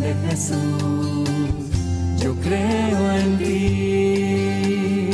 corazón 0.00 0.02
de 0.02 0.14
Jesús, 0.30 1.28
yo 2.18 2.34
creo 2.36 3.12
en 3.12 3.38
ti. 3.38 5.10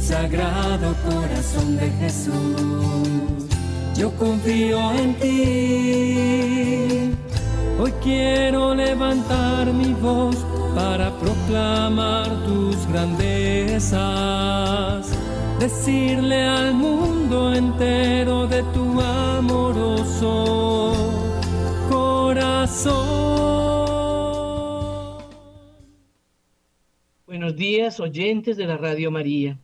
Sagrado 0.00 0.94
corazón 1.08 1.76
de 1.78 1.90
Jesús, 1.90 3.46
yo 3.96 4.10
confío 4.16 4.92
en 4.92 5.14
ti. 5.14 7.14
Hoy 7.80 7.92
quiero 8.02 8.74
levantar 8.74 9.72
mi 9.72 9.94
voz 9.94 10.36
para 10.74 11.10
proclamar 11.18 12.28
tus 12.44 12.86
grandezas, 12.88 14.02
decirle 15.58 16.46
al 16.46 16.74
mundo 16.74 17.54
entero 17.54 18.46
de 18.46 18.62
tu 18.74 19.00
amoroso 19.00 20.74
Días, 27.54 28.00
oyentes 28.00 28.56
de 28.56 28.66
la 28.66 28.76
Radio 28.76 29.10
María. 29.10 29.58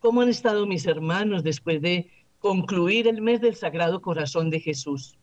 ¿Cómo 0.00 0.20
han 0.20 0.28
estado 0.28 0.66
mis 0.66 0.86
hermanos 0.86 1.42
después 1.42 1.80
de 1.80 2.10
concluir 2.38 3.08
el 3.08 3.22
mes 3.22 3.40
del 3.40 3.54
Sagrado 3.54 4.02
Corazón 4.02 4.50
de 4.50 4.60
Jesús? 4.60 5.16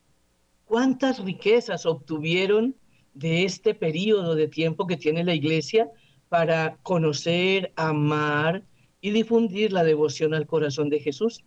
¿Cuántas 0.65 1.23
riquezas 1.23 1.85
obtuvieron 1.85 2.75
de 3.13 3.43
este 3.43 3.75
periodo 3.75 4.33
de 4.33 4.47
tiempo 4.47 4.87
que 4.87 4.97
tiene 4.97 5.23
la 5.23 5.35
Iglesia 5.35 5.91
para 6.29 6.77
conocer, 6.81 7.71
amar 7.75 8.63
y 8.99 9.11
difundir 9.11 9.71
la 9.71 9.83
devoción 9.83 10.33
al 10.33 10.47
corazón 10.47 10.89
de 10.89 10.99
Jesús? 10.99 11.43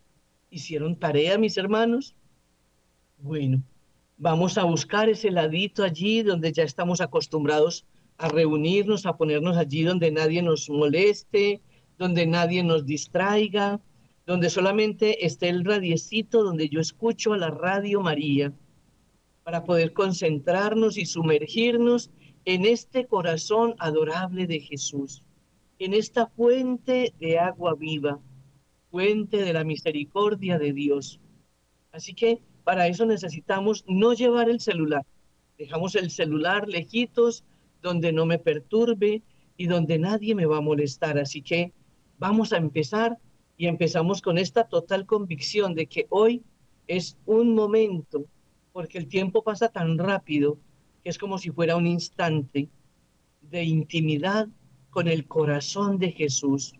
¿Hicieron 0.51 0.97
tarea, 0.97 1.39
mis 1.39 1.57
hermanos? 1.57 2.15
Bueno, 3.19 3.63
Vamos 4.19 4.57
a 4.57 4.65
buscar 4.65 5.11
ese 5.11 5.31
ladito 5.31 5.85
allí 5.85 6.23
donde 6.23 6.51
ya 6.51 6.63
estamos 6.63 7.03
acostumbrados 7.03 7.85
a 8.19 8.28
reunirnos, 8.28 9.06
a 9.06 9.17
ponernos 9.17 9.56
allí 9.56 9.83
donde 9.83 10.11
nadie 10.11 10.42
nos 10.42 10.69
moleste, 10.70 11.61
donde 11.98 12.27
nadie 12.27 12.62
nos 12.62 12.86
distraiga, 12.86 13.81
donde 14.27 14.50
solamente 14.50 15.25
esté 15.25 15.48
el 15.48 15.64
radiecito 15.64 16.42
donde 16.42 16.69
yo 16.69 16.81
escucho 16.81 17.33
a 17.33 17.39
la 17.39 17.50
Radio 17.50 18.00
María, 18.00 18.53
para 19.45 19.64
poder 19.64 19.92
concentrarnos 19.92 20.98
y 20.98 21.06
sumergirnos 21.06 22.11
en 22.45 22.64
este 22.64 23.06
corazón 23.06 23.75
adorable 23.78 24.47
de 24.47 24.61
Jesús, 24.61 25.23
en 25.78 25.95
esta 25.95 26.27
fuente 26.27 27.14
de 27.20 27.39
agua 27.39 27.75
viva, 27.75 28.19
fuente 28.91 29.36
de 29.39 29.53
la 29.53 29.62
misericordia 29.62 30.58
de 30.58 30.73
Dios. 30.73 31.20
Así 31.92 32.14
que 32.14 32.41
para 32.64 32.89
eso 32.89 33.06
necesitamos 33.06 33.84
no 33.86 34.12
llevar 34.12 34.48
el 34.48 34.61
celular. 34.61 35.06
Dejamos 35.58 35.95
el 35.95 36.11
celular 36.11 36.69
lejitos, 36.69 37.45
donde 37.83 38.13
no 38.13 38.27
me 38.27 38.39
perturbe 38.39 39.23
y 39.57 39.67
donde 39.67 39.99
nadie 39.99 40.35
me 40.35 40.47
va 40.47 40.59
a 40.59 40.63
molestar. 40.63 41.19
Así 41.19 41.43
que 41.43 41.73
vamos 42.19 42.53
a 42.53 42.57
empezar 42.57 43.19
y 43.57 43.67
empezamos 43.67 44.21
con 44.21 44.39
esta 44.39 44.65
total 44.65 45.07
convicción 45.07 45.75
de 45.75 45.87
que 45.87 46.07
hoy 46.11 46.43
es 46.87 47.17
un 47.27 47.55
momento, 47.55 48.27
porque 48.73 48.99
el 48.99 49.09
tiempo 49.09 49.43
pasa 49.43 49.69
tan 49.69 49.99
rápido 49.99 50.59
que 51.03 51.11
es 51.11 51.19
como 51.19 51.39
si 51.39 51.51
fuera 51.51 51.77
un 51.77 51.87
instante 51.87 52.69
de 53.43 53.65
intimidad 53.65 54.49
con 54.91 55.09
el 55.09 55.27
corazón 55.27 55.99
de 55.99 56.13
Jesús. 56.13 56.75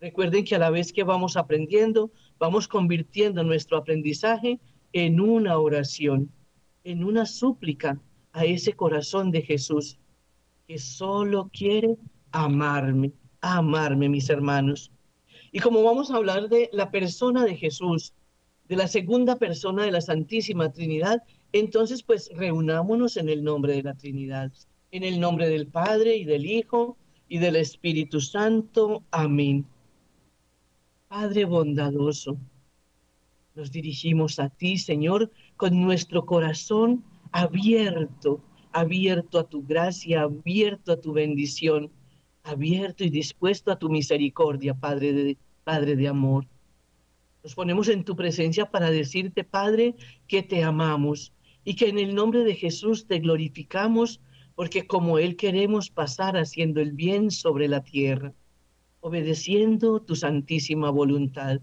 Recuerden 0.00 0.44
que 0.44 0.56
a 0.56 0.58
la 0.58 0.70
vez 0.70 0.92
que 0.92 1.04
vamos 1.04 1.36
aprendiendo, 1.36 2.10
vamos 2.38 2.66
convirtiendo 2.66 3.44
nuestro 3.44 3.76
aprendizaje 3.76 4.58
en 4.92 5.20
una 5.20 5.58
oración, 5.58 6.30
en 6.82 7.04
una 7.04 7.24
súplica 7.24 8.00
a 8.32 8.44
ese 8.44 8.72
corazón 8.72 9.30
de 9.30 9.42
Jesús 9.42 9.98
que 10.66 10.78
solo 10.78 11.50
quiere 11.52 11.96
amarme, 12.30 13.12
amarme, 13.40 14.08
mis 14.08 14.30
hermanos. 14.30 14.90
Y 15.50 15.60
como 15.60 15.82
vamos 15.82 16.10
a 16.10 16.16
hablar 16.16 16.48
de 16.48 16.70
la 16.72 16.90
persona 16.90 17.44
de 17.44 17.56
Jesús, 17.56 18.14
de 18.68 18.76
la 18.76 18.88
segunda 18.88 19.36
persona 19.36 19.84
de 19.84 19.90
la 19.90 20.00
Santísima 20.00 20.72
Trinidad, 20.72 21.22
entonces 21.52 22.02
pues 22.02 22.30
reunámonos 22.34 23.16
en 23.16 23.28
el 23.28 23.44
nombre 23.44 23.74
de 23.74 23.82
la 23.82 23.94
Trinidad, 23.94 24.50
en 24.90 25.04
el 25.04 25.20
nombre 25.20 25.48
del 25.48 25.66
Padre 25.66 26.16
y 26.16 26.24
del 26.24 26.46
Hijo 26.46 26.96
y 27.28 27.38
del 27.38 27.56
Espíritu 27.56 28.20
Santo. 28.20 29.02
Amén. 29.10 29.66
Padre 31.08 31.44
bondadoso, 31.44 32.38
nos 33.54 33.70
dirigimos 33.70 34.38
a 34.38 34.48
ti, 34.48 34.78
Señor, 34.78 35.30
con 35.56 35.78
nuestro 35.82 36.24
corazón 36.24 37.04
abierto, 37.32 38.40
abierto 38.72 39.38
a 39.38 39.48
tu 39.48 39.62
gracia, 39.64 40.22
abierto 40.22 40.92
a 40.92 41.00
tu 41.00 41.12
bendición, 41.12 41.90
abierto 42.42 43.04
y 43.04 43.10
dispuesto 43.10 43.70
a 43.70 43.78
tu 43.78 43.88
misericordia, 43.88 44.74
Padre 44.74 45.12
de, 45.12 45.36
Padre 45.64 45.96
de 45.96 46.08
amor. 46.08 46.46
Nos 47.42 47.54
ponemos 47.54 47.88
en 47.88 48.04
tu 48.04 48.16
presencia 48.16 48.70
para 48.70 48.90
decirte, 48.90 49.44
Padre, 49.44 49.94
que 50.28 50.42
te 50.42 50.62
amamos 50.62 51.32
y 51.64 51.74
que 51.74 51.88
en 51.88 51.98
el 51.98 52.14
nombre 52.14 52.44
de 52.44 52.54
Jesús 52.54 53.06
te 53.06 53.18
glorificamos 53.18 54.20
porque 54.54 54.86
como 54.86 55.18
Él 55.18 55.36
queremos 55.36 55.90
pasar 55.90 56.36
haciendo 56.36 56.80
el 56.80 56.92
bien 56.92 57.30
sobre 57.30 57.68
la 57.68 57.82
tierra, 57.82 58.32
obedeciendo 59.00 60.00
tu 60.00 60.14
santísima 60.14 60.90
voluntad. 60.90 61.60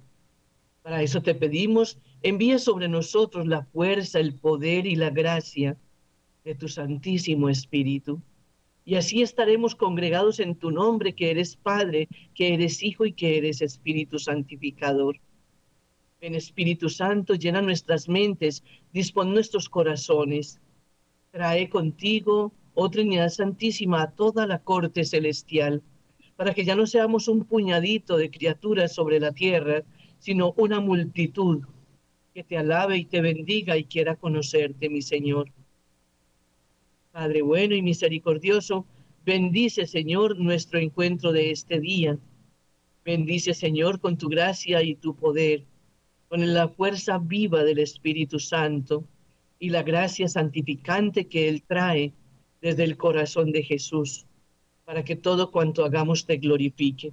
Para 0.81 1.03
eso 1.03 1.21
te 1.21 1.35
pedimos, 1.35 1.99
envía 2.23 2.57
sobre 2.59 2.87
nosotros 2.87 3.47
la 3.47 3.63
fuerza, 3.63 4.19
el 4.19 4.33
poder 4.35 4.85
y 4.85 4.95
la 4.95 5.11
gracia 5.11 5.77
de 6.49 6.55
tu 6.55 6.67
Santísimo 6.67 7.47
Espíritu. 7.47 8.19
Y 8.83 8.95
así 8.95 9.21
estaremos 9.21 9.75
congregados 9.75 10.39
en 10.39 10.55
tu 10.55 10.71
nombre, 10.71 11.13
que 11.13 11.29
eres 11.29 11.55
Padre, 11.55 12.07
que 12.33 12.55
eres 12.55 12.81
Hijo 12.81 13.05
y 13.05 13.13
que 13.13 13.37
eres 13.37 13.61
Espíritu 13.61 14.17
Santificador. 14.17 15.19
Ven 16.19 16.33
Espíritu 16.33 16.89
Santo, 16.89 17.35
llena 17.35 17.61
nuestras 17.61 18.09
mentes, 18.09 18.63
dispon 18.91 19.31
nuestros 19.31 19.69
corazones. 19.69 20.59
Trae 21.29 21.69
contigo, 21.69 22.51
oh 22.73 22.89
Trinidad 22.89 23.29
Santísima, 23.29 24.01
a 24.01 24.09
toda 24.09 24.47
la 24.47 24.57
corte 24.57 25.05
celestial, 25.05 25.83
para 26.35 26.55
que 26.55 26.65
ya 26.65 26.75
no 26.75 26.87
seamos 26.87 27.27
un 27.27 27.45
puñadito 27.45 28.17
de 28.17 28.31
criaturas 28.31 28.95
sobre 28.95 29.19
la 29.19 29.33
tierra, 29.33 29.83
sino 30.17 30.55
una 30.57 30.79
multitud 30.79 31.63
que 32.33 32.43
te 32.43 32.57
alabe 32.57 32.97
y 32.97 33.05
te 33.05 33.21
bendiga 33.21 33.77
y 33.77 33.83
quiera 33.83 34.15
conocerte, 34.15 34.89
mi 34.89 35.03
Señor. 35.03 35.51
Padre 37.11 37.41
bueno 37.41 37.75
y 37.75 37.81
misericordioso, 37.81 38.85
bendice, 39.25 39.87
Señor, 39.87 40.37
nuestro 40.37 40.77
encuentro 40.77 41.31
de 41.31 41.49
este 41.49 41.79
día. 41.79 42.19
Bendice, 43.03 43.55
Señor, 43.55 43.99
con 43.99 44.15
tu 44.15 44.29
gracia 44.29 44.83
y 44.83 44.93
tu 44.93 45.15
poder, 45.15 45.65
con 46.27 46.53
la 46.53 46.67
fuerza 46.67 47.17
viva 47.17 47.63
del 47.63 47.79
Espíritu 47.79 48.37
Santo 48.39 49.05
y 49.57 49.69
la 49.69 49.81
gracia 49.81 50.27
santificante 50.27 51.27
que 51.27 51.49
Él 51.49 51.63
trae 51.63 52.13
desde 52.61 52.83
el 52.83 52.95
corazón 52.95 53.51
de 53.51 53.63
Jesús, 53.63 54.27
para 54.85 55.03
que 55.03 55.15
todo 55.15 55.49
cuanto 55.49 55.83
hagamos 55.83 56.27
te 56.27 56.37
glorifique. 56.37 57.11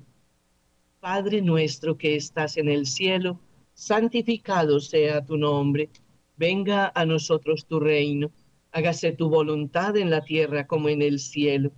Padre 1.01 1.41
nuestro 1.41 1.97
que 1.97 2.17
estás 2.17 2.59
en 2.59 2.69
el 2.69 2.85
cielo, 2.85 3.41
santificado 3.73 4.79
sea 4.79 5.25
tu 5.25 5.39
nombre, 5.39 5.89
venga 6.37 6.93
a 6.95 7.06
nosotros 7.06 7.65
tu 7.65 7.81
reino, 7.81 8.31
hágase 8.76 9.12
tu 9.12 9.31
voluntad 9.31 9.97
en 9.97 10.10
la 10.10 10.22
tierra 10.22 10.67
como 10.67 10.90
en 10.90 11.00
el 11.00 11.19
cielo. 11.19 11.73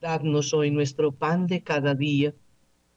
Dadnos 0.00 0.52
hoy 0.52 0.72
nuestro 0.72 1.12
pan 1.12 1.46
de 1.46 1.62
cada 1.62 1.94
día, 1.94 2.34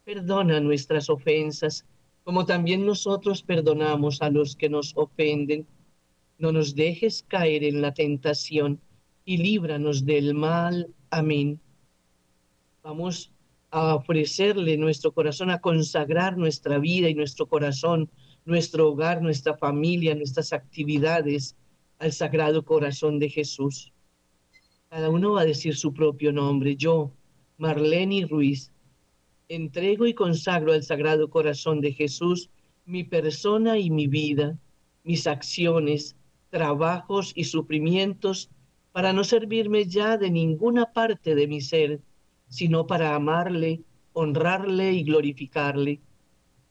perdona 0.04 0.58
nuestras 0.58 1.08
ofensas, 1.08 1.86
como 2.24 2.46
también 2.46 2.84
nosotros 2.84 3.44
perdonamos 3.44 4.22
a 4.22 4.30
los 4.30 4.56
que 4.56 4.68
nos 4.68 4.92
ofenden. 4.96 5.68
No 6.36 6.50
nos 6.50 6.74
dejes 6.74 7.24
caer 7.28 7.62
en 7.62 7.80
la 7.80 7.94
tentación 7.94 8.80
y 9.24 9.36
líbranos 9.36 10.04
del 10.04 10.34
mal. 10.34 10.92
Amén. 11.10 11.60
Vamos 12.82 13.30
a 13.70 13.94
ofrecerle 13.94 14.76
nuestro 14.76 15.12
corazón, 15.12 15.50
a 15.50 15.60
consagrar 15.60 16.36
nuestra 16.36 16.78
vida 16.80 17.08
y 17.08 17.14
nuestro 17.14 17.46
corazón, 17.46 18.10
nuestro 18.44 18.88
hogar, 18.88 19.22
nuestra 19.22 19.56
familia, 19.56 20.16
nuestras 20.16 20.52
actividades 20.52 21.54
al 22.00 22.12
Sagrado 22.12 22.64
Corazón 22.64 23.20
de 23.20 23.28
Jesús. 23.28 23.92
Cada 24.88 25.08
uno 25.10 25.32
va 25.32 25.42
a 25.42 25.44
decir 25.44 25.76
su 25.76 25.94
propio 25.94 26.32
nombre. 26.32 26.74
Yo, 26.74 27.12
Marlene 27.58 28.26
Ruiz, 28.26 28.72
entrego 29.48 30.06
y 30.06 30.14
consagro 30.14 30.72
al 30.72 30.82
Sagrado 30.82 31.30
Corazón 31.30 31.80
de 31.80 31.92
Jesús 31.92 32.50
mi 32.86 33.04
persona 33.04 33.78
y 33.78 33.90
mi 33.90 34.08
vida, 34.08 34.58
mis 35.04 35.28
acciones, 35.28 36.16
trabajos 36.48 37.32
y 37.36 37.44
sufrimientos 37.44 38.50
para 38.90 39.12
no 39.12 39.22
servirme 39.22 39.84
ya 39.84 40.16
de 40.16 40.30
ninguna 40.30 40.86
parte 40.92 41.36
de 41.36 41.46
mi 41.46 41.60
ser 41.60 42.00
sino 42.50 42.86
para 42.86 43.14
amarle, 43.14 43.84
honrarle 44.12 44.92
y 44.92 45.04
glorificarle. 45.04 46.00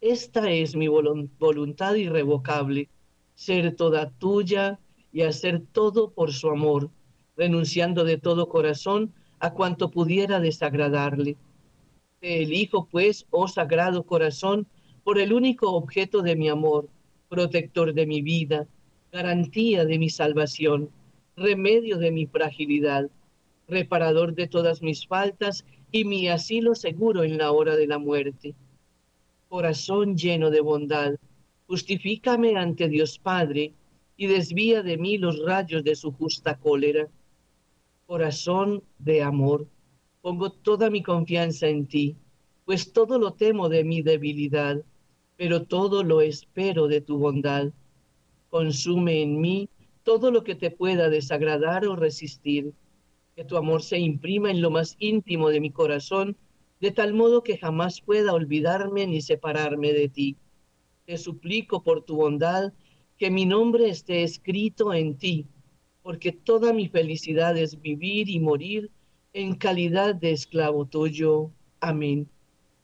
Esta 0.02 0.52
es 0.52 0.75
mi 0.75 0.88
voluntad 0.88 1.96
irrevocable, 1.96 2.90
ser 3.34 3.75
toda 3.75 4.12
tuya 4.12 4.78
y 5.12 5.22
hacer 5.22 5.62
todo 5.72 6.12
por 6.12 6.34
su 6.34 6.50
amor, 6.50 6.90
renunciando 7.36 8.04
de 8.04 8.18
todo 8.18 8.50
corazón 8.50 9.14
a 9.40 9.54
cuanto 9.54 9.90
pudiera 9.90 10.40
desagradarle. 10.40 11.38
Te 12.20 12.44
elijo, 12.44 12.88
pues, 12.92 13.26
oh 13.30 13.48
sagrado 13.48 14.04
corazón, 14.04 14.68
por 15.04 15.20
el 15.20 15.34
único 15.34 15.72
objeto 15.72 16.22
de 16.22 16.36
mi 16.36 16.50
amor, 16.50 16.90
protector 17.30 17.94
de 17.94 18.06
mi 18.06 18.22
vida, 18.22 18.68
garantía 19.12 19.86
de 19.86 19.98
mi 19.98 20.10
salvación, 20.10 20.90
remedio 21.36 21.98
de 21.98 22.12
mi 22.12 22.26
fragilidad, 22.26 23.10
reparador 23.68 24.36
de 24.36 24.48
todas 24.48 24.82
mis 24.82 25.08
faltas 25.08 25.66
y 25.92 26.04
mi 26.04 26.28
asilo 26.28 26.76
seguro 26.76 27.24
en 27.24 27.38
la 27.38 27.52
hora 27.52 27.76
de 27.76 27.88
la 27.88 27.98
muerte. 27.98 28.54
Corazón 29.48 30.18
lleno 30.18 30.50
de 30.50 30.62
bondad, 30.62 31.16
justifícame 31.68 32.56
ante 32.58 32.88
Dios 32.90 33.18
Padre 33.18 33.74
y 34.19 34.27
desvía 34.27 34.83
de 34.83 34.98
mí 34.98 35.18
los 35.18 35.39
rayos 35.45 35.81
de 35.81 35.95
su 35.95 36.12
justa 36.12 36.60
cólera. 36.60 37.07
Corazón 38.06 38.83
de 38.98 39.24
amor, 39.24 39.66
pongo 40.21 40.51
toda 40.51 40.89
mi 40.89 41.01
confianza 41.01 41.69
en 41.69 41.88
ti, 41.88 42.18
pues 42.66 42.92
todo 42.92 43.18
lo 43.18 43.31
temo 43.31 43.69
de 43.69 43.86
mi 43.86 44.01
debilidad, 44.01 44.83
pero 45.38 45.63
todo 45.63 46.04
lo 46.04 46.19
espero 46.19 46.89
de 46.89 47.00
tu 47.00 47.18
bondad. 47.18 47.71
Consume 48.50 49.21
en 49.21 49.39
mí 49.39 49.69
todo 50.04 50.31
lo 50.31 50.44
que 50.44 50.56
te 50.56 50.69
pueda 50.69 51.07
desagradar 51.07 51.86
o 51.86 51.95
resistir 51.95 52.74
que 53.38 53.45
tu 53.45 53.56
amor 53.56 53.83
se 53.83 54.00
imprima 54.00 54.51
en 54.51 54.60
lo 54.60 54.69
más 54.69 54.98
íntimo 55.00 55.48
de 55.48 55.62
mi 55.62 55.72
corazón, 55.72 56.36
de 56.81 56.92
tal 56.92 57.13
modo 57.13 57.42
que 57.42 57.57
jamás 57.57 58.01
pueda 58.01 58.33
olvidarme 58.33 59.07
ni 59.07 59.22
separarme 59.22 59.94
de 59.94 60.10
ti. 60.10 60.36
Te 61.06 61.18
suplico 61.18 61.83
por 61.83 62.01
tu 62.01 62.18
bondad 62.18 62.74
que 63.19 63.30
mi 63.30 63.45
nombre 63.45 63.89
esté 63.89 64.24
escrito 64.24 64.94
en 64.94 65.16
ti, 65.18 65.45
porque 66.01 66.31
toda 66.31 66.74
mi 66.74 66.88
felicidad 66.88 67.56
es 67.57 67.80
vivir 67.80 68.30
y 68.30 68.39
morir 68.39 68.89
en 69.33 69.56
calidad 69.56 70.16
de 70.16 70.31
esclavo 70.31 70.86
tuyo. 70.86 71.51
Amén. 71.81 72.27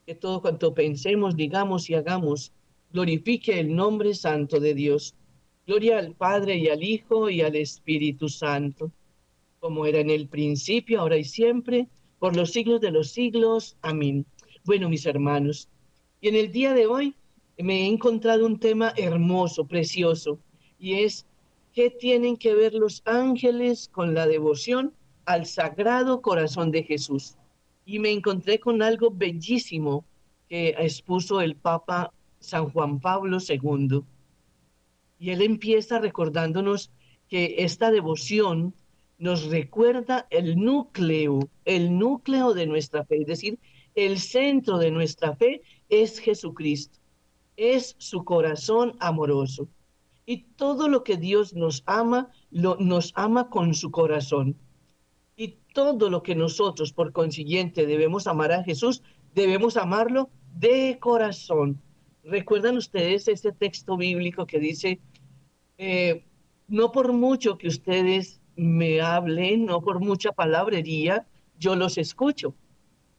Que 0.06 0.14
todo 0.14 0.42
cuanto 0.42 0.76
pensemos, 0.76 1.36
digamos 1.36 1.90
y 1.90 1.96
hagamos 1.96 2.52
glorifique 2.94 3.60
el 3.60 3.76
nombre 3.76 4.14
santo 4.14 4.60
de 4.60 4.74
Dios. 4.74 5.16
Gloria 5.66 5.98
al 5.98 6.14
Padre 6.14 6.58
y 6.58 6.70
al 6.70 6.84
Hijo 6.84 7.30
y 7.30 7.42
al 7.42 7.56
Espíritu 7.56 8.30
Santo 8.30 8.92
como 9.66 9.88
era 9.88 10.00
en 10.00 10.12
el 10.12 10.28
principio, 10.28 11.02
ahora 11.02 11.18
y 11.18 11.24
siempre, 11.24 11.88
por 12.20 12.36
los 12.36 12.52
siglos 12.52 12.82
de 12.82 12.92
los 12.92 13.10
siglos. 13.10 13.76
Amén. 13.82 14.24
Bueno, 14.64 14.90
mis 14.90 15.08
hermanos, 15.08 15.70
y 16.22 16.28
en 16.28 16.36
el 16.36 16.52
día 16.52 16.76
de 16.76 16.86
hoy 16.86 17.16
me 17.58 17.82
he 17.82 17.88
encontrado 17.88 18.46
un 18.46 18.60
tema 18.60 18.94
hermoso, 18.98 19.66
precioso, 19.66 20.40
y 20.80 20.96
es 20.96 21.26
qué 21.74 21.90
tienen 21.90 22.38
que 22.38 22.54
ver 22.54 22.74
los 22.74 23.02
ángeles 23.06 23.90
con 23.92 24.14
la 24.14 24.28
devoción 24.28 24.94
al 25.26 25.46
Sagrado 25.46 26.22
Corazón 26.22 26.72
de 26.72 26.84
Jesús. 26.84 27.36
Y 27.86 28.00
me 28.00 28.12
encontré 28.12 28.60
con 28.60 28.82
algo 28.82 29.12
bellísimo 29.12 30.06
que 30.50 30.70
expuso 30.78 31.42
el 31.42 31.56
Papa 31.56 32.12
San 32.40 32.70
Juan 32.70 33.00
Pablo 33.00 33.38
II. 33.48 34.02
Y 35.20 35.30
él 35.32 35.42
empieza 35.42 36.00
recordándonos 36.00 36.92
que 37.30 37.56
esta 37.60 37.92
devoción 37.92 38.74
nos 39.18 39.46
recuerda 39.46 40.28
el 40.30 40.58
núcleo, 40.58 41.50
el 41.64 41.98
núcleo 41.98 42.54
de 42.54 42.68
nuestra 42.68 43.06
fe, 43.06 43.22
es 43.22 43.28
decir, 43.28 43.60
el 43.96 44.20
centro 44.20 44.78
de 44.78 44.92
nuestra 44.92 45.36
fe 45.36 45.62
es 45.90 46.20
Jesucristo, 46.20 47.00
es 47.58 47.96
su 47.98 48.24
corazón 48.24 48.96
amoroso. 49.00 49.68
Y 50.26 50.44
todo 50.56 50.88
lo 50.88 51.04
que 51.04 51.18
Dios 51.18 51.54
nos 51.54 51.84
ama, 51.86 52.32
lo, 52.50 52.78
nos 52.80 53.12
ama 53.16 53.50
con 53.50 53.74
su 53.74 53.92
corazón. 53.92 54.58
Y 55.38 55.60
todo 55.74 56.10
lo 56.10 56.24
que 56.24 56.36
nosotros, 56.36 56.94
por 56.94 57.12
consiguiente, 57.12 57.86
debemos 57.86 58.26
amar 58.28 58.52
a 58.52 58.64
Jesús, 58.64 59.04
debemos 59.34 59.78
amarlo 59.78 60.30
de 60.56 60.98
corazón. 61.00 61.82
¿Recuerdan 62.24 62.78
ustedes 62.78 63.28
ese 63.28 63.52
texto 63.52 63.98
bíblico 63.98 64.48
que 64.48 64.60
dice, 64.60 65.00
eh, 65.78 66.26
no 66.68 66.92
por 66.92 67.14
mucho 67.14 67.58
que 67.58 67.68
ustedes 67.68 68.42
me 68.56 69.02
hablen, 69.02 69.66
no 69.66 69.82
por 69.82 70.00
mucha 70.00 70.32
palabrería, 70.32 71.28
yo 71.60 71.76
los 71.76 71.98
escucho, 71.98 72.56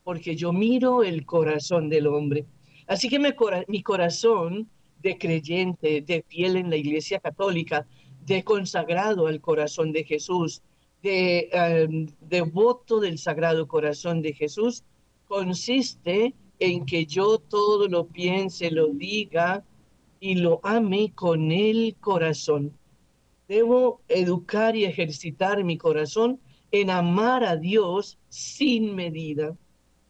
porque 0.03 0.37
yo 0.37 0.53
miro 0.53 1.03
el 1.03 1.25
corazón 1.25 1.89
del 1.89 2.07
hombre. 2.07 2.47
Así 2.87 3.09
que 3.09 3.19
mi, 3.19 3.83
corazón 3.83 4.69
de 5.03 5.19
creyente, 5.19 6.03
de 6.03 6.23
fiel 6.23 6.57
en 6.57 6.71
la 6.71 6.77
Iglesia 6.77 7.19
Católica, 7.19 7.87
de 8.25 8.45
consagrado 8.45 9.27
al 9.27 9.41
corazón 9.41 9.93
de 9.93 10.05
Jesús, 10.05 10.63
de 11.03 11.49
em, 11.53 12.07
devoto 12.21 13.01
del 13.01 13.19
Sagrado 13.19 13.67
Corazón 13.67 14.23
de 14.23 14.33
Jesús, 14.33 14.85
consiste 15.27 16.35
en 16.59 16.87
que 16.87 17.07
yo 17.07 17.39
todo 17.39 17.89
lo 17.89 18.07
piense, 18.07 18.71
lo 18.71 18.89
diga 18.89 19.65
y 20.21 20.37
lo 20.37 20.61
ame 20.63 21.13
con 21.15 21.53
el 21.53 21.97
corazón. 22.01 22.73
Debo 23.49 24.01
educar 24.09 24.75
y 24.75 24.85
ejercitar 24.85 25.63
mi 25.65 25.77
corazón 25.77 26.41
en 26.71 26.91
amar 26.91 27.45
a 27.45 27.57
Dios 27.57 28.19
sin 28.29 28.95
medida, 28.95 29.57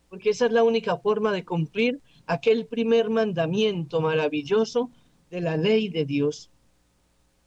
porque 0.08 0.30
esa 0.30 0.46
es 0.46 0.52
la 0.52 0.62
única 0.62 0.96
forma 0.98 1.32
de 1.32 1.44
cumplir 1.44 2.00
aquel 2.26 2.66
primer 2.66 3.08
mandamiento 3.08 4.00
maravilloso 4.00 4.90
de 5.30 5.40
la 5.40 5.56
ley 5.56 5.88
de 5.88 6.04
Dios. 6.04 6.50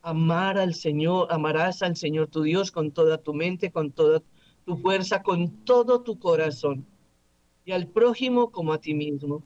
Amar 0.02 0.58
al 0.58 0.74
Señor, 0.74 1.28
amarás 1.32 1.82
al 1.84 1.98
Señor 1.98 2.28
tu 2.28 2.44
Dios 2.44 2.72
con 2.72 2.92
toda 2.92 3.18
tu 3.18 3.34
mente, 3.34 3.72
con 3.72 3.92
toda 3.92 4.24
tu 4.66 4.78
fuerza, 4.78 5.22
con 5.22 5.66
todo 5.66 6.02
tu 6.02 6.18
corazón, 6.20 6.86
y 7.66 7.74
al 7.74 7.88
prójimo 7.88 8.52
como 8.52 8.72
a 8.72 8.80
ti 8.80 8.94
mismo. 8.94 9.44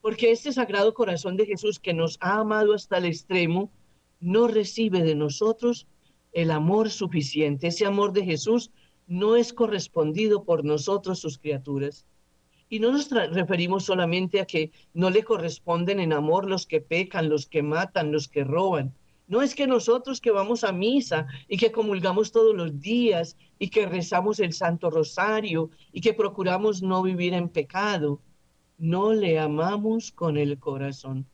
Porque 0.00 0.32
este 0.32 0.52
sagrado 0.52 0.94
corazón 0.94 1.36
de 1.36 1.46
Jesús 1.46 1.78
que 1.78 1.94
nos 1.94 2.16
ha 2.20 2.40
amado 2.40 2.74
hasta 2.74 2.98
el 2.98 3.04
extremo, 3.04 3.70
no 4.18 4.48
recibe 4.48 5.02
de 5.02 5.14
nosotros 5.14 5.86
el 6.32 6.50
amor 6.50 6.90
suficiente. 6.90 7.68
Ese 7.68 7.86
amor 7.86 8.12
de 8.12 8.24
Jesús 8.24 8.70
no 9.06 9.36
es 9.36 9.52
correspondido 9.52 10.44
por 10.44 10.64
nosotros, 10.64 11.18
sus 11.18 11.38
criaturas. 11.38 12.06
Y 12.70 12.80
no 12.80 12.92
nos 12.92 13.10
referimos 13.10 13.84
solamente 13.84 14.40
a 14.40 14.46
que 14.46 14.70
no 14.94 15.10
le 15.10 15.24
corresponden 15.24 16.00
en 16.00 16.14
amor 16.14 16.48
los 16.48 16.66
que 16.66 16.80
pecan, 16.80 17.28
los 17.28 17.44
que 17.44 17.62
matan, 17.62 18.12
los 18.12 18.28
que 18.28 18.44
roban. 18.44 18.94
No 19.26 19.42
es 19.42 19.54
que 19.54 19.66
nosotros 19.66 20.20
que 20.20 20.30
vamos 20.30 20.64
a 20.64 20.72
misa 20.72 21.26
y 21.48 21.56
que 21.56 21.70
comulgamos 21.70 22.32
todos 22.32 22.54
los 22.54 22.80
días 22.80 23.36
y 23.58 23.68
que 23.68 23.86
rezamos 23.86 24.40
el 24.40 24.52
Santo 24.52 24.88
Rosario 24.88 25.70
y 25.92 26.00
que 26.00 26.14
procuramos 26.14 26.80
no 26.82 27.02
vivir 27.02 27.34
en 27.34 27.48
pecado, 27.48 28.20
no 28.78 29.12
le 29.12 29.38
amamos 29.38 30.10
con 30.10 30.36
el 30.36 30.58
corazón. 30.58 31.26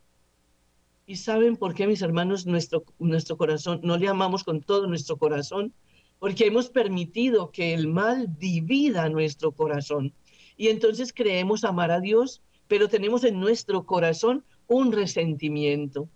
¿Y 1.07 1.17
saben 1.17 1.57
por 1.57 1.75
qué, 1.75 1.87
mis 1.87 2.03
hermanos, 2.03 2.47
nuestro, 2.47 2.85
nuestro 2.99 3.37
corazón, 3.37 3.81
no 3.85 3.97
le 3.97 4.09
amamos 4.09 4.43
con 4.43 4.61
todo 4.61 4.87
nuestro 4.89 5.17
corazón? 5.17 5.73
Porque 6.19 6.47
hemos 6.47 6.69
permitido 6.69 7.51
que 7.51 7.73
el 7.73 7.87
mal 7.87 8.37
divida 8.39 9.09
nuestro 9.09 9.53
corazón. 9.53 10.13
Y 10.57 10.69
entonces 10.69 11.13
creemos 11.13 11.65
amar 11.65 11.91
a 11.91 12.01
Dios, 12.01 12.43
pero 12.69 12.89
tenemos 12.89 13.25
en 13.25 13.39
nuestro 13.41 13.85
corazón 13.85 14.45
un 14.67 14.93
resentimiento. 14.93 16.09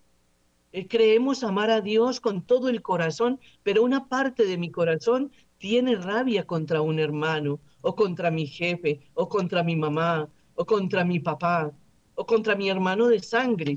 Eh, 0.72 0.86
creemos 0.86 1.42
amar 1.42 1.70
a 1.70 1.80
Dios 1.80 2.20
con 2.20 2.42
todo 2.42 2.68
el 2.68 2.80
corazón, 2.80 3.40
pero 3.62 3.82
una 3.82 4.08
parte 4.08 4.44
de 4.44 4.56
mi 4.56 4.70
corazón 4.70 5.32
tiene 5.58 5.96
rabia 5.96 6.46
contra 6.46 6.80
un 6.80 6.98
hermano, 6.98 7.60
o 7.82 7.94
contra 7.94 8.30
mi 8.30 8.46
jefe, 8.46 9.00
o 9.14 9.28
contra 9.28 9.62
mi 9.62 9.76
mamá, 9.76 10.28
o 10.54 10.64
contra 10.64 11.04
mi 11.04 11.20
papá, 11.20 11.72
o 12.14 12.24
contra 12.24 12.54
mi 12.54 12.68
hermano 12.68 13.08
de 13.08 13.20
sangre. 13.20 13.74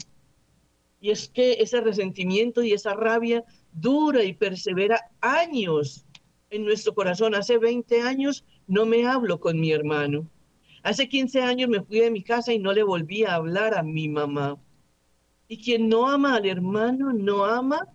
Y 1.01 1.09
es 1.11 1.27
que 1.27 1.53
ese 1.53 1.81
resentimiento 1.81 2.63
y 2.63 2.71
esa 2.71 2.93
rabia 2.93 3.43
dura 3.73 4.23
y 4.23 4.33
persevera 4.33 5.11
años 5.19 6.05
en 6.49 6.63
nuestro 6.63 6.93
corazón. 6.93 7.35
Hace 7.35 7.57
20 7.57 8.01
años 8.01 8.45
no 8.67 8.85
me 8.85 9.05
hablo 9.05 9.39
con 9.39 9.59
mi 9.59 9.71
hermano. 9.71 10.27
Hace 10.83 11.09
15 11.09 11.41
años 11.41 11.69
me 11.69 11.81
fui 11.81 11.99
de 11.99 12.11
mi 12.11 12.21
casa 12.21 12.53
y 12.53 12.59
no 12.59 12.71
le 12.73 12.83
volví 12.83 13.23
a 13.23 13.35
hablar 13.35 13.73
a 13.73 13.81
mi 13.83 14.07
mamá. 14.07 14.57
Y 15.47 15.57
quien 15.57 15.89
no 15.89 16.07
ama 16.07 16.35
al 16.35 16.45
hermano 16.45 17.11
no 17.13 17.45
ama 17.45 17.87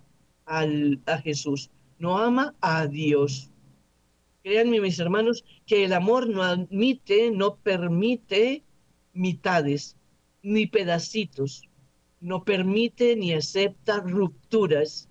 a 0.46 1.18
Jesús, 1.18 1.70
no 1.98 2.18
ama 2.18 2.54
a 2.60 2.86
Dios. 2.86 3.50
Créanme, 4.42 4.80
mis 4.80 4.98
hermanos, 4.98 5.44
que 5.66 5.84
el 5.84 5.92
amor 5.92 6.28
no 6.28 6.42
admite, 6.42 7.30
no 7.30 7.56
permite 7.56 8.64
mitades 9.12 9.96
ni 10.42 10.66
pedacitos 10.66 11.68
no 12.20 12.44
permite 12.44 13.16
ni 13.16 13.32
acepta 13.32 14.00
rupturas. 14.00 15.08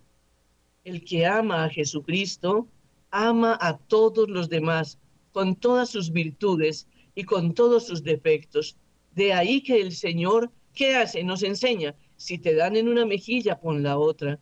El 0.83 1.03
que 1.03 1.25
ama 1.25 1.65
a 1.65 1.69
Jesucristo 1.69 2.67
ama 3.11 3.57
a 3.59 3.77
todos 3.77 4.29
los 4.29 4.49
demás 4.49 4.99
con 5.31 5.55
todas 5.55 5.89
sus 5.89 6.11
virtudes 6.11 6.87
y 7.17 7.23
con 7.23 7.55
todos 7.55 7.87
sus 7.87 8.03
defectos. 8.03 8.77
De 9.15 9.33
ahí 9.33 9.63
que 9.63 9.81
el 9.81 9.91
Señor, 9.91 10.51
¿qué 10.75 10.95
hace? 10.95 11.23
Nos 11.23 11.41
enseña, 11.41 11.95
si 12.15 12.37
te 12.37 12.53
dan 12.53 12.75
en 12.75 12.87
una 12.87 13.07
mejilla, 13.07 13.59
pon 13.59 13.81
la 13.81 13.97
otra. 13.97 14.39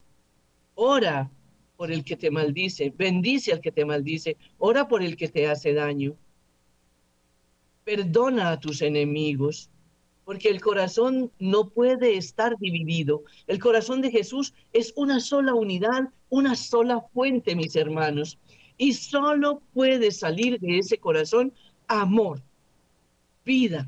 Ora 0.73 1.31
por 1.77 1.89
el 1.89 2.03
que 2.03 2.17
te 2.17 2.29
maldice, 2.29 2.93
bendice 2.93 3.53
al 3.53 3.61
que 3.61 3.71
te 3.71 3.85
maldice, 3.85 4.35
ora 4.57 4.89
por 4.89 5.01
el 5.01 5.15
que 5.15 5.29
te 5.29 5.47
hace 5.47 5.73
daño. 5.73 6.17
Perdona 7.85 8.51
a 8.51 8.59
tus 8.59 8.81
enemigos, 8.81 9.69
porque 10.25 10.49
el 10.49 10.59
corazón 10.59 11.31
no 11.39 11.69
puede 11.69 12.17
estar 12.17 12.57
dividido. 12.57 13.23
El 13.47 13.59
corazón 13.59 14.01
de 14.01 14.11
Jesús 14.11 14.53
es 14.73 14.91
una 14.97 15.21
sola 15.21 15.53
unidad, 15.53 16.09
una 16.27 16.57
sola 16.57 16.99
fuente, 17.13 17.55
mis 17.55 17.77
hermanos. 17.77 18.37
Y 18.77 18.91
solo 18.91 19.61
puede 19.73 20.11
salir 20.11 20.59
de 20.59 20.79
ese 20.79 20.97
corazón 20.97 21.53
amor, 21.87 22.41
vida. 23.45 23.87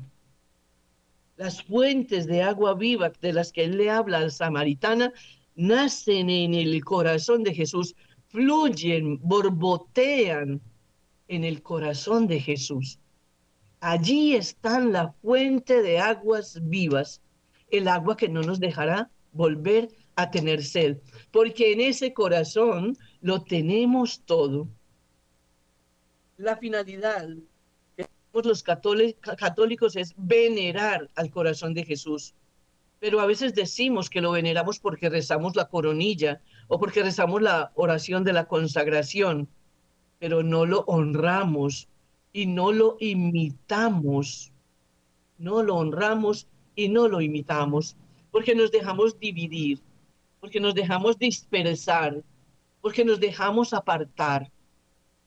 Las 1.36 1.62
fuentes 1.62 2.26
de 2.26 2.42
agua 2.42 2.74
viva 2.74 3.12
de 3.20 3.32
las 3.32 3.52
que 3.52 3.64
él 3.64 3.76
le 3.76 3.90
habla 3.90 4.18
al 4.18 4.32
samaritana 4.32 5.12
nacen 5.54 6.30
en 6.30 6.54
el 6.54 6.84
corazón 6.84 7.42
de 7.42 7.54
Jesús, 7.54 7.94
fluyen, 8.28 9.18
borbotean 9.20 10.60
en 11.28 11.44
el 11.44 11.62
corazón 11.62 12.26
de 12.26 12.40
Jesús. 12.40 12.98
Allí 13.80 14.34
está 14.34 14.80
la 14.80 15.12
fuente 15.22 15.82
de 15.82 15.98
aguas 15.98 16.58
vivas, 16.62 17.20
el 17.70 17.86
agua 17.86 18.16
que 18.16 18.28
no 18.28 18.42
nos 18.42 18.58
dejará 18.58 19.10
volver 19.32 19.88
a 20.16 20.30
tener 20.30 20.64
sed, 20.64 20.98
porque 21.30 21.72
en 21.72 21.80
ese 21.80 22.12
corazón 22.12 22.96
lo 23.20 23.42
tenemos 23.42 24.22
todo. 24.24 24.68
La 26.36 26.56
finalidad 26.56 27.28
tenemos 28.42 28.64
los 28.66 29.36
católicos 29.36 29.96
es 29.96 30.14
venerar 30.16 31.08
al 31.16 31.30
corazón 31.30 31.74
de 31.74 31.84
Jesús. 31.84 32.34
Pero 33.00 33.20
a 33.20 33.26
veces 33.26 33.54
decimos 33.54 34.10
que 34.10 34.20
lo 34.20 34.32
veneramos 34.32 34.78
porque 34.80 35.08
rezamos 35.08 35.54
la 35.56 35.68
coronilla 35.68 36.40
o 36.66 36.78
porque 36.78 37.02
rezamos 37.02 37.42
la 37.42 37.70
oración 37.74 38.24
de 38.24 38.32
la 38.32 38.46
consagración, 38.46 39.48
pero 40.18 40.42
no 40.42 40.66
lo 40.66 40.80
honramos 40.80 41.88
y 42.32 42.46
no 42.46 42.72
lo 42.72 42.96
imitamos. 43.00 44.52
No 45.38 45.62
lo 45.62 45.76
honramos 45.76 46.48
y 46.74 46.88
no 46.88 47.06
lo 47.08 47.20
imitamos, 47.20 47.96
porque 48.30 48.54
nos 48.54 48.72
dejamos 48.72 49.18
dividir, 49.18 49.80
porque 50.40 50.60
nos 50.60 50.74
dejamos 50.74 51.18
dispersar, 51.18 52.22
porque 52.80 53.04
nos 53.04 53.20
dejamos 53.20 53.72
apartar 53.72 54.50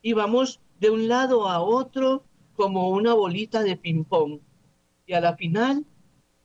y 0.01 0.13
vamos 0.13 0.59
de 0.79 0.89
un 0.89 1.07
lado 1.07 1.47
a 1.47 1.61
otro 1.61 2.25
como 2.61 2.89
una 2.89 3.15
bolita 3.15 3.63
de 3.63 3.75
ping-pong. 3.75 4.39
Y 5.07 5.13
a 5.13 5.19
la 5.19 5.35
final, 5.35 5.83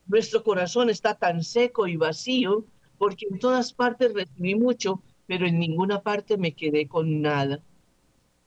nuestro 0.07 0.43
corazón 0.43 0.89
está 0.89 1.13
tan 1.13 1.45
seco 1.45 1.87
y 1.87 1.99
vacío 1.99 2.65
porque 2.97 3.27
en 3.31 3.39
todas 3.39 3.75
partes 3.75 4.15
recibí 4.15 4.55
mucho, 4.55 5.03
pero 5.27 5.47
en 5.47 5.59
ninguna 5.59 6.01
parte 6.01 6.39
me 6.39 6.55
quedé 6.55 6.89
con 6.89 7.21
nada. 7.21 7.61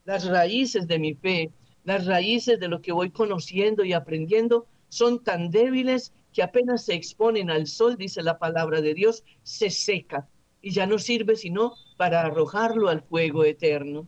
Las 0.03 0.25
raíces 0.25 0.87
de 0.87 0.97
mi 0.97 1.13
fe 1.13 1.51
las 1.83 2.07
raíces 2.07 2.59
de 2.59 2.69
lo 2.69 2.81
que 2.81 2.91
voy 2.91 3.11
conociendo 3.11 3.85
y 3.85 3.93
aprendiendo 3.93 4.65
son 4.89 5.23
tan 5.23 5.51
débiles 5.51 6.11
que 6.33 6.41
apenas 6.41 6.85
se 6.85 6.95
exponen 6.95 7.51
al 7.51 7.67
sol, 7.67 7.97
dice 7.97 8.23
la 8.23 8.39
palabra 8.39 8.81
de 8.81 8.95
Dios, 8.95 9.23
se 9.43 9.69
seca 9.69 10.27
y 10.59 10.71
ya 10.71 10.87
no 10.87 10.97
sirve 10.97 11.35
sino 11.35 11.75
para 11.97 12.21
arrojarlo 12.21 12.89
al 12.89 13.03
fuego 13.03 13.45
eterno. 13.45 14.07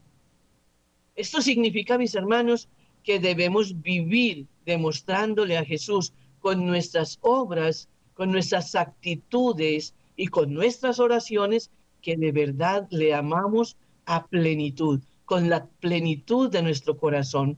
Esto 1.15 1.43
significa, 1.43 1.99
mis 1.99 2.15
hermanos, 2.15 2.67
que 3.03 3.19
debemos 3.19 3.81
vivir 3.81 4.47
demostrándole 4.65 5.57
a 5.57 5.65
Jesús 5.65 6.13
con 6.39 6.65
nuestras 6.65 7.17
obras, 7.21 7.87
con 8.13 8.31
nuestras 8.31 8.75
actitudes 8.75 9.93
y 10.15 10.27
con 10.27 10.53
nuestras 10.53 10.99
oraciones 10.99 11.71
que 12.01 12.17
de 12.17 12.31
verdad 12.31 12.87
le 12.89 13.13
amamos 13.13 13.77
a 14.05 14.27
plenitud, 14.27 14.99
con 15.25 15.49
la 15.49 15.67
plenitud 15.79 16.49
de 16.49 16.61
nuestro 16.61 16.97
corazón. 16.97 17.57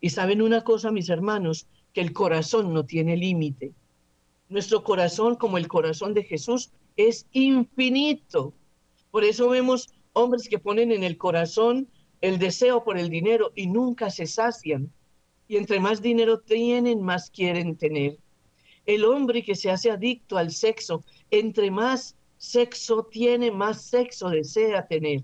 Y 0.00 0.10
saben 0.10 0.42
una 0.42 0.62
cosa, 0.62 0.90
mis 0.90 1.08
hermanos, 1.08 1.66
que 1.92 2.00
el 2.00 2.12
corazón 2.12 2.72
no 2.72 2.84
tiene 2.84 3.16
límite. 3.16 3.72
Nuestro 4.48 4.84
corazón, 4.84 5.36
como 5.36 5.58
el 5.58 5.68
corazón 5.68 6.14
de 6.14 6.22
Jesús, 6.22 6.70
es 6.96 7.26
infinito. 7.32 8.54
Por 9.10 9.24
eso 9.24 9.48
vemos 9.48 9.88
hombres 10.12 10.48
que 10.48 10.58
ponen 10.58 10.92
en 10.92 11.02
el 11.02 11.16
corazón 11.16 11.88
el 12.20 12.38
deseo 12.38 12.84
por 12.84 12.98
el 12.98 13.08
dinero 13.08 13.52
y 13.54 13.66
nunca 13.66 14.10
se 14.10 14.26
sacian. 14.26 14.92
Y 15.46 15.56
entre 15.56 15.80
más 15.80 16.02
dinero 16.02 16.40
tienen, 16.40 17.02
más 17.02 17.30
quieren 17.30 17.76
tener. 17.76 18.18
El 18.86 19.04
hombre 19.04 19.42
que 19.42 19.54
se 19.54 19.70
hace 19.70 19.90
adicto 19.90 20.36
al 20.36 20.50
sexo, 20.50 21.04
entre 21.30 21.70
más 21.70 22.16
sexo 22.36 23.04
tiene, 23.04 23.50
más 23.50 23.82
sexo 23.82 24.30
desea 24.30 24.86
tener 24.86 25.22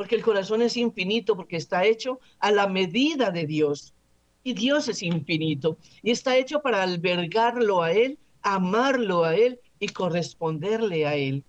porque 0.00 0.14
el 0.14 0.22
corazón 0.22 0.62
es 0.62 0.78
infinito, 0.78 1.36
porque 1.36 1.58
está 1.58 1.84
hecho 1.84 2.20
a 2.38 2.50
la 2.50 2.66
medida 2.66 3.30
de 3.30 3.44
Dios. 3.44 3.92
Y 4.42 4.54
Dios 4.54 4.88
es 4.88 5.02
infinito 5.02 5.76
y 6.02 6.10
está 6.10 6.38
hecho 6.38 6.62
para 6.62 6.82
albergarlo 6.82 7.82
a 7.82 7.92
Él, 7.92 8.18
amarlo 8.40 9.24
a 9.24 9.36
Él 9.36 9.60
y 9.78 9.88
corresponderle 9.88 11.06
a 11.06 11.16
Él. 11.16 11.44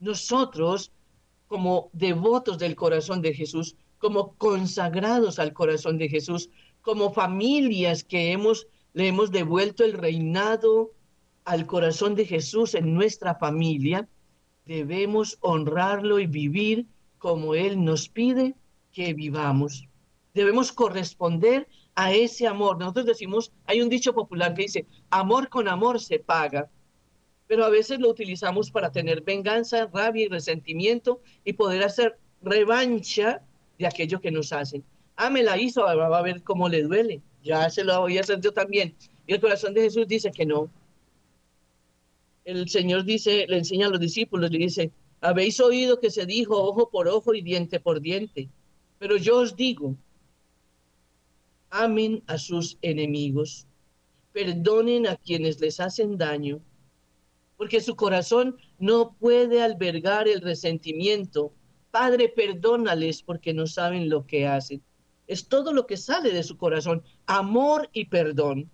Nosotros, 0.00 0.90
como 1.48 1.90
devotos 1.92 2.58
del 2.58 2.76
corazón 2.76 3.22
de 3.22 3.34
Jesús, 3.34 3.76
como 3.98 4.34
consagrados 4.34 5.38
al 5.38 5.52
corazón 5.52 5.98
de 5.98 6.08
Jesús, 6.08 6.50
como 6.82 7.12
familias 7.12 8.04
que 8.04 8.32
hemos, 8.32 8.68
le 8.92 9.08
hemos 9.08 9.30
devuelto 9.30 9.84
el 9.84 9.94
reinado 9.94 10.92
al 11.44 11.66
corazón 11.66 12.14
de 12.14 12.26
Jesús 12.26 12.74
en 12.74 12.94
nuestra 12.94 13.34
familia, 13.34 14.08
debemos 14.66 15.38
honrarlo 15.40 16.20
y 16.20 16.26
vivir 16.26 16.86
como 17.16 17.54
Él 17.54 17.82
nos 17.82 18.08
pide 18.08 18.54
que 18.92 19.14
vivamos. 19.14 19.88
Debemos 20.34 20.72
corresponder 20.72 21.66
a 21.94 22.12
ese 22.12 22.46
amor. 22.46 22.78
Nosotros 22.78 23.06
decimos, 23.06 23.50
hay 23.64 23.80
un 23.80 23.88
dicho 23.88 24.14
popular 24.14 24.54
que 24.54 24.62
dice, 24.62 24.86
amor 25.10 25.48
con 25.48 25.66
amor 25.66 26.00
se 26.00 26.18
paga, 26.18 26.70
pero 27.48 27.64
a 27.64 27.70
veces 27.70 27.98
lo 27.98 28.10
utilizamos 28.10 28.70
para 28.70 28.92
tener 28.92 29.22
venganza, 29.22 29.88
rabia 29.92 30.26
y 30.26 30.28
resentimiento 30.28 31.20
y 31.44 31.54
poder 31.54 31.82
hacer 31.82 32.18
revancha 32.42 33.42
de 33.78 33.86
aquello 33.86 34.20
que 34.20 34.30
nos 34.30 34.52
hacen. 34.52 34.84
Ah, 35.16 35.30
me 35.30 35.42
la 35.42 35.58
hizo, 35.58 35.82
va 35.82 36.18
a 36.18 36.22
ver 36.22 36.42
cómo 36.42 36.68
le 36.68 36.82
duele. 36.82 37.22
Ya 37.42 37.68
se 37.70 37.82
lo 37.82 38.00
voy 38.00 38.18
a 38.18 38.20
hacer 38.20 38.40
yo 38.40 38.52
también. 38.52 38.94
Y 39.26 39.32
el 39.32 39.40
corazón 39.40 39.74
de 39.74 39.82
Jesús 39.82 40.06
dice 40.06 40.30
que 40.30 40.46
no. 40.46 40.70
El 42.44 42.68
Señor 42.68 43.04
dice, 43.04 43.46
le 43.48 43.58
enseña 43.58 43.86
a 43.86 43.90
los 43.90 44.00
discípulos, 44.00 44.50
le 44.50 44.58
dice, 44.58 44.92
habéis 45.20 45.58
oído 45.58 45.98
que 46.00 46.10
se 46.10 46.26
dijo 46.26 46.62
ojo 46.62 46.90
por 46.90 47.08
ojo 47.08 47.34
y 47.34 47.42
diente 47.42 47.80
por 47.80 48.00
diente, 48.00 48.48
pero 48.98 49.16
yo 49.16 49.38
os 49.38 49.56
digo, 49.56 49.96
amen 51.70 52.22
a 52.26 52.38
sus 52.38 52.78
enemigos, 52.82 53.66
perdonen 54.32 55.06
a 55.06 55.16
quienes 55.16 55.60
les 55.60 55.80
hacen 55.80 56.16
daño, 56.16 56.60
porque 57.58 57.80
su 57.80 57.96
corazón 57.96 58.56
no 58.78 59.16
puede 59.18 59.62
albergar 59.62 60.28
el 60.28 60.40
resentimiento. 60.40 61.52
Padre, 61.90 62.28
perdónales 62.28 63.22
porque 63.22 63.52
no 63.52 63.66
saben 63.66 64.08
lo 64.08 64.26
que 64.26 64.46
hacen. 64.46 64.80
Es 65.26 65.48
todo 65.48 65.72
lo 65.72 65.86
que 65.86 65.96
sale 65.96 66.30
de 66.30 66.44
su 66.44 66.56
corazón, 66.56 67.02
amor 67.26 67.90
y 67.92 68.06
perdón. 68.06 68.70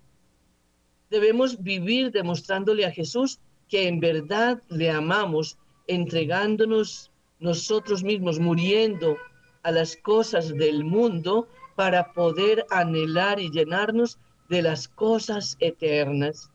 Debemos 1.09 1.61
vivir 1.61 2.11
demostrándole 2.11 2.85
a 2.85 2.91
Jesús 2.91 3.39
que 3.67 3.87
en 3.87 3.99
verdad 3.99 4.61
le 4.69 4.91
amamos 4.91 5.57
entregándonos 5.87 7.11
nosotros 7.39 8.03
mismos, 8.03 8.39
muriendo 8.39 9.17
a 9.63 9.71
las 9.71 9.97
cosas 9.97 10.55
del 10.55 10.83
mundo 10.83 11.47
para 11.75 12.13
poder 12.13 12.65
anhelar 12.69 13.39
y 13.39 13.49
llenarnos 13.49 14.19
de 14.47 14.61
las 14.61 14.87
cosas 14.87 15.57
eternas. 15.59 16.51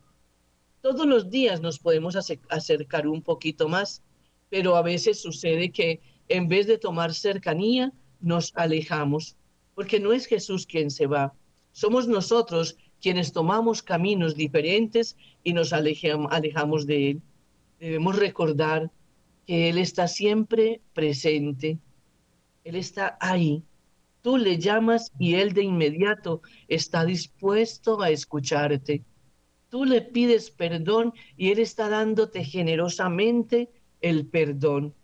Todos 0.81 1.07
los 1.07 1.31
días 1.31 1.61
nos 1.61 1.79
podemos 1.79 2.17
acercar 2.49 3.07
un 3.07 3.23
poquito 3.23 3.69
más, 3.69 4.03
pero 4.49 4.77
a 4.77 4.83
veces 4.83 5.21
sucede 5.21 5.71
que 5.71 6.01
en 6.29 6.49
vez 6.49 6.67
de 6.67 6.79
tomar 6.79 7.13
cercanía, 7.13 7.93
nos 8.21 8.53
alejamos, 8.55 9.37
porque 9.75 9.99
no 10.01 10.13
es 10.13 10.27
Jesús 10.27 10.67
quien 10.67 10.91
se 10.91 11.07
va, 11.07 11.35
somos 11.73 12.09
nosotros 12.09 12.77
quienes 13.01 13.33
tomamos 13.33 13.83
caminos 13.83 14.35
diferentes 14.35 15.17
y 15.43 15.53
nos 15.53 15.73
alejamos 15.73 16.87
de 16.87 17.11
Él. 17.11 17.23
Debemos 17.79 18.17
recordar 18.17 18.91
que 19.47 19.71
Él 19.71 19.79
está 19.79 20.07
siempre 20.07 20.81
presente. 20.93 21.79
Él 22.65 22.77
está 22.77 23.17
ahí. 23.21 23.63
Tú 24.23 24.37
le 24.37 24.59
llamas 24.59 25.13
y 25.19 25.35
Él 25.35 25.55
de 25.55 25.63
inmediato 25.63 26.43
está 26.69 27.05
dispuesto 27.07 28.03
a 28.03 28.11
escucharte. 28.11 29.03
Tú 29.71 29.85
le 29.85 30.03
pides 30.03 30.51
perdón 30.51 31.15
y 31.37 31.51
Él 31.53 31.61
está 31.61 31.89
dándote 31.89 32.45
generosamente 32.45 33.71
el 34.01 34.27
perdón. 34.27 34.95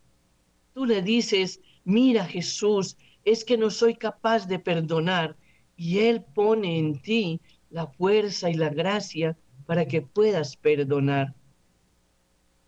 Tú 0.75 0.85
le 0.85 1.03
dices, 1.03 1.61
mira 1.85 2.25
Jesús, 2.25 2.97
es 3.25 3.45
que 3.45 3.57
no 3.57 3.71
soy 3.71 3.95
capaz 3.95 4.47
de 4.47 4.59
perdonar 4.59 5.37
y 5.77 6.01
Él 6.01 6.25
pone 6.35 6.79
en 6.79 7.01
ti 7.01 7.41
la 7.71 7.87
fuerza 7.87 8.51
y 8.51 8.55
la 8.55 8.71
gracia 8.71 9.39
para 9.67 9.87
que 9.87 10.03
puedas 10.03 10.57
perdonar. 10.57 11.35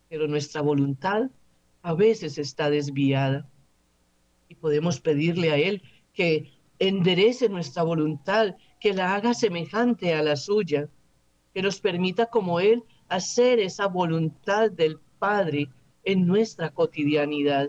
Pero 0.09 0.29
nuestra 0.29 0.61
voluntad 0.61 1.31
a 1.83 1.95
veces 1.95 2.39
está 2.39 2.71
desviada. 2.71 3.49
Y 4.49 4.55
podemos 4.55 5.01
pedirle 5.01 5.51
a 5.51 5.57
Él 5.57 5.83
que 6.13 6.53
enderece 6.79 7.49
nuestra 7.49 7.83
voluntad, 7.83 8.57
que 8.81 8.95
la 8.95 9.15
haga 9.15 9.35
semejante 9.35 10.15
a 10.15 10.23
la 10.23 10.37
suya, 10.37 10.89
que 11.55 11.63
nos 11.63 11.81
permita 11.81 12.27
como 12.27 12.61
Él 12.61 12.85
hacer 13.09 13.59
esa 13.59 13.87
voluntad 13.87 14.71
del 14.71 14.99
Padre 15.19 15.69
en 16.05 16.27
nuestra 16.27 16.71
cotidianidad. 16.71 17.69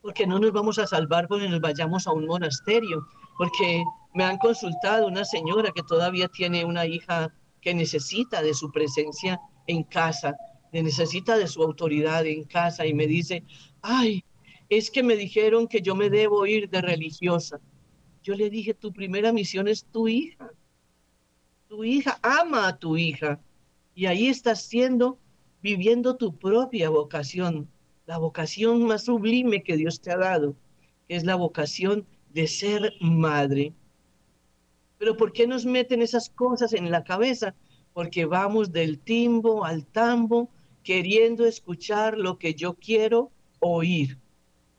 Porque 0.00 0.26
no 0.26 0.38
nos 0.38 0.52
vamos 0.52 0.78
a 0.78 0.86
salvar 0.86 1.28
cuando 1.28 1.48
nos 1.48 1.60
vayamos 1.60 2.06
a 2.06 2.12
un 2.12 2.26
monasterio, 2.26 3.06
porque 3.36 3.84
me 4.14 4.24
han 4.24 4.38
consultado 4.38 5.06
una 5.06 5.24
señora 5.24 5.72
que 5.74 5.82
todavía 5.82 6.28
tiene 6.28 6.64
una 6.64 6.86
hija 6.86 7.32
que 7.60 7.74
necesita 7.74 8.42
de 8.42 8.54
su 8.54 8.70
presencia 8.70 9.40
en 9.66 9.82
casa, 9.82 10.36
necesita 10.72 11.36
de 11.36 11.48
su 11.48 11.62
autoridad 11.62 12.26
en 12.26 12.44
casa 12.44 12.86
y 12.86 12.94
me 12.94 13.06
dice, 13.06 13.42
ay, 13.82 14.24
es 14.68 14.90
que 14.90 15.02
me 15.02 15.16
dijeron 15.16 15.68
que 15.68 15.80
yo 15.80 15.94
me 15.94 16.10
debo 16.10 16.46
ir 16.46 16.68
de 16.68 16.80
religiosa. 16.80 17.60
Yo 18.22 18.34
le 18.34 18.50
dije, 18.50 18.74
tu 18.74 18.92
primera 18.92 19.32
misión 19.32 19.68
es 19.68 19.84
tu 19.84 20.08
hija. 20.08 20.50
Tu 21.68 21.82
hija 21.82 22.18
ama 22.22 22.68
a 22.68 22.78
tu 22.78 22.96
hija. 22.96 23.40
Y 23.94 24.06
ahí 24.06 24.28
estás 24.28 24.62
siendo, 24.62 25.18
viviendo 25.62 26.16
tu 26.16 26.36
propia 26.36 26.90
vocación, 26.90 27.68
la 28.06 28.18
vocación 28.18 28.84
más 28.84 29.04
sublime 29.04 29.64
que 29.64 29.76
Dios 29.76 30.00
te 30.00 30.12
ha 30.12 30.16
dado, 30.16 30.54
que 31.08 31.16
es 31.16 31.24
la 31.24 31.34
vocación 31.34 32.06
de 32.32 32.46
ser 32.46 32.92
madre. 33.00 33.72
Pero 34.98 35.16
¿por 35.16 35.32
qué 35.32 35.46
nos 35.46 35.66
meten 35.66 36.02
esas 36.02 36.30
cosas 36.30 36.72
en 36.72 36.90
la 36.90 37.02
cabeza? 37.02 37.54
Porque 37.92 38.26
vamos 38.26 38.72
del 38.72 38.98
timbo 39.00 39.64
al 39.64 39.84
tambo 39.86 40.48
queriendo 40.84 41.46
escuchar 41.46 42.16
lo 42.16 42.38
que 42.38 42.54
yo 42.54 42.74
quiero 42.74 43.32
oír, 43.58 44.18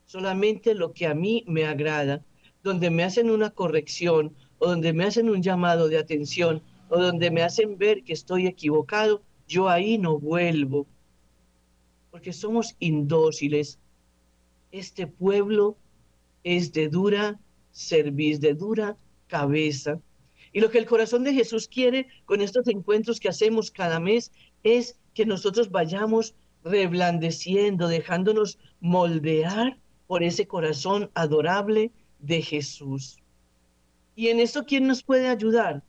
solamente 0.06 0.74
lo 0.74 0.94
que 0.94 1.06
a 1.06 1.14
mí 1.14 1.44
me 1.48 1.66
agrada, 1.66 2.24
donde 2.64 2.90
me 2.90 3.04
hacen 3.04 3.30
una 3.30 3.50
corrección 3.50 4.34
o 4.60 4.70
donde 4.70 4.94
me 4.94 5.04
hacen 5.04 5.30
un 5.30 5.44
llamado 5.44 5.90
de 5.90 5.98
atención 5.98 6.62
o 6.90 7.00
donde 7.00 7.32
me 7.32 7.44
hacen 7.44 7.78
ver 7.78 8.04
que 8.04 8.14
estoy 8.14 8.48
equivocado, 8.48 9.22
yo 9.48 9.70
ahí 9.70 9.98
no 9.98 10.20
vuelvo, 10.20 10.88
porque 12.12 12.34
somos 12.34 12.76
indóciles. 12.80 13.80
Este 14.72 15.08
pueblo 15.08 15.78
es 16.44 16.74
de 16.74 16.90
dura 16.90 17.40
serviz, 17.72 18.40
de 18.40 18.54
dura 18.54 18.98
cabeza. 19.28 20.00
Y 20.52 20.62
lo 20.62 20.72
que 20.72 20.80
el 20.80 20.86
corazón 20.86 21.24
de 21.24 21.34
Jesús 21.34 21.68
quiere 21.68 22.08
con 22.26 22.42
estos 22.42 22.68
encuentros 22.68 23.20
que 23.20 23.30
hacemos 23.30 23.70
cada 23.72 24.00
mes 24.00 24.32
es 24.64 24.98
que 25.14 25.26
nosotros 25.26 25.70
vayamos 25.70 26.36
reblandeciendo, 26.64 27.88
dejándonos 27.88 28.58
moldear 28.80 29.78
por 30.08 30.24
ese 30.24 30.48
corazón 30.48 31.12
adorable 31.14 31.92
de 32.20 32.42
Jesús. 32.42 33.18
Y 34.16 34.30
en 34.30 34.40
eso, 34.40 34.66
¿quién 34.66 34.88
nos 34.88 35.04
puede 35.04 35.28
ayudar? 35.28 35.84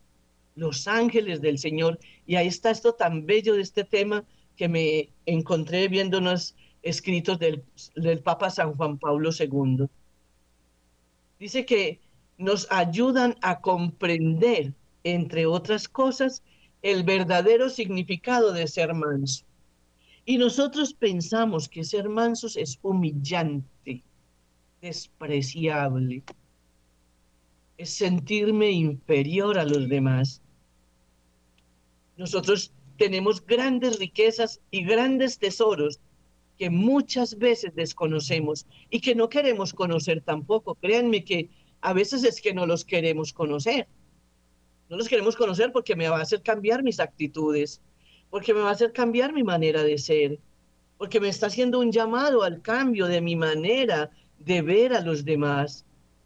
Los 0.58 0.88
ángeles 0.88 1.40
del 1.40 1.58
Señor. 1.58 1.98
Y 2.26 2.34
ahí 2.36 2.48
está 2.48 2.70
esto 2.70 2.92
tan 2.94 3.26
bello 3.26 3.54
de 3.54 3.62
este 3.62 3.84
tema 3.84 4.24
que 4.56 4.68
me 4.68 5.10
encontré 5.24 5.88
viendo 5.88 6.18
unos 6.18 6.56
escritos 6.82 7.38
del, 7.38 7.62
del 7.94 8.20
Papa 8.20 8.50
San 8.50 8.74
Juan 8.74 8.98
Pablo 8.98 9.30
II. 9.38 9.86
Dice 11.38 11.64
que 11.64 12.00
nos 12.38 12.66
ayudan 12.70 13.36
a 13.40 13.60
comprender, 13.60 14.74
entre 15.04 15.46
otras 15.46 15.88
cosas, 15.88 16.42
el 16.83 17.04
verdadero 17.04 17.70
significado 17.70 18.52
de 18.52 18.66
ser 18.66 18.94
manso. 18.94 19.44
Y 20.24 20.38
nosotros 20.38 20.92
pensamos 20.92 21.68
que 21.68 21.85
ser 21.85 22.09
mansos 22.09 22.56
es 22.56 22.78
humillante, 22.83 24.02
despreciable, 24.83 26.22
es 27.78 27.90
sentirme 27.90 28.70
inferior 28.70 29.59
a 29.59 29.64
los 29.64 29.88
demás. 29.88 30.42
Nosotros 32.18 32.72
tenemos 32.98 33.46
grandes 33.46 33.98
riquezas 33.98 34.61
y 34.72 34.85
grandes 34.85 35.38
tesoros 35.38 36.00
que 36.59 36.68
muchas 36.68 37.38
veces 37.38 37.74
desconocemos 37.76 38.66
y 38.90 39.00
que 39.00 39.14
no 39.14 39.28
queremos 39.28 39.72
conocer 39.72 40.20
tampoco. 40.20 40.74
Créanme 40.74 41.24
que 41.24 41.48
a 41.81 41.92
veces 41.92 42.24
es 42.24 42.40
que 42.40 42.52
no 42.52 42.66
los 42.66 42.85
queremos 42.85 43.33
conocer. 43.33 43.87
No 44.88 44.96
los 44.96 45.09
queremos 45.09 45.37
conocer 45.37 45.70
porque 45.70 45.94
me 45.94 46.09
va 46.09 46.18
a 46.18 46.22
hacer 46.22 46.42
cambiar 46.42 46.83
mis 46.83 46.98
actitudes, 46.98 47.81
porque 48.31 48.52
me 48.52 48.61
va 48.61 48.70
a 48.70 48.72
hacer 48.72 48.92
cambiar 48.92 49.33
mi 49.33 49.44
manera 49.44 49.85
de 49.85 49.96
ser, 49.96 50.40
porque 50.96 51.20
me 51.20 51.28
está 51.28 51.46
haciendo 51.46 51.78
un 51.78 51.92
llamado 51.92 52.42
al 52.42 52.61
cambio 52.62 53.07
de 53.07 53.20
mi 53.20 53.37
manera 53.37 54.11
de 54.40 54.61
ver 54.62 54.92
a 54.92 55.02
los 55.02 55.24
demás, 55.24 55.85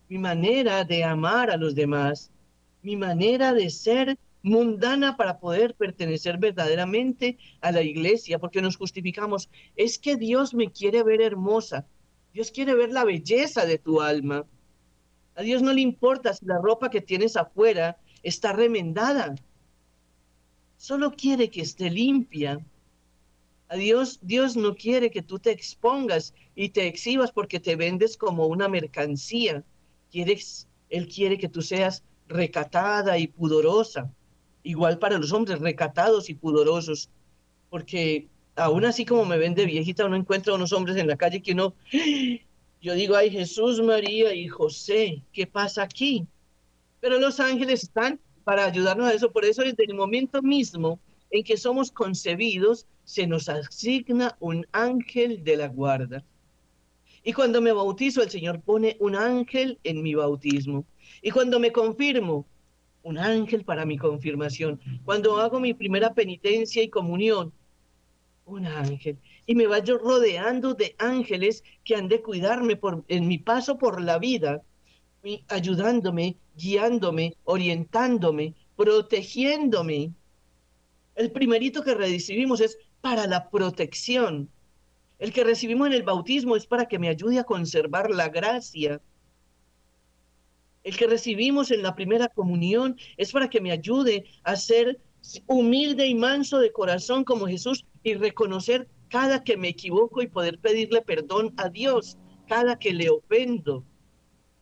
mi 0.08 0.16
manera 0.16 0.84
de 0.84 1.04
amar 1.04 1.50
a 1.50 1.58
los 1.58 1.74
demás, 1.74 2.30
mi 2.82 2.96
manera 2.96 3.52
de 3.52 3.68
ser 3.68 4.16
mundana 4.42 5.16
para 5.16 5.38
poder 5.38 5.74
pertenecer 5.74 6.38
verdaderamente 6.38 7.38
a 7.60 7.72
la 7.72 7.82
iglesia, 7.82 8.38
porque 8.38 8.62
nos 8.62 8.76
justificamos, 8.76 9.48
es 9.76 9.98
que 9.98 10.16
Dios 10.16 10.54
me 10.54 10.70
quiere 10.70 11.02
ver 11.02 11.22
hermosa, 11.22 11.86
Dios 12.32 12.50
quiere 12.50 12.74
ver 12.74 12.90
la 12.90 13.04
belleza 13.04 13.66
de 13.66 13.78
tu 13.78 14.00
alma. 14.00 14.46
A 15.34 15.42
Dios 15.42 15.62
no 15.62 15.72
le 15.72 15.80
importa 15.80 16.32
si 16.32 16.44
la 16.46 16.58
ropa 16.58 16.90
que 16.90 17.00
tienes 17.00 17.36
afuera 17.36 17.98
está 18.22 18.52
remendada. 18.52 19.34
Solo 20.76 21.12
quiere 21.12 21.50
que 21.50 21.60
esté 21.60 21.90
limpia. 21.90 22.58
A 23.68 23.76
Dios, 23.76 24.18
Dios 24.22 24.56
no 24.56 24.74
quiere 24.74 25.10
que 25.10 25.22
tú 25.22 25.38
te 25.38 25.50
expongas 25.50 26.34
y 26.54 26.70
te 26.70 26.86
exhibas 26.86 27.32
porque 27.32 27.60
te 27.60 27.76
vendes 27.76 28.16
como 28.16 28.46
una 28.46 28.68
mercancía. 28.68 29.62
Quieres, 30.10 30.68
él 30.90 31.08
quiere 31.08 31.38
que 31.38 31.48
tú 31.48 31.62
seas 31.62 32.02
recatada 32.28 33.18
y 33.18 33.28
pudorosa. 33.28 34.10
Igual 34.62 34.98
para 34.98 35.18
los 35.18 35.32
hombres, 35.32 35.60
recatados 35.60 36.30
y 36.30 36.34
pudorosos. 36.34 37.10
Porque 37.70 38.28
aún 38.56 38.84
así 38.84 39.04
como 39.04 39.24
me 39.24 39.38
vende 39.38 39.66
viejita, 39.66 40.06
uno 40.06 40.16
encuentra 40.16 40.52
a 40.52 40.56
unos 40.56 40.72
hombres 40.72 40.96
en 40.96 41.08
la 41.08 41.16
calle 41.16 41.42
que 41.42 41.52
uno 41.52 41.74
yo 42.82 42.94
digo, 42.94 43.14
ay 43.14 43.30
Jesús, 43.30 43.80
María 43.80 44.34
y 44.34 44.48
José, 44.48 45.22
¿qué 45.32 45.46
pasa 45.46 45.82
aquí? 45.82 46.26
Pero 47.00 47.18
los 47.18 47.40
ángeles 47.40 47.84
están 47.84 48.20
para 48.44 48.64
ayudarnos 48.64 49.06
a 49.06 49.14
eso. 49.14 49.30
Por 49.32 49.44
eso 49.44 49.62
desde 49.62 49.84
el 49.84 49.94
momento 49.94 50.42
mismo 50.42 50.98
en 51.30 51.44
que 51.44 51.56
somos 51.56 51.90
concebidos, 51.90 52.86
se 53.04 53.26
nos 53.26 53.48
asigna 53.48 54.36
un 54.38 54.66
ángel 54.72 55.42
de 55.42 55.56
la 55.56 55.68
guarda. 55.68 56.24
Y 57.24 57.32
cuando 57.32 57.60
me 57.60 57.72
bautizo, 57.72 58.22
el 58.22 58.30
Señor 58.30 58.60
pone 58.60 58.96
un 59.00 59.16
ángel 59.16 59.78
en 59.84 60.02
mi 60.02 60.14
bautismo. 60.14 60.84
Y 61.22 61.30
cuando 61.30 61.58
me 61.58 61.72
confirmo, 61.72 62.46
un 63.02 63.18
ángel 63.18 63.64
para 63.64 63.84
mi 63.84 63.98
confirmación. 63.98 64.80
Cuando 65.04 65.38
hago 65.38 65.60
mi 65.60 65.74
primera 65.74 66.14
penitencia 66.14 66.82
y 66.82 66.88
comunión, 66.88 67.52
un 68.44 68.66
ángel 68.66 69.18
y 69.46 69.54
me 69.54 69.66
vaya 69.66 69.94
rodeando 69.94 70.74
de 70.74 70.94
ángeles 70.98 71.64
que 71.84 71.96
han 71.96 72.08
de 72.08 72.22
cuidarme 72.22 72.76
por, 72.76 73.04
en 73.08 73.28
mi 73.28 73.38
paso 73.38 73.78
por 73.78 74.00
la 74.00 74.18
vida, 74.18 74.62
ayudándome, 75.48 76.36
guiándome, 76.56 77.36
orientándome, 77.44 78.54
protegiéndome. 78.76 80.12
El 81.14 81.30
primerito 81.32 81.82
que 81.82 81.94
recibimos 81.94 82.60
es 82.60 82.78
para 83.00 83.26
la 83.26 83.50
protección. 83.50 84.48
El 85.18 85.32
que 85.32 85.44
recibimos 85.44 85.86
en 85.88 85.92
el 85.92 86.02
bautismo 86.02 86.56
es 86.56 86.66
para 86.66 86.86
que 86.86 86.98
me 86.98 87.08
ayude 87.08 87.38
a 87.38 87.44
conservar 87.44 88.10
la 88.10 88.28
gracia. 88.28 89.00
El 90.82 90.96
que 90.96 91.06
recibimos 91.06 91.70
en 91.70 91.82
la 91.82 91.94
primera 91.94 92.28
comunión 92.28 92.96
es 93.16 93.32
para 93.32 93.48
que 93.48 93.60
me 93.60 93.70
ayude 93.70 94.24
a 94.42 94.56
ser 94.56 95.00
humilde 95.46 96.06
y 96.06 96.14
manso 96.14 96.58
de 96.58 96.72
corazón 96.72 97.24
como 97.24 97.46
Jesús 97.46 97.86
y 98.02 98.14
reconocer 98.14 98.88
cada 99.08 99.44
que 99.44 99.56
me 99.56 99.68
equivoco 99.68 100.22
y 100.22 100.26
poder 100.26 100.58
pedirle 100.58 101.02
perdón 101.02 101.54
a 101.56 101.68
Dios, 101.68 102.18
cada 102.48 102.78
que 102.78 102.92
le 102.92 103.10
ofendo, 103.10 103.84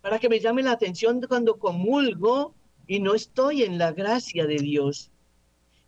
para 0.03 0.19
que 0.19 0.29
me 0.29 0.41
llame 0.41 0.63
la 0.63 0.73
atención 0.73 1.21
cuando 1.27 1.59
comulgo 1.59 2.55
y 2.87 3.01
no 3.01 3.15
estoy 3.15 3.63
en 3.63 3.79
la 3.79 3.93
gracia 3.93 4.47
de 4.47 4.57
Dios. 4.57 5.11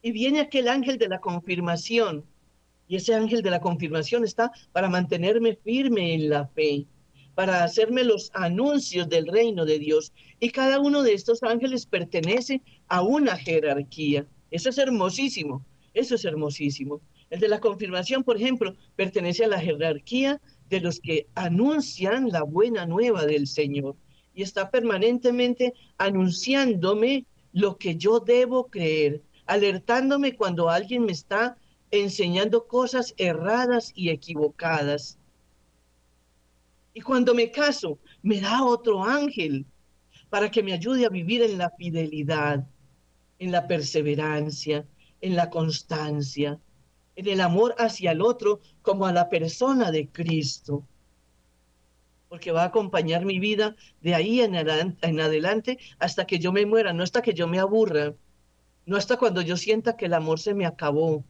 Y 0.01 0.13
viene 0.13 0.41
aquel 0.41 0.69
ángel 0.69 0.97
de 0.97 1.09
la 1.09 1.21
confirmación, 1.21 2.25
y 2.89 2.97
ese 2.97 3.15
ángel 3.15 3.43
de 3.43 3.51
la 3.51 3.61
confirmación 3.61 4.25
está 4.25 4.53
para 4.73 4.89
mantenerme 4.89 5.57
firme 5.57 6.15
en 6.15 6.31
la 6.31 6.47
fe, 6.47 6.87
para 7.35 7.65
hacerme 7.65 8.05
los 8.05 8.31
anuncios 8.35 9.09
del 9.09 9.27
reino 9.27 9.65
de 9.65 9.79
Dios. 9.79 10.13
Y 10.41 10.51
cada 10.51 10.81
uno 10.81 11.03
de 11.03 11.15
estos 11.15 11.43
ángeles 11.43 11.87
pertenece 11.87 12.63
a 12.89 13.03
una 13.03 13.37
jerarquía. 13.37 14.27
Eso 14.51 14.69
es 14.69 14.79
hermosísimo, 14.79 15.65
eso 15.95 16.15
es 16.15 16.25
hermosísimo. 16.25 17.01
El 17.31 17.41
de 17.41 17.49
la 17.49 17.61
confirmación, 17.61 18.25
por 18.25 18.37
ejemplo, 18.37 18.75
pertenece 18.97 19.45
a 19.45 19.49
la 19.49 19.61
jerarquía 19.61 20.41
de 20.69 20.81
los 20.81 21.01
que 21.01 21.27
anuncian 21.35 22.29
la 22.29 22.43
buena 22.43 22.87
nueva 22.87 23.25
del 23.25 23.47
Señor 23.47 23.97
y 24.35 24.43
está 24.43 24.71
permanentemente 24.71 25.75
anunciándome 25.99 27.27
lo 27.53 27.77
que 27.77 27.97
yo 27.97 28.21
debo 28.21 28.69
creer, 28.69 29.23
alertándome 29.47 30.37
cuando 30.37 30.71
alguien 30.71 31.05
me 31.05 31.13
está 31.13 31.57
enseñando 31.91 32.67
cosas 32.67 33.15
erradas 33.19 33.93
y 33.95 34.09
equivocadas. 34.09 35.19
Y 36.95 37.01
cuando 37.01 37.35
me 37.35 37.51
caso, 37.51 37.99
me 38.23 38.41
da 38.41 38.65
otro 38.65 39.03
ángel 39.05 39.67
para 40.29 40.51
que 40.51 40.63
me 40.63 40.73
ayude 40.73 41.07
a 41.07 41.11
vivir 41.11 41.43
en 41.43 41.59
la 41.59 41.71
fidelidad, 41.71 42.67
en 43.39 43.53
la 43.53 43.67
perseverancia, 43.67 44.87
en 45.21 45.37
la 45.37 45.51
constancia, 45.51 46.59
en 47.17 47.29
el 47.29 47.41
amor 47.41 47.75
hacia 47.79 48.13
el 48.13 48.23
otro 48.23 48.61
como 48.83 49.07
a 49.07 49.13
la 49.13 49.29
persona 49.29 49.91
de 49.91 50.09
Cristo. 50.09 50.87
Porque 52.29 52.53
va 52.53 52.63
a 52.63 52.67
acompañar 52.67 53.25
mi 53.25 53.39
vida 53.39 53.77
de 54.01 54.15
ahí 54.15 54.41
en 54.41 54.57
adelante 54.57 55.79
hasta 55.99 56.27
que 56.27 56.39
yo 56.39 56.53
me 56.53 56.67
muera, 56.67 56.93
no 56.93 57.03
hasta 57.03 57.21
que 57.23 57.35
yo 57.35 57.47
me 57.47 57.59
aburra, 57.59 58.15
no 58.87 58.97
hasta 58.97 59.17
cuando 59.17 59.43
yo 59.43 59.57
sienta 59.57 59.97
que 59.97 60.07
el 60.07 60.15
amor 60.15 60.41
se 60.41 60.55
me 60.55 60.67
acabó. 60.67 61.25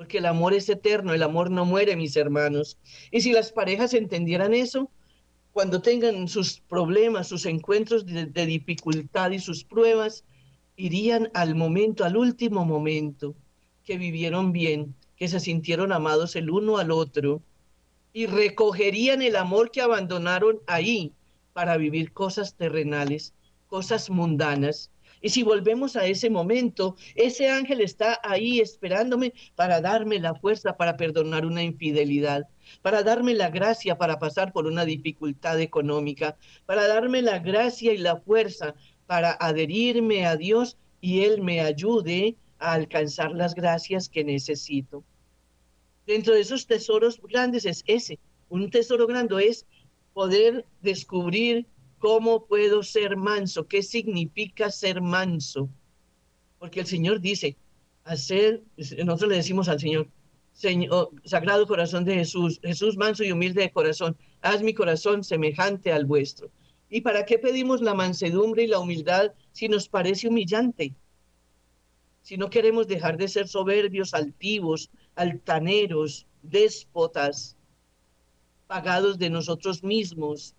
Porque 0.00 0.16
el 0.16 0.24
amor 0.24 0.54
es 0.54 0.66
eterno, 0.70 1.12
el 1.12 1.22
amor 1.22 1.50
no 1.50 1.66
muere, 1.66 1.94
mis 1.94 2.16
hermanos. 2.16 2.78
Y 3.10 3.20
si 3.20 3.32
las 3.32 3.52
parejas 3.52 3.92
entendieran 3.92 4.54
eso, 4.54 4.90
cuando 5.52 5.82
tengan 5.82 6.26
sus 6.26 6.58
problemas, 6.58 7.28
sus 7.28 7.44
encuentros 7.44 8.06
de, 8.06 8.46
dificultad 8.46 9.30
y 9.32 9.40
sus 9.40 9.62
pruebas, 9.62 10.24
irían 10.74 11.30
al 11.34 11.54
momento, 11.54 12.02
al 12.06 12.16
último 12.16 12.64
momento, 12.64 13.34
que 13.84 13.98
vivieron 13.98 14.52
bien, 14.52 14.94
que 15.18 15.28
se 15.28 15.38
sintieron 15.38 15.92
amados 15.92 16.34
el 16.34 16.48
uno 16.48 16.78
al 16.78 16.92
otro, 16.92 17.42
y 18.14 18.24
recogerían 18.24 19.20
el 19.20 19.36
amor 19.36 19.70
que 19.70 19.82
abandonaron 19.82 20.60
ahí 20.66 21.12
para 21.52 21.76
vivir 21.76 22.14
cosas 22.14 22.54
terrenales, 22.54 23.34
cosas 23.66 24.08
mundanas, 24.08 24.90
y 25.22 25.28
si 25.30 25.42
volvemos 25.42 25.96
a 25.96 26.06
ese 26.06 26.30
momento, 26.30 26.96
ese 27.14 27.48
ángel 27.48 27.80
está 27.80 28.18
ahí 28.22 28.60
esperándome 28.60 29.34
para 29.54 29.80
darme 29.80 30.18
la 30.18 30.34
fuerza 30.34 30.76
para 30.76 30.96
perdonar 30.96 31.44
una 31.44 31.62
infidelidad, 31.62 32.48
para 32.82 33.02
darme 33.02 33.34
la 33.34 33.50
gracia 33.50 33.98
para 33.98 34.18
pasar 34.18 34.52
por 34.52 34.66
una 34.66 34.84
dificultad 34.84 35.60
económica, 35.60 36.36
para 36.66 36.88
darme 36.88 37.22
la 37.22 37.38
gracia 37.38 37.92
y 37.92 37.98
la 37.98 38.16
fuerza 38.16 38.74
para 39.06 39.32
adherirme 39.32 40.26
a 40.26 40.36
Dios 40.36 40.76
y 41.00 41.24
Él 41.24 41.42
me 41.42 41.60
ayude 41.60 42.36
a 42.58 42.72
alcanzar 42.72 43.32
las 43.32 43.54
gracias 43.54 44.08
que 44.08 44.24
necesito. 44.24 45.04
Dentro 46.06 46.34
de 46.34 46.40
esos 46.40 46.66
tesoros 46.66 47.20
grandes 47.22 47.64
es 47.66 47.84
ese. 47.86 48.18
Un 48.48 48.70
tesoro 48.70 49.06
grande 49.06 49.46
es 49.46 49.66
poder 50.12 50.64
descubrir 50.82 51.66
¿Cómo 52.00 52.46
puedo 52.46 52.82
ser 52.82 53.18
manso? 53.18 53.68
¿Qué 53.68 53.82
significa 53.82 54.70
ser 54.70 55.02
manso? 55.02 55.68
Porque 56.58 56.80
el 56.80 56.86
Señor 56.86 57.20
dice, 57.20 57.58
hacer, 58.04 58.62
nosotros 59.04 59.28
le 59.28 59.36
decimos 59.36 59.68
al 59.68 59.78
Señor, 59.78 60.08
Señor, 60.54 61.10
Sagrado 61.24 61.66
Corazón 61.66 62.06
de 62.06 62.14
Jesús, 62.14 62.58
Jesús 62.62 62.96
manso 62.96 63.22
y 63.22 63.32
humilde 63.32 63.60
de 63.60 63.70
corazón, 63.70 64.16
haz 64.40 64.62
mi 64.62 64.72
corazón 64.72 65.22
semejante 65.22 65.92
al 65.92 66.06
vuestro. 66.06 66.50
¿Y 66.88 67.02
para 67.02 67.26
qué 67.26 67.38
pedimos 67.38 67.82
la 67.82 67.92
mansedumbre 67.92 68.64
y 68.64 68.66
la 68.66 68.78
humildad 68.78 69.32
si 69.52 69.68
nos 69.68 69.86
parece 69.86 70.26
humillante? 70.26 70.94
Si 72.22 72.38
no 72.38 72.48
queremos 72.48 72.88
dejar 72.88 73.18
de 73.18 73.28
ser 73.28 73.46
soberbios, 73.46 74.14
altivos, 74.14 74.90
altaneros, 75.16 76.26
déspotas, 76.42 77.58
pagados 78.66 79.18
de 79.18 79.28
nosotros 79.28 79.84
mismos, 79.84 80.54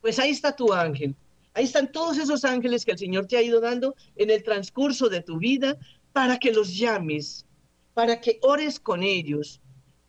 pues 0.00 0.18
ahí 0.18 0.30
está 0.30 0.54
tu 0.54 0.72
ángel. 0.72 1.14
Ahí 1.54 1.64
están 1.64 1.90
todos 1.90 2.18
esos 2.18 2.44
ángeles 2.44 2.84
que 2.84 2.92
el 2.92 2.98
Señor 2.98 3.26
te 3.26 3.36
ha 3.36 3.42
ido 3.42 3.60
dando 3.60 3.94
en 4.16 4.30
el 4.30 4.42
transcurso 4.42 5.08
de 5.08 5.22
tu 5.22 5.38
vida 5.38 5.76
para 6.12 6.38
que 6.38 6.52
los 6.52 6.76
llames, 6.76 7.46
para 7.94 8.20
que 8.20 8.38
ores 8.42 8.78
con 8.78 9.02
ellos 9.02 9.60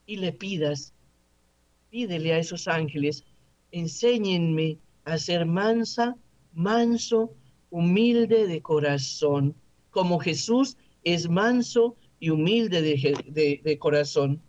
y 0.06 0.18
le 0.18 0.32
pidas. 0.32 0.94
Pídele 1.90 2.34
a 2.34 2.38
esos 2.38 2.68
ángeles, 2.68 3.26
enséñenme 3.72 4.78
a 5.04 5.18
ser 5.18 5.46
mansa, 5.46 6.16
manso, 6.54 7.34
humilde 7.70 8.48
de 8.48 8.62
corazón, 8.62 9.56
como 9.90 10.20
Jesús 10.20 10.78
es 11.04 11.28
manso 11.28 11.96
y 12.20 12.30
humilde 12.30 12.82
de, 12.82 13.62
de 13.64 13.80
corazón. 13.80 14.42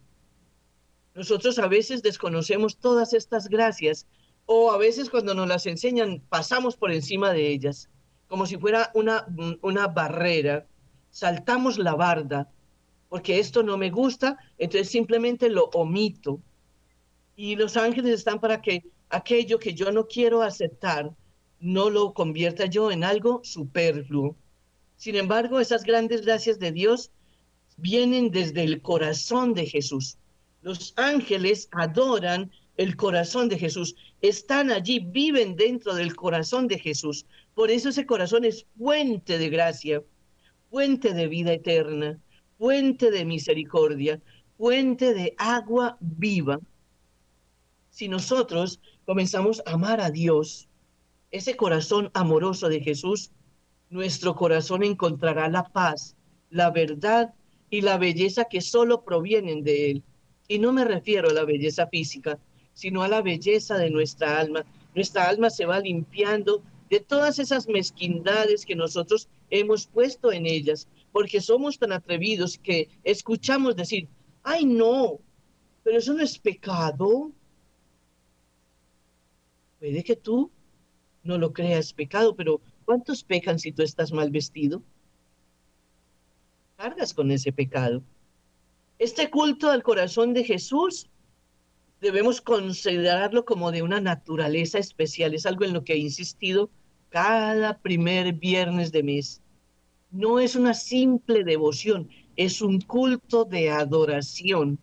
Nosotros 1.14 1.58
a 1.58 1.66
veces 1.66 2.02
desconocemos 2.02 2.76
todas 2.76 3.12
estas 3.12 3.48
gracias 3.48 4.06
o 4.46 4.72
a 4.72 4.78
veces 4.78 5.10
cuando 5.10 5.34
nos 5.34 5.48
las 5.48 5.66
enseñan 5.66 6.22
pasamos 6.28 6.76
por 6.76 6.92
encima 6.92 7.32
de 7.32 7.48
ellas, 7.48 7.88
como 8.28 8.46
si 8.46 8.56
fuera 8.56 8.90
una, 8.94 9.26
una 9.60 9.88
barrera, 9.88 10.66
saltamos 11.10 11.78
la 11.78 11.94
barda, 11.94 12.50
porque 13.08 13.38
esto 13.38 13.62
no 13.62 13.76
me 13.76 13.90
gusta, 13.90 14.38
entonces 14.56 14.88
simplemente 14.90 15.50
lo 15.50 15.64
omito. 15.74 16.40
Y 17.36 17.56
los 17.56 17.76
ángeles 17.76 18.14
están 18.14 18.40
para 18.40 18.62
que 18.62 18.84
aquello 19.10 19.58
que 19.58 19.74
yo 19.74 19.92
no 19.92 20.06
quiero 20.06 20.42
aceptar, 20.42 21.14
no 21.60 21.90
lo 21.90 22.14
convierta 22.14 22.66
yo 22.66 22.90
en 22.90 23.04
algo 23.04 23.40
superfluo. 23.44 24.34
Sin 24.96 25.16
embargo, 25.16 25.60
esas 25.60 25.84
grandes 25.84 26.22
gracias 26.22 26.58
de 26.58 26.72
Dios 26.72 27.10
vienen 27.76 28.30
desde 28.30 28.64
el 28.64 28.82
corazón 28.82 29.54
de 29.54 29.66
Jesús. 29.66 30.16
Los 30.62 30.94
ángeles 30.96 31.68
adoran 31.72 32.50
el 32.76 32.96
corazón 32.96 33.48
de 33.48 33.58
Jesús. 33.58 33.94
Están 34.22 34.70
allí, 34.70 35.00
viven 35.00 35.56
dentro 35.56 35.94
del 35.94 36.14
corazón 36.14 36.68
de 36.68 36.78
Jesús. 36.78 37.26
Por 37.54 37.72
eso 37.72 37.88
ese 37.88 38.06
corazón 38.06 38.44
es 38.44 38.66
fuente 38.78 39.36
de 39.36 39.50
gracia, 39.50 40.02
fuente 40.70 41.12
de 41.12 41.26
vida 41.26 41.52
eterna, 41.52 42.20
fuente 42.56 43.10
de 43.10 43.24
misericordia, 43.24 44.22
fuente 44.56 45.12
de 45.12 45.34
agua 45.38 45.98
viva. 46.00 46.60
Si 47.90 48.08
nosotros 48.08 48.80
comenzamos 49.04 49.60
a 49.66 49.72
amar 49.72 50.00
a 50.00 50.10
Dios, 50.10 50.68
ese 51.32 51.56
corazón 51.56 52.10
amoroso 52.14 52.68
de 52.68 52.80
Jesús, 52.80 53.32
nuestro 53.90 54.36
corazón 54.36 54.84
encontrará 54.84 55.48
la 55.48 55.64
paz, 55.64 56.14
la 56.48 56.70
verdad 56.70 57.34
y 57.70 57.80
la 57.80 57.98
belleza 57.98 58.44
que 58.44 58.60
solo 58.60 59.02
provienen 59.02 59.64
de 59.64 59.90
Él. 59.90 60.02
Y 60.46 60.60
no 60.60 60.72
me 60.72 60.84
refiero 60.84 61.30
a 61.30 61.32
la 61.32 61.44
belleza 61.44 61.88
física, 61.88 62.38
sino 62.74 63.02
a 63.02 63.08
la 63.08 63.22
belleza 63.22 63.76
de 63.76 63.90
nuestra 63.90 64.38
alma. 64.38 64.64
Nuestra 64.94 65.28
alma 65.28 65.50
se 65.50 65.66
va 65.66 65.80
limpiando 65.80 66.62
de 66.90 67.00
todas 67.00 67.38
esas 67.38 67.68
mezquindades 67.68 68.66
que 68.66 68.76
nosotros 68.76 69.28
hemos 69.50 69.86
puesto 69.86 70.32
en 70.32 70.46
ellas, 70.46 70.88
porque 71.10 71.40
somos 71.40 71.78
tan 71.78 71.92
atrevidos 71.92 72.58
que 72.58 72.88
escuchamos 73.02 73.76
decir, 73.76 74.08
ay 74.42 74.64
no, 74.64 75.18
pero 75.82 75.98
eso 75.98 76.12
no 76.14 76.22
es 76.22 76.38
pecado. 76.38 77.32
Puede 79.78 80.04
que 80.04 80.16
tú 80.16 80.50
no 81.22 81.38
lo 81.38 81.52
creas 81.52 81.92
pecado, 81.92 82.34
pero 82.34 82.60
¿cuántos 82.84 83.24
pecan 83.24 83.58
si 83.58 83.72
tú 83.72 83.82
estás 83.82 84.12
mal 84.12 84.30
vestido? 84.30 84.82
Cargas 86.76 87.14
con 87.14 87.30
ese 87.30 87.52
pecado. 87.52 88.02
Este 88.98 89.30
culto 89.30 89.70
al 89.70 89.82
corazón 89.82 90.34
de 90.34 90.44
Jesús 90.44 91.08
debemos 92.02 92.40
considerarlo 92.40 93.44
como 93.44 93.70
de 93.70 93.80
una 93.80 94.00
naturaleza 94.00 94.78
especial. 94.78 95.34
Es 95.34 95.46
algo 95.46 95.64
en 95.64 95.72
lo 95.72 95.84
que 95.84 95.92
he 95.92 95.98
insistido 95.98 96.68
cada 97.10 97.78
primer 97.78 98.32
viernes 98.32 98.90
de 98.90 99.04
mes. 99.04 99.40
No 100.10 100.40
es 100.40 100.56
una 100.56 100.74
simple 100.74 101.44
devoción, 101.44 102.08
es 102.34 102.60
un 102.60 102.80
culto 102.80 103.44
de 103.44 103.70
adoración, 103.70 104.80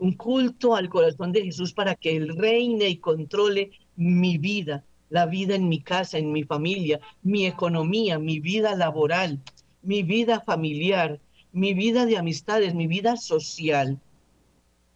un 0.00 0.12
culto 0.14 0.74
al 0.74 0.88
corazón 0.88 1.30
de 1.30 1.44
Jesús 1.44 1.72
para 1.72 1.94
que 1.94 2.16
Él 2.16 2.36
reine 2.36 2.88
y 2.88 2.96
controle 2.96 3.70
mi 3.94 4.36
vida, 4.36 4.84
la 5.10 5.26
vida 5.26 5.54
en 5.54 5.68
mi 5.68 5.80
casa, 5.80 6.18
en 6.18 6.32
mi 6.32 6.42
familia, 6.42 6.98
mi 7.22 7.46
economía, 7.46 8.18
mi 8.18 8.40
vida 8.40 8.74
laboral, 8.74 9.40
mi 9.82 10.02
vida 10.02 10.40
familiar, 10.40 11.20
mi 11.52 11.72
vida 11.72 12.04
de 12.04 12.18
amistades, 12.18 12.74
mi 12.74 12.88
vida 12.88 13.16
social. 13.16 14.00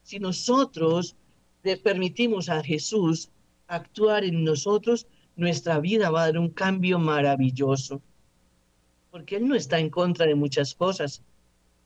Si 0.02 0.18
nosotros 0.18 1.14
permitimos 1.82 2.48
a 2.48 2.62
Jesús 2.62 3.30
actuar 3.68 4.24
en 4.24 4.44
nosotros, 4.44 5.06
nuestra 5.36 5.78
vida 5.78 6.10
va 6.10 6.24
a 6.24 6.26
dar 6.26 6.38
un 6.38 6.50
cambio 6.50 6.98
maravilloso. 6.98 8.02
Porque 9.10 9.36
Él 9.36 9.48
no 9.48 9.54
está 9.54 9.78
en 9.78 9.90
contra 9.90 10.26
de 10.26 10.34
muchas 10.34 10.74
cosas, 10.74 11.22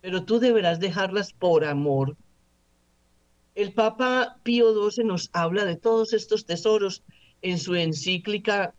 pero 0.01 0.25
tú 0.25 0.39
deberás 0.39 0.81
dejarlas 0.81 1.33
por 1.33 1.65
amor. 1.65 2.17
El 3.55 3.73
Papa 3.73 4.39
Pío 4.43 4.91
XII 4.91 5.05
nos 5.05 5.31
habla 5.33 5.65
de 5.65 5.77
todos 5.77 6.13
estos 6.13 6.45
tesoros 6.45 7.03
en 7.43 7.59
su 7.59 7.75
encíclica 7.75 8.75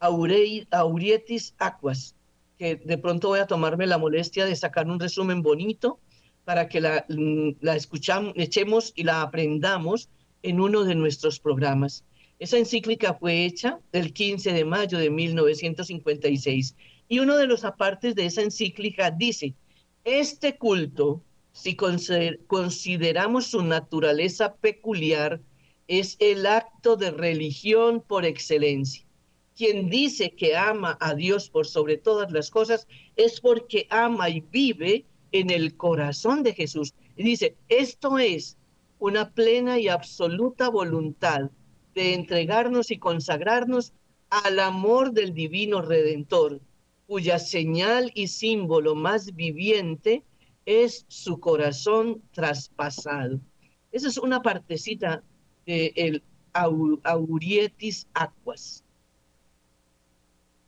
Aurietis 0.00 1.54
Aquas, 1.58 2.14
que 2.58 2.76
de 2.76 2.98
pronto 2.98 3.28
voy 3.28 3.40
a 3.40 3.46
tomarme 3.46 3.86
la 3.86 3.98
molestia 3.98 4.44
de 4.44 4.56
sacar 4.56 4.88
un 4.88 5.00
resumen 5.00 5.42
bonito 5.42 5.98
para 6.44 6.68
que 6.68 6.80
la, 6.80 7.06
la 7.08 7.76
escuchamos, 7.76 8.32
echemos 8.36 8.92
y 8.96 9.04
la 9.04 9.22
aprendamos 9.22 10.08
en 10.42 10.60
uno 10.60 10.84
de 10.84 10.94
nuestros 10.94 11.38
programas. 11.38 12.04
Esa 12.38 12.58
encíclica 12.58 13.14
fue 13.14 13.44
hecha 13.44 13.78
el 13.92 14.12
15 14.12 14.52
de 14.52 14.64
mayo 14.64 14.98
de 14.98 15.10
1956 15.10 16.74
y 17.08 17.18
uno 17.20 17.36
de 17.36 17.46
los 17.46 17.64
apartes 17.64 18.14
de 18.14 18.26
esa 18.26 18.42
encíclica 18.42 19.10
dice, 19.10 19.54
este 20.04 20.56
culto, 20.56 21.22
si 21.52 21.76
consideramos 21.76 23.46
su 23.46 23.62
naturaleza 23.62 24.54
peculiar, 24.56 25.40
es 25.86 26.16
el 26.18 26.46
acto 26.46 26.96
de 26.96 27.10
religión 27.10 28.00
por 28.00 28.24
excelencia. 28.24 29.04
Quien 29.56 29.90
dice 29.90 30.30
que 30.30 30.56
ama 30.56 30.96
a 31.00 31.14
Dios 31.14 31.50
por 31.50 31.66
sobre 31.66 31.98
todas 31.98 32.32
las 32.32 32.50
cosas 32.50 32.88
es 33.16 33.40
porque 33.40 33.86
ama 33.90 34.30
y 34.30 34.40
vive 34.40 35.04
en 35.30 35.50
el 35.50 35.76
corazón 35.76 36.42
de 36.42 36.54
Jesús. 36.54 36.94
Y 37.16 37.22
dice, 37.22 37.56
esto 37.68 38.18
es 38.18 38.56
una 39.02 39.30
plena 39.30 39.80
y 39.80 39.88
absoluta 39.88 40.68
voluntad 40.68 41.50
de 41.92 42.14
entregarnos 42.14 42.92
y 42.92 42.98
consagrarnos 42.98 43.92
al 44.30 44.60
amor 44.60 45.10
del 45.10 45.34
divino 45.34 45.82
redentor, 45.82 46.60
cuya 47.08 47.40
señal 47.40 48.12
y 48.14 48.28
símbolo 48.28 48.94
más 48.94 49.34
viviente 49.34 50.22
es 50.66 51.04
su 51.08 51.40
corazón 51.40 52.22
traspasado. 52.30 53.40
Esa 53.90 54.06
es 54.06 54.18
una 54.18 54.40
partecita 54.40 55.24
del 55.66 56.22
Aurietis 56.52 58.06
Aquas. 58.14 58.84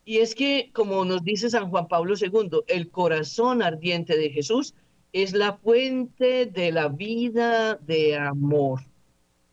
Y 0.05 0.19
es 0.19 0.35
que, 0.35 0.73
como 0.75 1.05
nos 1.05 1.23
dice 1.23 1.51
San 1.51 1.71
Juan 1.71 1.87
Pablo 1.87 2.15
II, 2.21 2.63
el 2.67 2.91
corazón 2.91 3.63
ardiente 3.63 4.17
de 4.17 4.31
Jesús 4.31 4.75
es 5.15 5.33
la 5.33 5.57
fuente 5.59 6.47
de 6.47 6.73
la 6.73 6.89
vida 6.89 7.77
de 7.77 8.17
amor. 8.17 8.81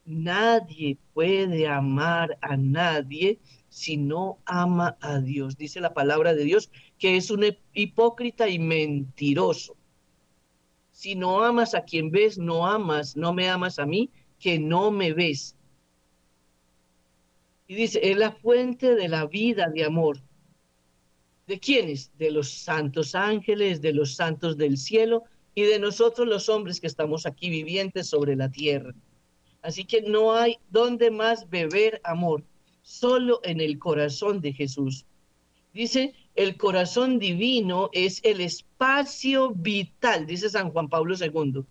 Nadie 0.05 0.97
puede 1.13 1.67
amar 1.67 2.35
a 2.41 2.57
nadie 2.57 3.39
si 3.69 3.95
no 3.95 4.39
ama 4.45 4.97
a 5.01 5.19
Dios. 5.19 5.57
Dice 5.57 5.79
la 5.79 5.93
palabra 5.93 6.33
de 6.33 6.45
Dios 6.45 6.71
que 6.97 7.15
es 7.15 7.29
un 7.29 7.45
hipócrita 7.73 8.49
y 8.49 8.57
mentiroso. 8.57 9.77
Si 10.89 11.13
no 11.13 11.43
amas 11.43 11.75
a 11.75 11.83
quien 11.83 12.09
ves, 12.09 12.39
no 12.39 12.65
amas, 12.65 13.15
no 13.15 13.31
me 13.31 13.47
amas 13.47 13.77
a 13.77 13.85
mí, 13.85 14.09
que 14.39 14.57
no 14.57 14.89
me 14.89 15.13
ves. 15.13 15.55
Y 17.67 17.75
dice, 17.75 17.99
es 18.01 18.17
la 18.17 18.31
fuente 18.31 18.95
de 18.95 19.07
la 19.07 19.27
vida 19.27 19.69
de 19.69 19.83
amor. 19.83 20.17
¿De 21.45 21.59
quiénes? 21.59 22.11
De 22.17 22.31
los 22.31 22.49
santos 22.49 23.13
ángeles, 23.13 23.79
de 23.79 23.93
los 23.93 24.15
santos 24.15 24.57
del 24.57 24.75
cielo 24.75 25.25
y 25.53 25.63
de 25.63 25.79
nosotros 25.79 26.27
los 26.27 26.49
hombres 26.49 26.79
que 26.79 26.87
estamos 26.87 27.25
aquí 27.25 27.49
vivientes 27.49 28.07
sobre 28.07 28.35
la 28.35 28.49
tierra. 28.49 28.93
Así 29.61 29.85
que 29.85 30.01
no 30.01 30.33
hay 30.33 30.57
donde 30.69 31.11
más 31.11 31.49
beber 31.49 32.01
amor, 32.03 32.43
solo 32.81 33.41
en 33.43 33.61
el 33.61 33.77
corazón 33.77 34.41
de 34.41 34.53
Jesús. 34.53 35.05
Dice, 35.73 36.13
el 36.35 36.57
corazón 36.57 37.19
divino 37.19 37.89
es 37.93 38.19
el 38.23 38.41
espacio 38.41 39.51
vital, 39.51 40.25
dice 40.25 40.49
San 40.49 40.71
Juan 40.71 40.89
Pablo 40.89 41.15
II, 41.15 41.63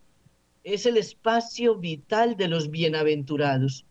es 0.63 0.87
el 0.87 0.97
espacio 0.97 1.77
vital 1.77 2.37
de 2.37 2.49
los 2.49 2.71
bienaventurados. 2.71 3.85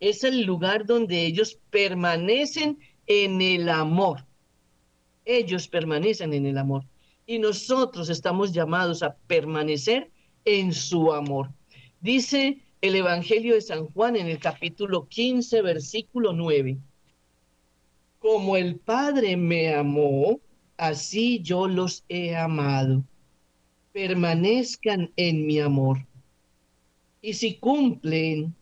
Es 0.00 0.24
el 0.24 0.42
lugar 0.42 0.84
donde 0.84 1.24
ellos 1.24 1.58
permanecen 1.70 2.78
en 3.06 3.40
el 3.40 3.68
amor 3.68 4.26
ellos 5.26 5.66
permanecen 5.68 6.32
en 6.32 6.46
el 6.46 6.56
amor 6.56 6.84
y 7.26 7.40
nosotros 7.40 8.08
estamos 8.08 8.52
llamados 8.52 9.02
a 9.02 9.16
permanecer 9.26 10.10
en 10.44 10.72
su 10.72 11.12
amor. 11.12 11.50
Dice 12.00 12.62
el 12.80 12.94
Evangelio 12.94 13.54
de 13.54 13.60
San 13.60 13.86
Juan 13.88 14.14
en 14.14 14.28
el 14.28 14.38
capítulo 14.38 15.08
15, 15.08 15.60
versículo 15.62 16.32
9. 16.32 16.78
Como 18.20 18.56
el 18.56 18.76
Padre 18.76 19.36
me 19.36 19.74
amó, 19.74 20.40
así 20.76 21.40
yo 21.42 21.66
los 21.66 22.04
he 22.08 22.36
amado. 22.36 23.02
Permanezcan 23.92 25.10
en 25.16 25.46
mi 25.46 25.58
amor. 25.58 26.06
Y 27.20 27.34
si 27.34 27.54
cumplen 27.54 28.54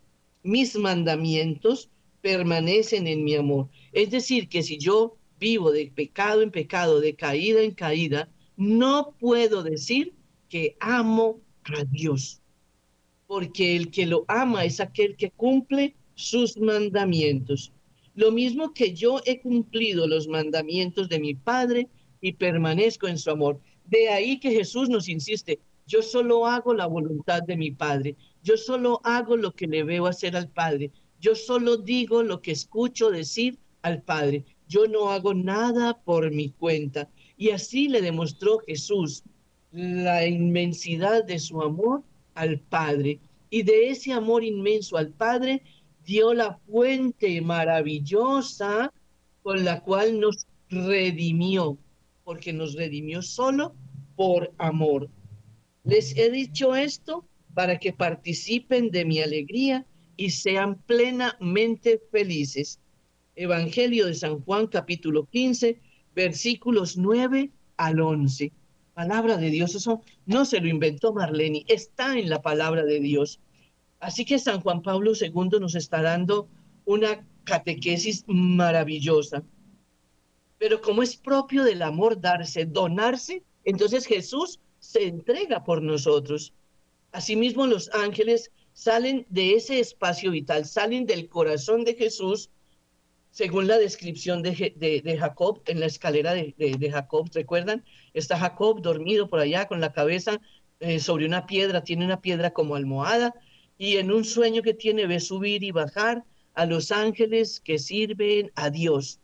mis 0.43 0.77
mandamientos, 0.77 1.91
permanecen 2.23 3.07
en 3.07 3.25
mi 3.25 3.35
amor. 3.35 3.69
Es 3.93 4.11
decir, 4.11 4.49
que 4.49 4.63
si 4.63 4.79
yo 4.79 5.17
vivo 5.39 5.71
de 5.71 5.93
pecado 5.95 6.41
en 6.41 6.51
pecado, 6.51 7.01
de 7.01 7.15
caída 7.15 7.61
en 7.61 7.73
caída, 7.73 8.31
no 8.57 9.15
puedo 9.19 9.63
decir 9.63 10.15
que 10.49 10.77
amo 10.81 11.41
a 11.65 11.85
Dios, 11.85 12.41
porque 13.27 13.77
el 13.77 13.91
que 13.91 14.07
lo 14.07 14.25
ama 14.29 14.65
es 14.65 14.81
aquel 14.81 15.17
que 15.17 15.31
cumple 15.31 15.95
sus 16.15 16.57
mandamientos. 16.57 17.73
Lo 18.15 18.31
mismo 18.31 18.73
que 18.73 18.95
yo 18.95 19.21
he 19.25 19.41
cumplido 19.41 20.07
los 20.07 20.29
mandamientos 20.29 21.09
de 21.09 21.19
mi 21.19 21.35
Padre 21.35 21.89
y 22.21 22.33
permanezco 22.33 23.09
en 23.09 23.19
su 23.19 23.31
amor. 23.31 23.61
De 23.87 24.09
ahí 24.09 24.39
que 24.39 24.53
Jesús 24.53 24.89
nos 24.89 25.09
insiste, 25.09 25.59
yo 25.87 26.01
solo 26.01 26.47
hago 26.47 26.73
la 26.73 26.87
voluntad 26.87 27.43
de 27.43 27.57
mi 27.57 27.71
Padre, 27.73 28.15
yo 28.43 28.57
solo 28.57 29.01
hago 29.05 29.37
lo 29.37 29.53
que 29.53 29.67
le 29.67 29.83
veo 29.83 30.07
hacer 30.07 30.37
al 30.37 30.49
Padre, 30.49 30.91
yo 31.21 31.35
solo 31.35 31.77
digo 31.77 32.23
lo 32.23 32.41
que 32.41 32.53
escucho 32.53 33.11
decir 33.11 33.59
al 33.83 34.03
Padre 34.03 34.45
yo 34.69 34.87
no 34.87 35.11
hago 35.11 35.35
nada 35.35 35.95
por 36.03 36.31
mi 36.31 36.51
cuenta. 36.51 37.09
Y 37.45 37.51
así 37.51 37.89
le 37.89 38.01
demostró 38.01 38.61
Jesús 38.61 39.23
la 39.71 40.27
inmensidad 40.27 41.23
de 41.25 41.39
su 41.39 41.61
amor 41.61 42.03
al 42.33 42.59
Padre. 42.59 43.21
Y 43.51 43.65
de 43.65 43.91
ese 43.91 44.15
amor 44.15 44.43
inmenso 44.43 44.97
al 44.97 45.11
Padre 45.11 45.61
dio 46.07 46.33
la 46.33 46.57
fuente 46.67 47.43
maravillosa 47.43 48.91
con 49.43 49.63
la 49.63 49.83
cual 49.83 50.21
nos 50.21 50.47
redimió, 50.71 51.77
porque 52.25 52.55
nos 52.55 52.77
redimió 52.77 53.21
solo 53.21 53.75
por 54.17 54.51
amor. 54.57 55.11
Les 55.83 56.17
he 56.17 56.31
dicho 56.31 56.75
esto 56.75 57.27
para 57.53 57.79
que 57.79 57.93
participen 57.93 58.91
de 58.91 59.05
mi 59.05 59.21
alegría 59.21 59.85
y 60.17 60.31
sean 60.31 60.77
plenamente 60.87 62.01
felices. 62.11 62.81
Evangelio 63.37 64.07
de 64.07 64.15
San 64.15 64.41
Juan 64.41 64.67
capítulo 64.67 65.27
15, 65.27 65.79
versículos 66.15 66.97
9 66.97 67.51
al 67.77 68.01
11. 68.01 68.53
Palabra 68.95 69.37
de 69.37 69.51
Dios, 69.51 69.75
eso 69.75 70.03
no 70.25 70.45
se 70.45 70.61
lo 70.61 70.69
inventó 70.69 71.13
Marlene, 71.13 71.65
está 71.67 72.17
en 72.17 72.31
la 72.31 72.43
palabra 72.43 72.85
de 72.85 73.01
Dios. 73.01 73.41
Así 73.99 74.25
que 74.25 74.39
San 74.39 74.61
Juan 74.61 74.83
Pablo 74.83 75.13
II 75.21 75.59
nos 75.61 75.75
está 75.75 76.03
dando 76.03 76.49
una 76.85 77.27
catequesis 77.45 78.25
maravillosa. 78.27 79.43
Pero 80.59 80.81
como 80.81 81.03
es 81.03 81.17
propio 81.17 81.65
del 81.65 81.83
amor 81.83 82.21
darse, 82.21 82.65
donarse, 82.65 83.43
entonces 83.65 84.07
Jesús 84.07 84.61
se 84.79 85.07
entrega 85.07 85.65
por 85.65 85.83
nosotros. 85.83 86.53
Asimismo, 87.13 87.67
los 87.67 87.91
ángeles 87.93 88.51
salen 88.73 89.27
de 89.31 89.55
ese 89.55 89.81
espacio 89.81 90.31
vital, 90.31 90.67
salen 90.67 91.07
del 91.07 91.29
corazón 91.29 91.85
de 91.85 91.95
Jesús 91.95 92.51
según 93.35 93.67
la 93.67 93.79
descripción 93.79 94.43
de, 94.43 95.17
Jacob 95.19 95.61
en 95.67 95.81
la 95.81 95.87
escalera 95.87 96.35
de, 96.35 96.91
Jacob, 96.93 97.29
¿recuerdan? 97.35 97.85
Está 98.13 98.39
Jacob 98.39 98.81
dormido 98.81 99.29
por 99.29 99.41
allá 99.41 99.67
con 99.67 99.81
la 99.81 99.93
cabeza 99.93 100.41
eh, 100.79 101.01
sobre 101.01 101.27
una 101.27 101.45
piedra, 101.45 101.83
tiene 101.83 102.05
una 102.05 102.21
piedra 102.21 102.53
como 102.53 102.77
almohada 102.77 103.35
y 103.77 103.97
en 103.97 104.13
un 104.13 104.25
sueño 104.25 104.63
que 104.63 104.73
tiene 104.73 105.09
ve 105.09 105.19
subir 105.19 105.65
y 105.65 105.73
bajar 105.73 106.23
a 106.55 106.65
los 106.65 106.93
ángeles 106.93 107.59
que 107.59 107.81
sirven 107.81 108.53
a 108.55 108.71
Dios. 108.71 109.19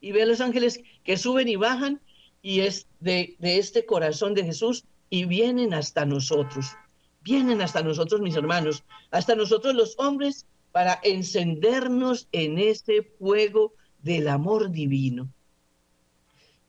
Y 0.00 0.12
ve 0.12 0.22
a 0.22 0.26
los 0.26 0.40
ángeles 0.40 0.80
que 1.02 1.16
suben 1.16 1.48
y 1.48 1.56
bajan 1.56 2.00
y 2.40 2.60
es 2.60 2.86
de, 3.00 3.34
de 3.40 3.58
este 3.58 3.84
corazón 3.84 4.34
de 4.34 4.44
Jesús 4.44 4.84
y 5.10 5.24
vienen 5.24 5.74
hasta 5.74 6.06
nosotros. 6.06 6.76
Vienen 7.22 7.60
hasta 7.60 7.82
nosotros, 7.82 8.20
mis 8.20 8.36
hermanos, 8.36 8.84
hasta 9.10 9.34
nosotros 9.34 9.74
los 9.74 9.98
hombres 9.98 10.46
para 10.78 11.00
encendernos 11.02 12.28
en 12.30 12.56
ese 12.56 13.02
fuego 13.02 13.74
del 14.00 14.28
amor 14.28 14.70
divino. 14.70 15.28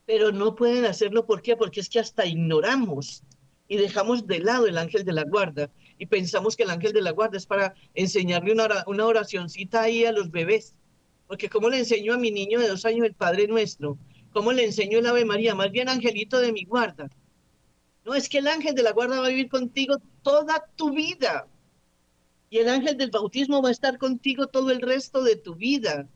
Pero 0.07 0.31
no 0.31 0.55
pueden 0.55 0.85
hacerlo, 0.85 1.27
¿por 1.27 1.43
qué? 1.43 1.55
Porque 1.55 1.79
es 1.79 1.89
que 1.89 1.99
hasta 1.99 2.25
ignoramos 2.25 3.21
y 3.67 3.77
dejamos 3.77 4.25
de 4.25 4.39
lado 4.39 4.65
el 4.65 4.79
ángel 4.79 5.05
de 5.05 5.13
la 5.13 5.25
guarda 5.25 5.69
y 5.99 6.07
pensamos 6.07 6.57
que 6.57 6.63
el 6.63 6.71
ángel 6.71 6.91
de 6.91 7.03
la 7.03 7.11
guarda 7.11 7.37
es 7.37 7.45
para 7.45 7.75
enseñarle 7.93 8.51
una, 8.51 8.83
una 8.87 9.05
oracioncita 9.05 9.83
ahí 9.83 10.03
a 10.05 10.11
los 10.11 10.31
bebés. 10.31 10.73
Porque 11.27 11.47
¿cómo 11.47 11.69
le 11.69 11.77
enseño 11.77 12.15
a 12.15 12.17
mi 12.17 12.31
niño 12.31 12.59
de 12.59 12.67
dos 12.67 12.85
años 12.85 13.05
el 13.05 13.13
Padre 13.13 13.45
Nuestro? 13.47 13.99
¿Cómo 14.33 14.51
le 14.53 14.65
enseño 14.65 14.97
el 14.97 15.05
Ave 15.05 15.23
María? 15.23 15.53
Más 15.53 15.69
bien 15.69 15.87
angelito 15.87 16.39
de 16.39 16.51
mi 16.51 16.63
guarda. 16.63 17.11
No, 18.05 18.15
es 18.15 18.27
que 18.27 18.39
el 18.39 18.47
ángel 18.47 18.73
de 18.73 18.81
la 18.81 18.91
guarda 18.93 19.19
va 19.19 19.27
a 19.27 19.29
vivir 19.29 19.49
contigo 19.49 19.97
toda 20.23 20.65
tu 20.75 20.95
vida. 20.95 21.47
Y 22.49 22.57
el 22.57 22.69
ángel 22.69 22.97
del 22.97 23.11
bautismo 23.11 23.61
va 23.61 23.69
a 23.69 23.71
estar 23.71 23.97
contigo 23.97 24.47
todo 24.47 24.71
el 24.71 24.81
resto 24.81 25.23
de 25.23 25.35
tu 25.35 25.55
vida. 25.55 26.07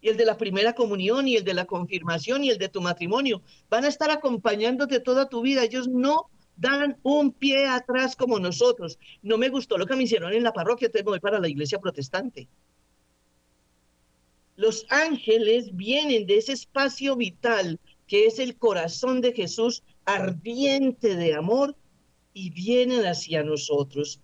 Y 0.00 0.08
el 0.08 0.16
de 0.16 0.24
la 0.24 0.36
primera 0.36 0.74
comunión 0.74 1.28
y 1.28 1.36
el 1.36 1.44
de 1.44 1.54
la 1.54 1.64
confirmación 1.64 2.44
y 2.44 2.50
el 2.50 2.58
de 2.58 2.68
tu 2.68 2.80
matrimonio. 2.80 3.42
Van 3.68 3.84
a 3.84 3.88
estar 3.88 4.10
acompañándote 4.10 5.00
toda 5.00 5.28
tu 5.28 5.42
vida. 5.42 5.64
Ellos 5.64 5.88
no 5.88 6.28
dan 6.56 6.98
un 7.02 7.32
pie 7.32 7.66
atrás 7.66 8.16
como 8.16 8.38
nosotros. 8.38 8.98
No 9.22 9.38
me 9.38 9.48
gustó 9.48 9.78
lo 9.78 9.86
que 9.86 9.96
me 9.96 10.04
hicieron 10.04 10.32
en 10.32 10.42
la 10.42 10.52
parroquia, 10.52 10.86
entonces 10.86 11.04
voy 11.04 11.20
para 11.20 11.40
la 11.40 11.48
iglesia 11.48 11.78
protestante. 11.78 12.48
Los 14.56 14.86
ángeles 14.90 15.74
vienen 15.74 16.26
de 16.26 16.38
ese 16.38 16.52
espacio 16.52 17.16
vital 17.16 17.80
que 18.06 18.26
es 18.26 18.38
el 18.38 18.56
corazón 18.56 19.20
de 19.20 19.32
Jesús, 19.32 19.82
ardiente 20.04 21.16
de 21.16 21.34
amor, 21.34 21.76
y 22.34 22.50
vienen 22.50 23.06
hacia 23.06 23.42
nosotros 23.42 24.20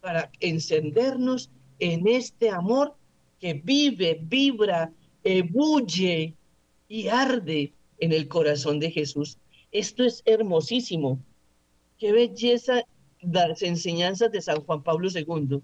para 0.00 0.30
encendernos 0.40 1.50
en 1.78 2.06
este 2.06 2.50
amor 2.50 2.94
que 3.40 3.54
vive, 3.54 4.20
vibra, 4.22 4.92
ebulle 5.24 6.34
y 6.88 7.08
arde 7.08 7.72
en 7.98 8.12
el 8.12 8.28
corazón 8.28 8.80
de 8.80 8.90
Jesús. 8.90 9.38
Esto 9.70 10.04
es 10.04 10.22
hermosísimo. 10.24 11.20
Qué 11.98 12.12
belleza 12.12 12.84
las 13.20 13.62
enseñanzas 13.62 14.30
de 14.32 14.40
San 14.40 14.62
Juan 14.62 14.82
Pablo 14.82 15.08
II. 15.12 15.60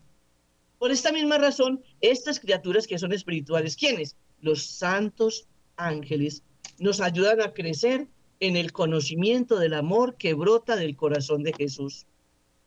Por 0.79 0.91
esta 0.91 1.13
misma 1.13 1.39
razón, 1.39 1.83
estas 2.01 2.41
criaturas 2.41 2.87
que 2.87 2.99
son 2.99 3.13
espirituales, 3.13 3.77
¿quiénes? 3.77 4.17
Los 4.41 4.67
santos 4.67 5.47
ángeles, 5.77 6.43
nos 6.79 7.01
ayudan 7.01 7.41
a 7.41 7.53
crecer 7.53 8.09
en 8.41 8.57
el 8.57 8.73
conocimiento 8.73 9.59
del 9.59 9.75
amor 9.75 10.17
que 10.17 10.35
brota 10.35 10.77
del 10.77 10.97
corazón 10.97 11.43
de 11.43 11.53
Jesús 11.53 12.07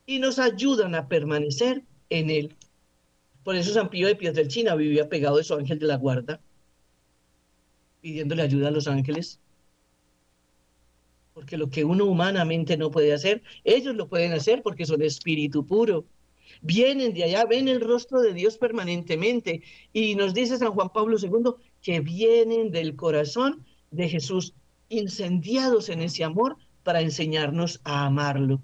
y 0.08 0.20
nos 0.20 0.40
ayudan 0.40 0.96
a 0.96 1.08
permanecer 1.08 1.84
en 2.10 2.32
él. 2.32 2.56
Por 3.44 3.56
eso 3.56 3.74
San 3.74 3.90
Pío 3.90 4.08
de 4.08 4.48
China 4.48 4.74
vivía 4.74 5.10
pegado 5.10 5.38
de 5.38 5.44
su 5.44 5.54
ángel 5.54 5.78
de 5.78 5.86
la 5.86 5.98
guarda, 5.98 6.42
pidiéndole 8.02 8.42
ayuda 8.42 8.70
a 8.70 8.72
los 8.72 8.88
ángeles. 8.88 9.40
Porque 11.34 11.58
lo 11.58 11.70
que 11.70 11.84
uno 11.84 12.06
humanamente 12.06 12.78
no 12.78 12.90
puede 12.90 13.14
hacer, 13.14 13.44
ellos 13.64 13.96
lo 13.96 14.08
pueden 14.08 14.32
hacer 14.32 14.64
porque 14.64 14.86
son 14.86 15.02
espíritu 15.02 15.68
puro. 15.68 16.06
Vienen 16.62 17.14
de 17.14 17.26
allá, 17.26 17.46
ven 17.46 17.68
el 17.68 17.82
rostro 17.82 18.22
de 18.22 18.34
Dios 18.34 18.58
permanentemente. 18.58 19.62
Y 19.94 20.16
nos 20.16 20.34
dice 20.34 20.58
San 20.58 20.72
Juan 20.72 20.90
Pablo 20.90 21.18
II 21.22 21.52
que 21.82 22.00
vienen 22.00 22.72
del 22.72 22.96
corazón 22.96 23.66
de 23.92 24.08
Jesús, 24.08 24.54
incendiados 24.90 25.90
en 25.90 26.02
ese 26.02 26.24
amor 26.24 26.58
para 26.84 27.02
enseñarnos 27.02 27.82
a 27.84 28.06
amarlo. 28.06 28.62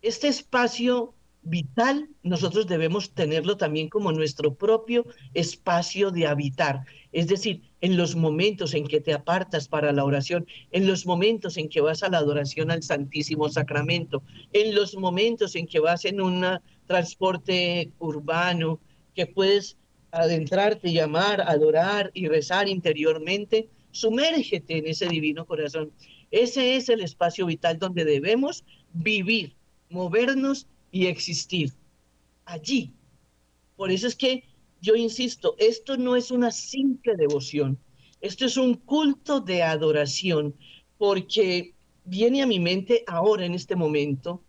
Este 0.00 0.28
espacio 0.28 1.14
vital 1.42 2.08
nosotros 2.22 2.66
debemos 2.66 3.12
tenerlo 3.14 3.56
también 3.56 3.88
como 3.88 4.12
nuestro 4.12 4.54
propio 4.54 5.06
espacio 5.34 6.10
de 6.10 6.26
habitar. 6.26 6.84
Es 7.12 7.26
decir, 7.26 7.62
en 7.80 7.96
los 7.96 8.14
momentos 8.14 8.74
en 8.74 8.86
que 8.86 9.00
te 9.00 9.12
apartas 9.12 9.66
para 9.66 9.92
la 9.92 10.04
oración, 10.04 10.46
en 10.70 10.86
los 10.86 11.06
momentos 11.06 11.56
en 11.56 11.68
que 11.68 11.80
vas 11.80 12.02
a 12.02 12.10
la 12.10 12.18
adoración 12.18 12.70
al 12.70 12.82
Santísimo 12.82 13.48
Sacramento, 13.48 14.22
en 14.52 14.74
los 14.74 14.96
momentos 14.96 15.56
en 15.56 15.66
que 15.66 15.80
vas 15.80 16.04
en 16.04 16.20
un 16.20 16.44
transporte 16.86 17.90
urbano, 17.98 18.80
que 19.14 19.26
puedes 19.26 19.76
adentrarte, 20.10 20.92
llamar, 20.92 21.40
adorar 21.40 22.10
y 22.14 22.28
rezar 22.28 22.68
interiormente, 22.68 23.68
sumérgete 23.90 24.78
en 24.78 24.86
ese 24.86 25.08
divino 25.08 25.44
corazón. 25.44 25.92
Ese 26.30 26.76
es 26.76 26.88
el 26.88 27.00
espacio 27.00 27.46
vital 27.46 27.78
donde 27.78 28.04
debemos 28.04 28.64
vivir, 28.92 29.54
movernos 29.90 30.66
y 30.90 31.06
existir. 31.06 31.72
Allí. 32.44 32.92
Por 33.76 33.90
eso 33.90 34.06
es 34.06 34.16
que 34.16 34.44
yo 34.80 34.94
insisto, 34.94 35.54
esto 35.58 35.96
no 35.96 36.16
es 36.16 36.30
una 36.30 36.50
simple 36.50 37.16
devoción, 37.16 37.78
esto 38.20 38.44
es 38.44 38.56
un 38.56 38.74
culto 38.74 39.40
de 39.40 39.62
adoración, 39.62 40.54
porque 40.98 41.74
viene 42.04 42.42
a 42.42 42.46
mi 42.46 42.58
mente 42.58 43.04
ahora, 43.06 43.44
en 43.44 43.54
este 43.54 43.76
momento, 43.76 44.42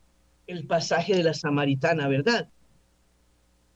el 0.47 0.65
pasaje 0.65 1.15
de 1.15 1.23
la 1.23 1.34
samaritana, 1.34 2.08
¿verdad? 2.08 2.49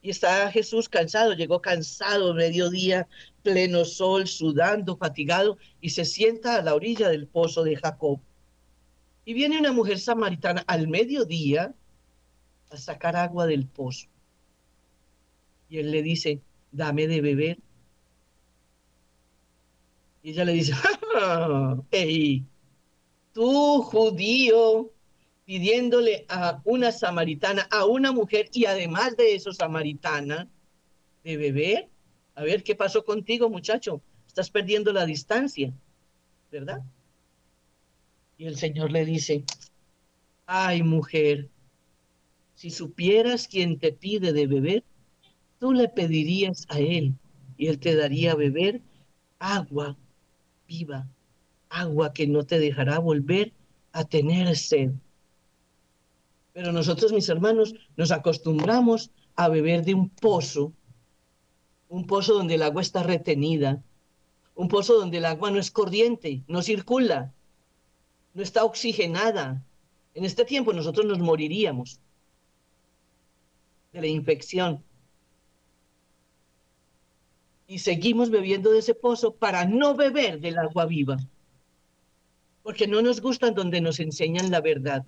Y 0.02 0.10
está 0.10 0.50
Jesús 0.50 0.88
cansado, 0.88 1.32
llegó 1.32 1.62
cansado, 1.62 2.34
mediodía, 2.34 3.08
pleno 3.42 3.84
sol, 3.84 4.26
sudando, 4.26 4.96
fatigado, 4.96 5.56
y 5.80 5.90
se 5.90 6.04
sienta 6.04 6.56
a 6.56 6.62
la 6.62 6.74
orilla 6.74 7.08
del 7.08 7.26
pozo 7.26 7.62
de 7.62 7.76
Jacob. 7.76 8.20
Y 9.24 9.34
viene 9.34 9.58
una 9.58 9.72
mujer 9.72 9.98
samaritana 9.98 10.64
al 10.66 10.88
mediodía 10.88 11.74
a 12.70 12.76
sacar 12.76 13.16
agua 13.16 13.46
del 13.46 13.66
pozo. 13.66 14.08
Y 15.68 15.78
él 15.78 15.90
le 15.90 16.02
dice, 16.02 16.40
dame 16.72 17.06
de 17.06 17.20
beber. 17.20 17.58
Y 20.22 20.30
ella 20.30 20.44
le 20.44 20.52
dice, 20.52 20.72
hey, 21.90 22.44
tú 23.32 23.82
judío, 23.82 24.90
pidiéndole 25.44 26.24
a 26.28 26.60
una 26.64 26.92
samaritana, 26.92 27.66
a 27.70 27.84
una 27.84 28.12
mujer 28.12 28.48
y 28.52 28.64
además 28.66 29.16
de 29.16 29.34
eso 29.34 29.52
samaritana, 29.52 30.48
de 31.22 31.36
beber. 31.36 31.88
A 32.34 32.42
ver, 32.42 32.62
¿qué 32.62 32.74
pasó 32.74 33.04
contigo, 33.04 33.48
muchacho? 33.48 34.02
Estás 34.26 34.50
perdiendo 34.50 34.92
la 34.92 35.06
distancia, 35.06 35.72
¿verdad? 36.50 36.82
Y 38.36 38.46
el 38.46 38.56
Señor 38.56 38.90
le 38.90 39.04
dice, 39.04 39.44
ay 40.46 40.82
mujer, 40.82 41.48
si 42.54 42.70
supieras 42.70 43.48
quién 43.48 43.78
te 43.78 43.92
pide 43.92 44.32
de 44.32 44.46
beber, 44.46 44.84
tú 45.58 45.72
le 45.72 45.88
pedirías 45.88 46.66
a 46.68 46.78
Él 46.78 47.14
y 47.56 47.68
Él 47.68 47.78
te 47.78 47.94
daría 47.94 48.32
a 48.32 48.36
beber 48.36 48.80
agua 49.38 49.96
viva, 50.66 51.06
agua 51.68 52.12
que 52.12 52.26
no 52.26 52.44
te 52.44 52.58
dejará 52.58 52.98
volver 52.98 53.52
a 53.92 54.04
tener 54.04 54.56
sed. 54.56 54.92
Pero 56.52 56.72
nosotros, 56.72 57.12
mis 57.12 57.28
hermanos, 57.28 57.74
nos 57.96 58.10
acostumbramos 58.12 59.10
a 59.36 59.48
beber 59.48 59.84
de 59.84 59.94
un 59.94 60.08
pozo, 60.08 60.72
un 61.88 62.06
pozo 62.06 62.34
donde 62.34 62.54
el 62.54 62.62
agua 62.62 62.82
está 62.82 63.02
retenida, 63.02 63.82
un 64.54 64.68
pozo 64.68 64.98
donde 64.98 65.18
el 65.18 65.24
agua 65.24 65.50
no 65.50 65.58
es 65.58 65.70
corriente, 65.70 66.42
no 66.46 66.62
circula, 66.62 67.32
no 68.34 68.42
está 68.42 68.64
oxigenada. 68.64 69.64
En 70.14 70.24
este 70.24 70.44
tiempo 70.44 70.72
nosotros 70.72 71.06
nos 71.06 71.18
moriríamos 71.18 71.98
de 73.92 74.00
la 74.00 74.06
infección. 74.06 74.82
Y 77.66 77.78
seguimos 77.78 78.30
bebiendo 78.30 78.70
de 78.70 78.80
ese 78.80 78.94
pozo 78.94 79.34
para 79.34 79.64
no 79.64 79.94
beber 79.94 80.40
del 80.40 80.58
agua 80.58 80.84
viva, 80.84 81.16
porque 82.62 82.86
no 82.86 83.00
nos 83.00 83.20
gustan 83.20 83.54
donde 83.54 83.80
nos 83.80 84.00
enseñan 84.00 84.50
la 84.50 84.60
verdad 84.60 85.06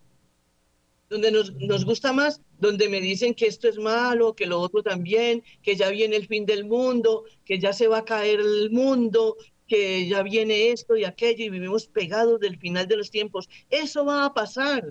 donde 1.09 1.31
nos, 1.31 1.55
nos 1.55 1.85
gusta 1.85 2.13
más, 2.13 2.41
donde 2.59 2.89
me 2.89 3.01
dicen 3.01 3.35
que 3.35 3.47
esto 3.47 3.69
es 3.69 3.79
malo, 3.79 4.35
que 4.35 4.47
lo 4.47 4.61
otro 4.61 4.83
también, 4.83 5.43
que 5.63 5.77
ya 5.77 5.89
viene 5.91 6.17
el 6.17 6.27
fin 6.27 6.47
del 6.47 6.65
mundo, 6.65 7.25
que 7.45 7.59
ya 7.59 7.73
se 7.73 7.89
va 7.89 7.99
a 7.99 8.05
caer 8.05 8.41
el 8.41 8.71
mundo, 8.71 9.37
que 9.67 10.07
ya 10.09 10.23
viene 10.23 10.71
esto 10.71 10.97
y 10.97 11.05
aquello 11.05 11.45
y 11.45 11.51
vivimos 11.51 11.87
pegados 11.87 12.41
del 12.41 12.59
final 12.59 12.87
de 12.87 12.97
los 12.97 13.11
tiempos. 13.11 13.49
Eso 13.71 14.05
va 14.05 14.25
a 14.25 14.35
pasar, 14.35 14.85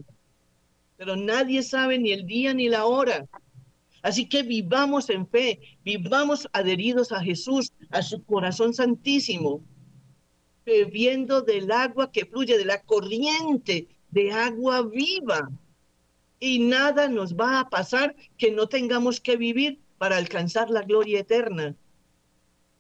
pero 0.98 1.16
nadie 1.16 1.64
sabe 1.64 1.98
ni 1.98 2.12
el 2.12 2.26
día 2.26 2.54
ni 2.54 2.70
la 2.70 2.86
hora. 2.86 3.28
Así 4.02 4.28
que 4.30 4.44
vivamos 4.44 5.10
en 5.10 5.28
fe, 5.28 5.60
vivamos 5.84 6.48
adheridos 6.54 7.12
a 7.12 7.22
Jesús, 7.22 7.72
a 7.90 8.04
su 8.04 8.24
corazón 8.24 8.74
santísimo, 8.74 9.64
bebiendo 10.66 11.42
del 11.42 11.72
agua 11.72 12.12
que 12.12 12.26
fluye, 12.26 12.58
de 12.58 12.66
la 12.66 12.82
corriente 12.82 13.88
de 14.12 14.32
agua 14.32 14.82
viva 14.84 15.50
y 16.40 16.60
nada 16.60 17.08
nos 17.08 17.36
va 17.36 17.60
a 17.60 17.70
pasar 17.70 18.16
que 18.38 18.52
no 18.52 18.68
tengamos 18.68 19.20
que 19.20 19.38
vivir 19.38 19.80
para 19.98 20.18
alcanzar 20.18 20.70
la 20.70 20.84
gloria 20.84 21.20
eterna. 21.20 21.76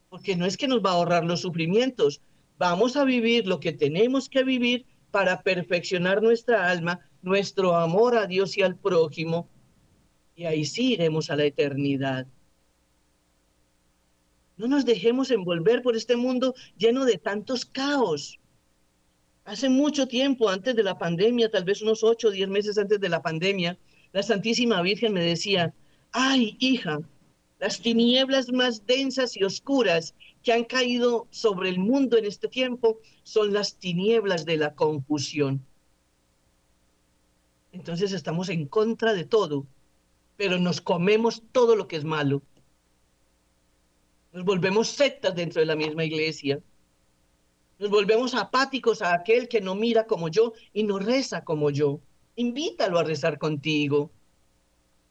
Porque 0.09 0.35
no 0.35 0.45
es 0.45 0.57
que 0.57 0.67
nos 0.67 0.83
va 0.83 0.91
a 0.91 0.93
ahorrar 0.93 1.25
los 1.25 1.41
sufrimientos, 1.41 2.21
vamos 2.57 2.95
a 2.95 3.03
vivir 3.03 3.47
lo 3.47 3.59
que 3.59 3.73
tenemos 3.73 4.29
que 4.29 4.43
vivir 4.43 4.85
para 5.11 5.41
perfeccionar 5.41 6.21
nuestra 6.21 6.69
alma, 6.69 6.99
nuestro 7.21 7.75
amor 7.75 8.17
a 8.17 8.27
Dios 8.27 8.57
y 8.57 8.61
al 8.61 8.75
prójimo, 8.75 9.49
y 10.35 10.45
ahí 10.45 10.65
sí 10.65 10.93
iremos 10.93 11.29
a 11.29 11.35
la 11.35 11.45
eternidad. 11.45 12.27
No 14.57 14.67
nos 14.67 14.85
dejemos 14.85 15.31
envolver 15.31 15.81
por 15.81 15.95
este 15.95 16.15
mundo 16.15 16.53
lleno 16.77 17.05
de 17.05 17.17
tantos 17.17 17.65
caos. 17.65 18.39
Hace 19.43 19.69
mucho 19.69 20.07
tiempo, 20.07 20.49
antes 20.49 20.75
de 20.75 20.83
la 20.83 20.97
pandemia, 20.97 21.51
tal 21.51 21.65
vez 21.65 21.81
unos 21.81 22.03
ocho 22.03 22.29
o 22.29 22.31
diez 22.31 22.47
meses 22.47 22.77
antes 22.77 22.99
de 22.99 23.09
la 23.09 23.21
pandemia, 23.21 23.77
la 24.11 24.23
Santísima 24.23 24.81
Virgen 24.81 25.13
me 25.13 25.23
decía, 25.23 25.73
ay, 26.11 26.55
hija, 26.59 26.99
las 27.59 27.81
tinieblas 27.81 28.51
más 28.51 28.85
densas 28.85 29.37
y 29.37 29.43
oscuras 29.43 30.13
que 30.43 30.53
han 30.53 30.65
caído 30.65 31.27
sobre 31.31 31.69
el 31.69 31.79
mundo 31.79 32.17
en 32.17 32.25
este 32.25 32.47
tiempo 32.47 32.99
son 33.23 33.53
las 33.53 33.77
tinieblas 33.77 34.45
de 34.45 34.57
la 34.57 34.75
confusión. 34.75 35.65
Entonces 37.71 38.11
estamos 38.11 38.49
en 38.49 38.67
contra 38.67 39.13
de 39.13 39.25
todo, 39.25 39.65
pero 40.37 40.59
nos 40.59 40.81
comemos 40.81 41.43
todo 41.51 41.75
lo 41.75 41.87
que 41.87 41.95
es 41.95 42.03
malo. 42.03 42.41
Nos 44.31 44.43
volvemos 44.43 44.89
sectas 44.89 45.33
dentro 45.33 45.61
de 45.61 45.65
la 45.65 45.75
misma 45.75 46.03
iglesia. 46.03 46.59
Nos 47.79 47.89
volvemos 47.89 48.35
apáticos 48.35 49.01
a 49.01 49.13
aquel 49.13 49.47
que 49.47 49.61
no 49.61 49.75
mira 49.75 50.05
como 50.07 50.27
yo 50.27 50.53
y 50.73 50.83
no 50.83 50.99
reza 50.99 51.43
como 51.43 51.69
yo. 51.69 51.99
Invítalo 52.35 52.99
a 52.99 53.03
rezar 53.03 53.37
contigo. 53.37 54.11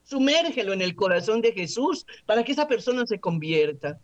Sumérgelo 0.04 0.72
en 0.72 0.82
el 0.82 0.94
corazón 0.94 1.40
de 1.40 1.52
Jesús 1.52 2.06
para 2.26 2.44
que 2.44 2.52
esa 2.52 2.68
persona 2.68 3.04
se 3.06 3.18
convierta. 3.18 4.00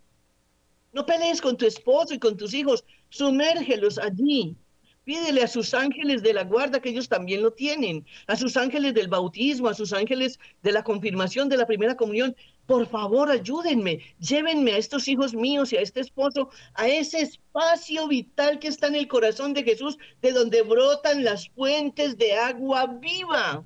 No 0.91 1.05
pelees 1.05 1.41
con 1.41 1.55
tu 1.55 1.65
esposo 1.65 2.13
y 2.13 2.19
con 2.19 2.35
tus 2.35 2.53
hijos, 2.53 2.83
sumérgelos 3.09 3.97
allí 3.97 4.57
Pídele 5.03 5.41
a 5.41 5.47
sus 5.47 5.73
ángeles 5.73 6.21
de 6.21 6.33
la 6.33 6.43
guarda, 6.43 6.79
que 6.79 6.89
ellos 6.89 7.09
también 7.09 7.41
lo 7.41 7.51
tienen, 7.51 8.05
a 8.27 8.35
sus 8.35 8.55
ángeles 8.55 8.93
del 8.93 9.07
bautismo, 9.07 9.67
a 9.67 9.73
sus 9.73 9.93
ángeles 9.93 10.39
de 10.61 10.71
la 10.71 10.83
confirmación 10.83 11.49
de 11.49 11.57
la 11.57 11.65
primera 11.65 11.97
comunión. 11.97 12.35
Por 12.67 12.85
favor, 12.85 13.31
ayúdenme, 13.31 13.99
llévenme 14.19 14.73
a 14.73 14.77
estos 14.77 15.07
hijos 15.07 15.33
míos 15.33 15.73
y 15.73 15.77
a 15.77 15.81
este 15.81 16.01
esposo 16.01 16.49
a 16.75 16.87
ese 16.87 17.21
espacio 17.21 18.07
vital 18.07 18.59
que 18.59 18.67
está 18.67 18.87
en 18.87 18.95
el 18.95 19.07
corazón 19.07 19.53
de 19.55 19.63
Jesús, 19.63 19.97
de 20.21 20.33
donde 20.33 20.61
brotan 20.61 21.23
las 21.23 21.49
fuentes 21.49 22.15
de 22.17 22.33
agua 22.33 22.85
viva, 22.85 23.65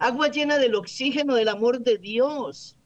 agua 0.00 0.28
llena 0.28 0.58
del 0.58 0.74
oxígeno 0.74 1.36
del 1.36 1.48
amor 1.48 1.80
de 1.80 1.96
Dios, 1.98 2.76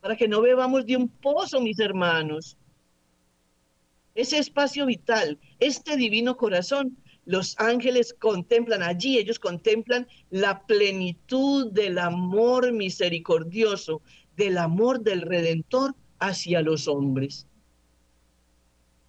para 0.00 0.14
que 0.16 0.28
no 0.28 0.40
bebamos 0.40 0.86
de 0.86 0.96
un 0.96 1.08
pozo, 1.08 1.60
mis 1.60 1.80
hermanos 1.80 2.56
ese 4.18 4.38
espacio 4.38 4.84
vital, 4.84 5.38
este 5.60 5.96
divino 5.96 6.36
corazón, 6.36 6.96
los 7.24 7.54
ángeles 7.60 8.16
contemplan 8.18 8.82
allí, 8.82 9.16
ellos 9.16 9.38
contemplan 9.38 10.08
la 10.30 10.66
plenitud 10.66 11.70
del 11.70 11.98
amor 11.98 12.72
misericordioso, 12.72 14.02
del 14.36 14.58
amor 14.58 15.02
del 15.02 15.22
Redentor 15.22 15.94
hacia 16.18 16.62
los 16.62 16.88
hombres. 16.88 17.46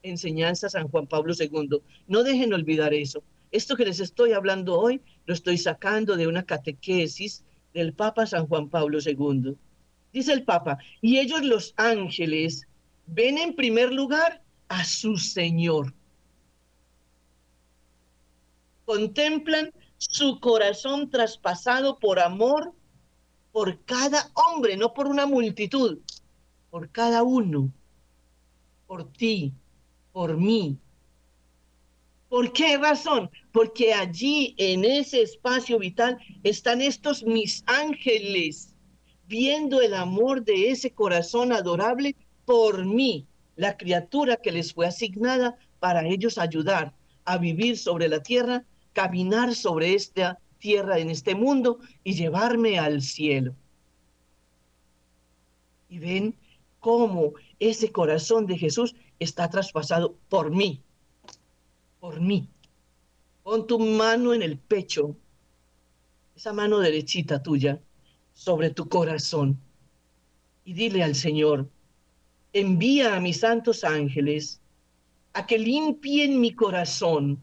Enseñanza 0.04 0.70
San 0.70 0.90
Juan 0.90 1.08
Pablo 1.08 1.34
II. 1.34 1.82
No 2.08 2.22
dejen 2.22 2.54
olvidar 2.54 2.94
eso. 2.94 3.24
Esto 3.52 3.76
que 3.76 3.86
les 3.86 4.00
estoy 4.00 4.34
hablando 4.34 4.80
hoy 4.80 5.02
lo 5.26 5.34
estoy 5.34 5.58
sacando 5.58 6.16
de 6.16 6.28
una 6.28 6.44
catequesis 6.44 7.44
del 7.74 7.94
Papa 7.94 8.26
San 8.26 8.48
Juan 8.48 8.70
Pablo 8.70 9.00
II. 9.04 9.56
Dice 10.14 10.34
el 10.34 10.44
Papa, 10.44 10.78
y 11.02 11.18
ellos 11.20 11.44
los 11.44 11.74
ángeles 11.78 12.68
ven 13.06 13.38
en 13.38 13.56
primer 13.56 13.92
lugar 13.92 14.42
a 14.68 14.84
su 14.84 15.18
Señor. 15.18 15.94
Contemplan 18.86 19.72
su 19.98 20.40
corazón 20.40 21.10
traspasado 21.10 22.00
por 22.00 22.20
amor 22.20 22.74
por 23.52 23.84
cada 23.84 24.32
hombre, 24.34 24.78
no 24.78 24.94
por 24.94 25.08
una 25.08 25.26
multitud, 25.26 26.00
por 26.70 26.90
cada 26.90 27.24
uno, 27.24 27.72
por 28.88 29.12
ti, 29.12 29.54
por 30.12 30.38
mí. 30.38 30.78
¿Por 32.30 32.54
qué 32.54 32.78
razón? 32.78 33.30
Porque 33.52 33.94
allí 33.94 34.54
en 34.58 34.86
ese 34.86 35.22
espacio 35.22 35.80
vital 35.80 36.18
están 36.44 36.82
estos 36.82 37.24
mis 37.24 37.64
ángeles 37.66 38.76
viendo 39.28 39.82
el 39.82 39.94
amor 39.94 40.44
de 40.44 40.72
ese 40.72 40.92
corazón 40.92 41.52
adorable 41.54 42.16
por 42.46 42.86
mí, 42.86 43.28
la 43.56 43.78
criatura 43.78 44.38
que 44.38 44.52
les 44.52 44.74
fue 44.74 44.88
asignada 44.88 45.58
para 45.80 46.06
ellos 46.06 46.38
ayudar 46.38 46.94
a 47.26 47.38
vivir 47.38 47.78
sobre 47.78 48.08
la 48.08 48.24
tierra, 48.24 48.64
caminar 48.94 49.54
sobre 49.54 49.94
esta 49.94 50.40
tierra 50.58 50.98
en 50.98 51.12
este 51.12 51.36
mundo 51.36 51.80
y 52.04 52.14
llevarme 52.14 52.80
al 52.80 53.04
cielo. 53.04 53.56
Y 55.90 56.00
ven 56.00 56.36
cómo 56.80 57.34
ese 57.60 57.92
corazón 57.92 58.48
de 58.48 58.58
Jesús 58.58 58.96
está 59.20 59.50
traspasado 59.50 60.16
por 60.28 60.50
mí, 60.52 60.82
por 62.00 62.20
mí. 62.20 62.48
Pon 63.50 63.66
tu 63.66 63.80
mano 63.80 64.32
en 64.36 64.44
el 64.44 64.60
pecho, 64.60 65.18
esa 66.36 66.54
mano 66.54 66.78
derechita 66.78 67.42
tuya, 67.42 67.82
sobre 68.32 68.70
tu 68.70 68.88
corazón 68.88 69.60
y 70.64 70.74
dile 70.74 71.02
al 71.02 71.16
Señor, 71.16 71.68
envía 72.54 73.16
a 73.16 73.20
mis 73.20 73.40
santos 73.40 73.84
ángeles 73.84 74.62
a 75.34 75.48
que 75.48 75.58
limpien 75.58 76.40
mi 76.40 76.54
corazón 76.54 77.42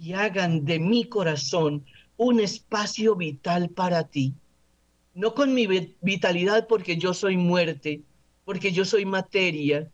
y 0.00 0.14
hagan 0.14 0.64
de 0.64 0.80
mi 0.80 1.04
corazón 1.04 1.84
un 2.16 2.40
espacio 2.40 3.14
vital 3.14 3.70
para 3.70 4.02
ti. 4.02 4.34
No 5.14 5.32
con 5.32 5.54
mi 5.54 5.68
vitalidad 6.00 6.66
porque 6.66 6.96
yo 6.96 7.14
soy 7.14 7.36
muerte, 7.36 8.02
porque 8.44 8.72
yo 8.72 8.84
soy 8.84 9.04
materia, 9.04 9.88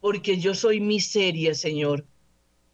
porque 0.00 0.38
yo 0.38 0.56
soy 0.56 0.80
miseria, 0.80 1.54
Señor, 1.54 2.04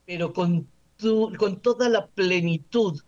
pero 0.07 0.33
con, 0.33 0.67
con 1.01 1.61
toda 1.61 1.89
la 1.89 2.07
plenitud 2.07 3.01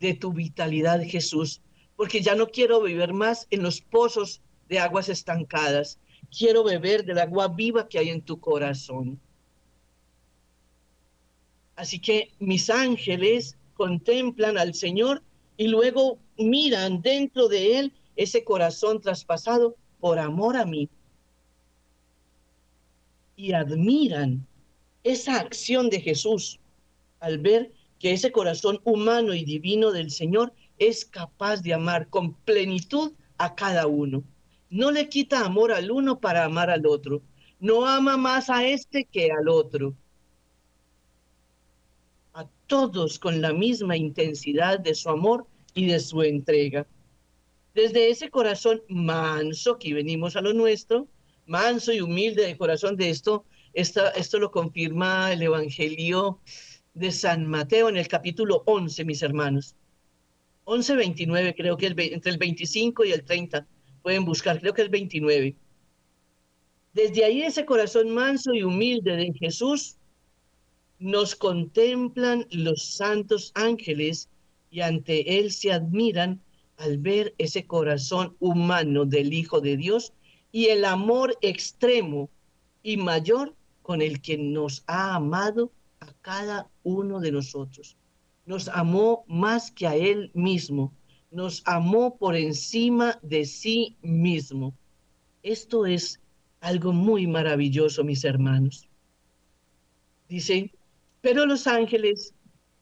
de 0.00 0.14
tu 0.14 0.32
vitalidad, 0.32 1.00
Jesús, 1.02 1.60
porque 1.96 2.20
ya 2.20 2.34
no 2.34 2.46
quiero 2.48 2.82
vivir 2.82 3.12
más 3.12 3.46
en 3.50 3.62
los 3.62 3.80
pozos 3.80 4.42
de 4.68 4.78
aguas 4.78 5.08
estancadas, 5.08 5.98
quiero 6.36 6.64
beber 6.64 7.04
del 7.04 7.18
agua 7.18 7.48
viva 7.48 7.88
que 7.88 7.98
hay 7.98 8.10
en 8.10 8.22
tu 8.22 8.40
corazón. 8.40 9.20
Así 11.76 11.98
que 11.98 12.32
mis 12.38 12.70
ángeles 12.70 13.56
contemplan 13.74 14.56
al 14.56 14.74
Señor 14.74 15.22
y 15.56 15.68
luego 15.68 16.18
miran 16.38 17.02
dentro 17.02 17.48
de 17.48 17.78
él 17.78 17.92
ese 18.16 18.44
corazón 18.44 19.00
traspasado 19.00 19.76
por 20.00 20.18
amor 20.18 20.56
a 20.56 20.64
mí. 20.64 20.88
Y 23.36 23.52
admiran 23.52 24.46
esa 25.04 25.38
acción 25.38 25.90
de 25.90 26.00
Jesús 26.00 26.58
al 27.20 27.38
ver 27.38 27.72
que 27.98 28.12
ese 28.12 28.32
corazón 28.32 28.80
humano 28.84 29.34
y 29.34 29.44
divino 29.44 29.92
del 29.92 30.10
Señor 30.10 30.52
es 30.78 31.04
capaz 31.04 31.62
de 31.62 31.74
amar 31.74 32.08
con 32.08 32.34
plenitud 32.34 33.12
a 33.38 33.54
cada 33.54 33.86
uno 33.86 34.22
no 34.70 34.90
le 34.90 35.08
quita 35.08 35.44
amor 35.44 35.72
al 35.72 35.90
uno 35.90 36.20
para 36.20 36.44
amar 36.44 36.70
al 36.70 36.86
otro. 36.86 37.22
No 37.60 37.86
ama 37.86 38.16
más 38.16 38.50
a 38.50 38.66
este 38.66 39.04
que 39.04 39.30
al 39.30 39.48
otro. 39.48 39.94
A 42.34 42.46
todos 42.66 43.18
con 43.18 43.40
la 43.40 43.52
misma 43.52 43.96
intensidad 43.96 44.78
de 44.78 44.94
su 44.94 45.08
amor 45.08 45.46
y 45.74 45.86
de 45.86 46.00
su 46.00 46.22
entrega. 46.22 46.86
Desde 47.74 48.10
ese 48.10 48.30
corazón 48.30 48.82
manso, 48.88 49.74
aquí 49.74 49.92
venimos 49.92 50.36
a 50.36 50.40
lo 50.40 50.52
nuestro, 50.52 51.08
manso 51.46 51.92
y 51.92 52.00
humilde 52.00 52.46
de 52.46 52.56
corazón 52.56 52.96
de 52.96 53.10
esto, 53.10 53.44
esto 53.74 54.38
lo 54.38 54.50
confirma 54.50 55.32
el 55.32 55.42
Evangelio 55.42 56.40
de 56.96 57.12
San 57.12 57.46
Mateo 57.46 57.90
en 57.90 57.98
el 57.98 58.08
capítulo 58.08 58.62
11, 58.64 59.04
mis 59.04 59.22
hermanos. 59.22 59.76
11, 60.64 60.96
29, 60.96 61.54
creo 61.54 61.76
que 61.76 61.86
entre 61.88 62.32
el 62.32 62.38
25 62.38 63.04
y 63.04 63.12
el 63.12 63.22
30 63.22 63.66
pueden 64.02 64.24
buscar, 64.24 64.58
creo 64.58 64.72
que 64.72 64.82
es 64.82 64.90
29. 64.90 65.54
Desde 66.94 67.24
ahí 67.24 67.42
ese 67.42 67.66
corazón 67.66 68.08
manso 68.08 68.54
y 68.54 68.62
humilde 68.62 69.14
de 69.14 69.32
Jesús 69.34 69.96
nos 70.98 71.36
contemplan 71.36 72.46
los 72.50 72.96
santos 72.96 73.52
ángeles 73.54 74.30
y 74.70 74.80
ante 74.80 75.38
él 75.38 75.52
se 75.52 75.72
admiran 75.72 76.40
al 76.78 76.96
ver 76.96 77.34
ese 77.36 77.66
corazón 77.66 78.34
humano 78.40 79.04
del 79.04 79.34
Hijo 79.34 79.60
de 79.60 79.76
Dios 79.76 80.14
y 80.50 80.68
el 80.68 80.86
amor 80.86 81.36
extremo 81.42 82.30
y 82.82 82.96
mayor 82.96 83.54
con 83.82 84.00
el 84.00 84.22
que 84.22 84.38
nos 84.38 84.82
ha 84.86 85.14
amado 85.14 85.70
a 86.00 86.10
cada 86.22 86.70
uno 86.86 87.20
de 87.20 87.32
nosotros. 87.32 87.96
Nos 88.44 88.68
amó 88.68 89.24
más 89.26 89.70
que 89.70 89.86
a 89.86 89.96
Él 89.96 90.30
mismo 90.34 90.92
nos 91.30 91.62
amó 91.66 92.16
por 92.16 92.34
encima 92.34 93.18
de 93.22 93.44
sí 93.44 93.96
mismo. 94.00 94.74
Esto 95.42 95.84
es 95.84 96.20
algo 96.60 96.92
muy 96.92 97.26
maravilloso, 97.26 98.04
mis 98.04 98.24
hermanos. 98.24 98.88
Dice, 100.28 100.72
pero 101.20 101.46
los 101.46 101.66
ángeles 101.66 102.34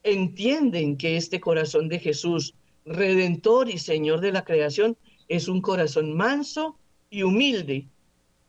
entienden 0.02 0.96
que 0.96 1.16
este 1.16 1.40
corazón 1.40 1.88
de 1.88 1.98
Jesús, 1.98 2.54
redentor 2.84 3.68
y 3.68 3.78
Señor 3.78 4.20
de 4.20 4.32
la 4.32 4.44
creación, 4.44 4.96
es 5.28 5.48
un 5.48 5.60
corazón 5.60 6.16
manso 6.16 6.78
y 7.10 7.22
humilde. 7.22 7.88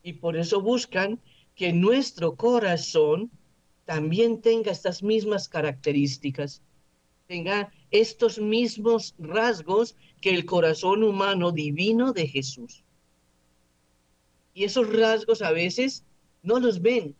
Y 0.03 0.13
por 0.13 0.37
eso 0.37 0.61
buscan 0.61 1.19
que 1.55 1.73
nuestro 1.73 2.35
corazón 2.35 3.31
también 3.85 4.41
tenga 4.41 4.71
estas 4.71 5.03
mismas 5.03 5.47
características, 5.47 6.61
tenga 7.27 7.71
estos 7.91 8.39
mismos 8.39 9.15
rasgos 9.17 9.95
que 10.21 10.31
el 10.31 10.45
corazón 10.45 11.03
humano 11.03 11.51
divino 11.51 12.11
de 12.11 12.27
Jesús. 12.27 12.83
Y 14.53 14.63
esos 14.63 14.91
rasgos 14.91 15.41
a 15.41 15.51
veces 15.51 16.03
no 16.41 16.59
los 16.59 16.81
ven. 16.81 17.15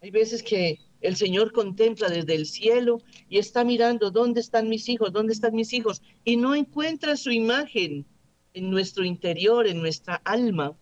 Hay 0.00 0.10
veces 0.10 0.42
que 0.42 0.78
el 1.00 1.16
Señor 1.16 1.52
contempla 1.52 2.08
desde 2.08 2.34
el 2.34 2.46
cielo 2.46 3.02
y 3.28 3.38
está 3.38 3.64
mirando 3.64 4.10
dónde 4.10 4.40
están 4.40 4.68
mis 4.68 4.88
hijos, 4.88 5.12
dónde 5.12 5.32
están 5.32 5.54
mis 5.54 5.72
hijos, 5.72 6.02
y 6.24 6.36
no 6.36 6.54
encuentra 6.54 7.16
su 7.16 7.30
imagen 7.30 8.06
en 8.54 8.70
nuestro 8.70 9.04
interior, 9.04 9.66
en 9.66 9.80
nuestra 9.80 10.16
alma, 10.24 10.76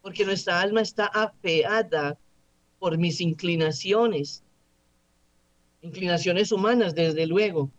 porque 0.00 0.24
nuestra 0.24 0.60
alma 0.60 0.82
está 0.82 1.06
afeada 1.06 2.18
por 2.84 2.98
mis 2.98 3.22
inclinaciones, 3.22 4.44
inclinaciones 5.80 6.52
humanas, 6.52 6.94
desde 6.94 7.26
luego, 7.26 7.70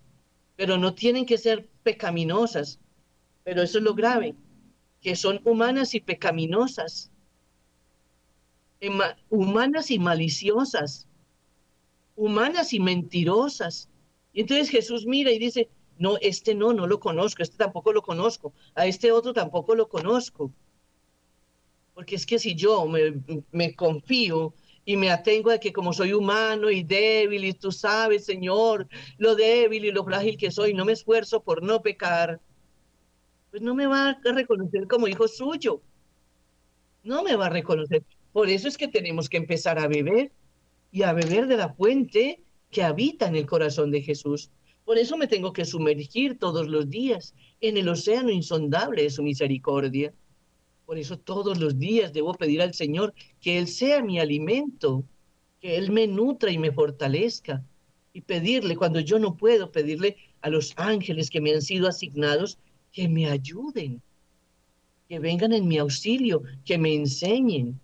pero 0.56 0.80
no 0.80 0.96
tienen 0.96 1.28
que 1.28 1.38
ser 1.38 1.70
pecaminosas. 1.84 2.80
Pero 3.44 3.62
eso 3.62 3.78
es 3.78 3.84
lo 3.84 3.94
grave, 3.94 4.34
que 5.02 5.16
son 5.16 5.42
humanas 5.44 5.94
y 5.94 6.00
pecaminosas, 6.00 7.12
humanas 9.30 9.92
y 9.92 10.00
maliciosas. 10.00 11.08
humanas 12.16 12.74
y 12.74 12.80
mentirosas. 12.80 13.88
Y 14.34 14.42
entonces 14.42 14.72
Jesús 14.72 15.06
mira 15.06 15.32
y 15.32 15.38
dice, 15.38 15.70
no, 16.00 16.18
este 16.20 16.56
no, 16.56 16.74
no 16.74 16.88
lo 16.88 17.00
conozco, 17.00 17.44
este 17.44 17.58
tampoco 17.58 17.94
lo 17.94 18.02
conozco, 18.02 18.54
a 18.74 18.88
este 18.88 19.12
otro 19.12 19.34
tampoco 19.34 19.76
lo 19.76 19.88
conozco. 19.88 20.52
Porque 21.94 22.16
es 22.16 22.26
que 22.26 22.40
si 22.40 22.56
yo 22.56 22.86
me, 22.88 23.22
me 23.52 23.76
confío 23.76 24.54
y 24.86 24.98
me 24.98 25.10
atengo 25.10 25.50
a 25.50 25.58
que 25.58 25.74
como 25.74 25.92
soy 25.92 26.14
humano 26.14 26.70
y 26.70 26.84
débil 26.84 27.44
y 27.44 27.54
tú 27.54 27.72
sabes, 27.72 28.26
Señor, 28.26 28.88
lo 29.18 29.36
débil 29.36 29.84
y 29.86 29.92
lo 29.92 30.06
frágil 30.06 30.38
que 30.38 30.52
soy, 30.52 30.74
no 30.74 30.86
me 30.86 30.94
esfuerzo 30.94 31.42
por 31.42 31.64
no 31.64 31.82
pecar, 31.82 32.40
pues 33.50 33.64
no 33.64 33.74
me 33.74 33.88
va 33.88 34.10
a 34.10 34.32
reconocer 34.32 34.88
como 34.88 35.08
hijo 35.08 35.28
suyo. 35.28 35.82
No 37.04 37.24
me 37.24 37.36
va 37.36 37.48
a 37.48 37.50
reconocer. 37.50 38.04
Por 38.32 38.50
eso 38.50 38.68
es 38.68 38.78
que 38.78 38.88
tenemos 38.88 39.28
que 39.28 39.38
empezar 39.38 39.80
a 39.80 39.88
beber 39.88 40.32
y 40.92 41.04
a 41.04 41.14
beber 41.14 41.48
de 41.48 41.58
la 41.58 41.74
fuente 41.74 42.44
que 42.70 42.84
habita 42.84 43.28
en 43.28 43.36
el 43.36 43.46
corazón 43.46 43.92
de 43.92 44.02
Jesús. 44.02 44.52
Por 44.84 44.98
eso 44.98 45.18
me 45.18 45.28
tengo 45.28 45.52
que 45.52 45.66
sumergir 45.66 46.38
todos 46.38 46.68
los 46.68 46.90
días 46.90 47.34
en 47.62 47.78
el 47.78 47.90
océano 47.90 48.30
insondable 48.30 49.04
de 49.04 49.10
su 49.10 49.24
misericordia. 49.24 50.14
Por 50.86 51.00
eso 51.00 51.18
todos 51.18 51.60
los 51.60 51.80
días 51.80 52.14
debo 52.14 52.34
pedir 52.34 52.62
al 52.62 52.74
Señor 52.74 53.14
que 53.42 53.58
Él 53.58 53.68
sea 53.68 54.04
mi 54.04 54.20
alimento, 54.20 55.04
que 55.60 55.78
Él 55.78 55.92
me 55.92 56.08
nutra 56.08 56.52
y 56.52 56.58
me 56.58 56.72
fortalezca. 56.72 57.64
Y 58.14 58.22
pedirle, 58.22 58.76
cuando 58.78 59.00
yo 59.00 59.20
no 59.20 59.36
puedo, 59.36 59.72
pedirle 59.72 60.16
a 60.42 60.50
los 60.50 60.74
ángeles 60.78 61.30
que 61.30 61.42
me 61.42 61.54
han 61.54 61.62
sido 61.62 61.88
asignados 61.88 62.60
que 62.92 63.10
me 63.10 63.30
ayuden, 63.30 64.02
que 65.10 65.20
vengan 65.20 65.52
en 65.52 65.68
mi 65.68 65.78
auxilio, 65.80 66.44
que 66.64 66.78
me 66.78 66.94
enseñen, 66.94 67.80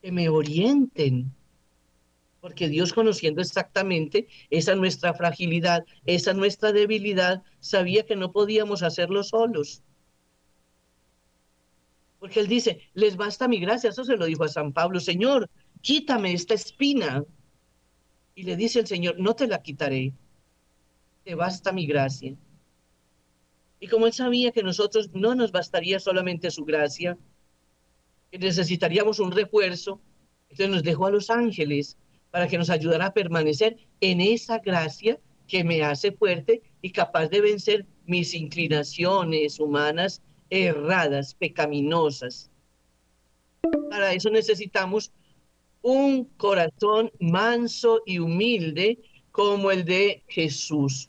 que 0.00 0.10
me 0.10 0.28
orienten. 0.28 1.30
Porque 2.40 2.68
Dios 2.68 2.92
conociendo 2.94 3.42
exactamente 3.42 4.26
esa 4.48 4.74
nuestra 4.74 5.12
fragilidad, 5.12 5.84
esa 6.06 6.32
nuestra 6.32 6.72
debilidad, 6.72 7.42
sabía 7.60 8.06
que 8.06 8.16
no 8.16 8.32
podíamos 8.32 8.82
hacerlo 8.82 9.22
solos. 9.22 9.82
Porque 12.22 12.38
Él 12.38 12.46
dice, 12.46 12.78
les 12.94 13.16
basta 13.16 13.48
mi 13.48 13.58
gracia, 13.58 13.90
eso 13.90 14.04
se 14.04 14.16
lo 14.16 14.26
dijo 14.26 14.44
a 14.44 14.48
San 14.48 14.72
Pablo, 14.72 15.00
Señor, 15.00 15.50
quítame 15.80 16.32
esta 16.32 16.54
espina. 16.54 17.24
Y 18.36 18.44
le 18.44 18.54
dice 18.54 18.78
el 18.78 18.86
Señor, 18.86 19.18
no 19.18 19.34
te 19.34 19.48
la 19.48 19.60
quitaré, 19.60 20.14
te 21.24 21.34
basta 21.34 21.72
mi 21.72 21.84
gracia. 21.84 22.36
Y 23.80 23.88
como 23.88 24.06
él 24.06 24.12
sabía 24.12 24.52
que 24.52 24.62
nosotros 24.62 25.10
no 25.12 25.34
nos 25.34 25.50
bastaría 25.50 25.98
solamente 25.98 26.52
su 26.52 26.64
gracia, 26.64 27.18
que 28.30 28.38
necesitaríamos 28.38 29.18
un 29.18 29.32
refuerzo, 29.32 30.00
entonces 30.48 30.70
nos 30.70 30.84
dejó 30.84 31.06
a 31.06 31.10
los 31.10 31.28
ángeles 31.28 31.98
para 32.30 32.46
que 32.46 32.56
nos 32.56 32.70
ayudara 32.70 33.06
a 33.06 33.14
permanecer 33.14 33.78
en 34.00 34.20
esa 34.20 34.58
gracia 34.58 35.18
que 35.48 35.64
me 35.64 35.82
hace 35.82 36.12
fuerte 36.12 36.62
y 36.82 36.92
capaz 36.92 37.26
de 37.30 37.40
vencer 37.40 37.84
mis 38.06 38.32
inclinaciones 38.32 39.58
humanas 39.58 40.22
erradas, 40.52 41.34
pecaminosas. 41.34 42.50
Para 43.88 44.12
eso 44.12 44.28
necesitamos 44.28 45.10
un 45.80 46.26
corazón 46.36 47.10
manso 47.20 48.02
y 48.04 48.18
humilde 48.18 48.98
como 49.30 49.70
el 49.70 49.86
de 49.86 50.22
Jesús, 50.28 51.08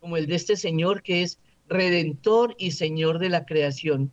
como 0.00 0.16
el 0.16 0.26
de 0.26 0.34
este 0.34 0.56
Señor 0.56 1.02
que 1.02 1.22
es 1.22 1.38
redentor 1.68 2.56
y 2.58 2.70
señor 2.70 3.18
de 3.18 3.28
la 3.28 3.44
creación. 3.44 4.10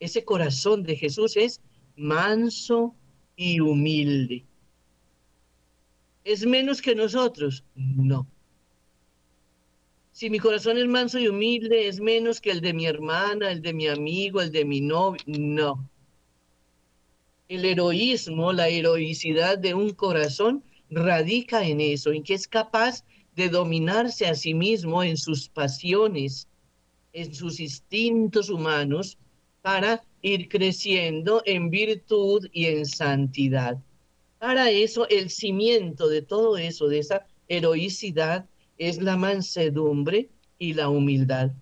Ese 0.00 0.24
corazón 0.24 0.82
de 0.82 0.96
Jesús 0.96 1.36
es 1.36 1.60
manso 1.94 2.94
y 3.36 3.60
humilde. 3.60 4.46
¿Es 6.24 6.46
menos 6.46 6.80
que 6.80 6.94
nosotros? 6.94 7.64
No. 7.74 8.26
Si 10.20 10.28
mi 10.28 10.38
corazón 10.38 10.76
es 10.76 10.86
manso 10.86 11.18
y 11.18 11.28
humilde, 11.28 11.88
¿es 11.88 11.98
menos 11.98 12.42
que 12.42 12.50
el 12.50 12.60
de 12.60 12.74
mi 12.74 12.84
hermana, 12.84 13.50
el 13.50 13.62
de 13.62 13.72
mi 13.72 13.88
amigo, 13.88 14.42
el 14.42 14.52
de 14.52 14.66
mi 14.66 14.82
novio? 14.82 15.22
No. 15.26 15.88
El 17.48 17.64
heroísmo, 17.64 18.52
la 18.52 18.68
heroicidad 18.68 19.56
de 19.56 19.72
un 19.72 19.94
corazón 19.94 20.62
radica 20.90 21.66
en 21.66 21.80
eso, 21.80 22.12
en 22.12 22.22
que 22.22 22.34
es 22.34 22.46
capaz 22.46 23.02
de 23.34 23.48
dominarse 23.48 24.26
a 24.26 24.34
sí 24.34 24.52
mismo 24.52 25.02
en 25.02 25.16
sus 25.16 25.48
pasiones, 25.48 26.46
en 27.14 27.34
sus 27.34 27.58
instintos 27.58 28.50
humanos 28.50 29.16
para 29.62 30.04
ir 30.20 30.50
creciendo 30.50 31.42
en 31.46 31.70
virtud 31.70 32.46
y 32.52 32.66
en 32.66 32.84
santidad. 32.84 33.78
Para 34.38 34.70
eso, 34.70 35.08
el 35.08 35.30
cimiento 35.30 36.08
de 36.08 36.20
todo 36.20 36.58
eso, 36.58 36.88
de 36.88 36.98
esa 36.98 37.26
heroicidad, 37.48 38.44
es 38.80 39.02
la 39.02 39.18
mansedumbre 39.18 40.30
y 40.58 40.72
la 40.72 40.88
humildad. 40.88 41.52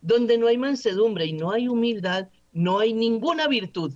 Donde 0.00 0.38
no 0.38 0.46
hay 0.46 0.56
mansedumbre 0.56 1.26
y 1.26 1.32
no 1.32 1.50
hay 1.50 1.66
humildad, 1.66 2.28
no 2.52 2.78
hay 2.78 2.94
ninguna 2.94 3.48
virtud. 3.48 3.92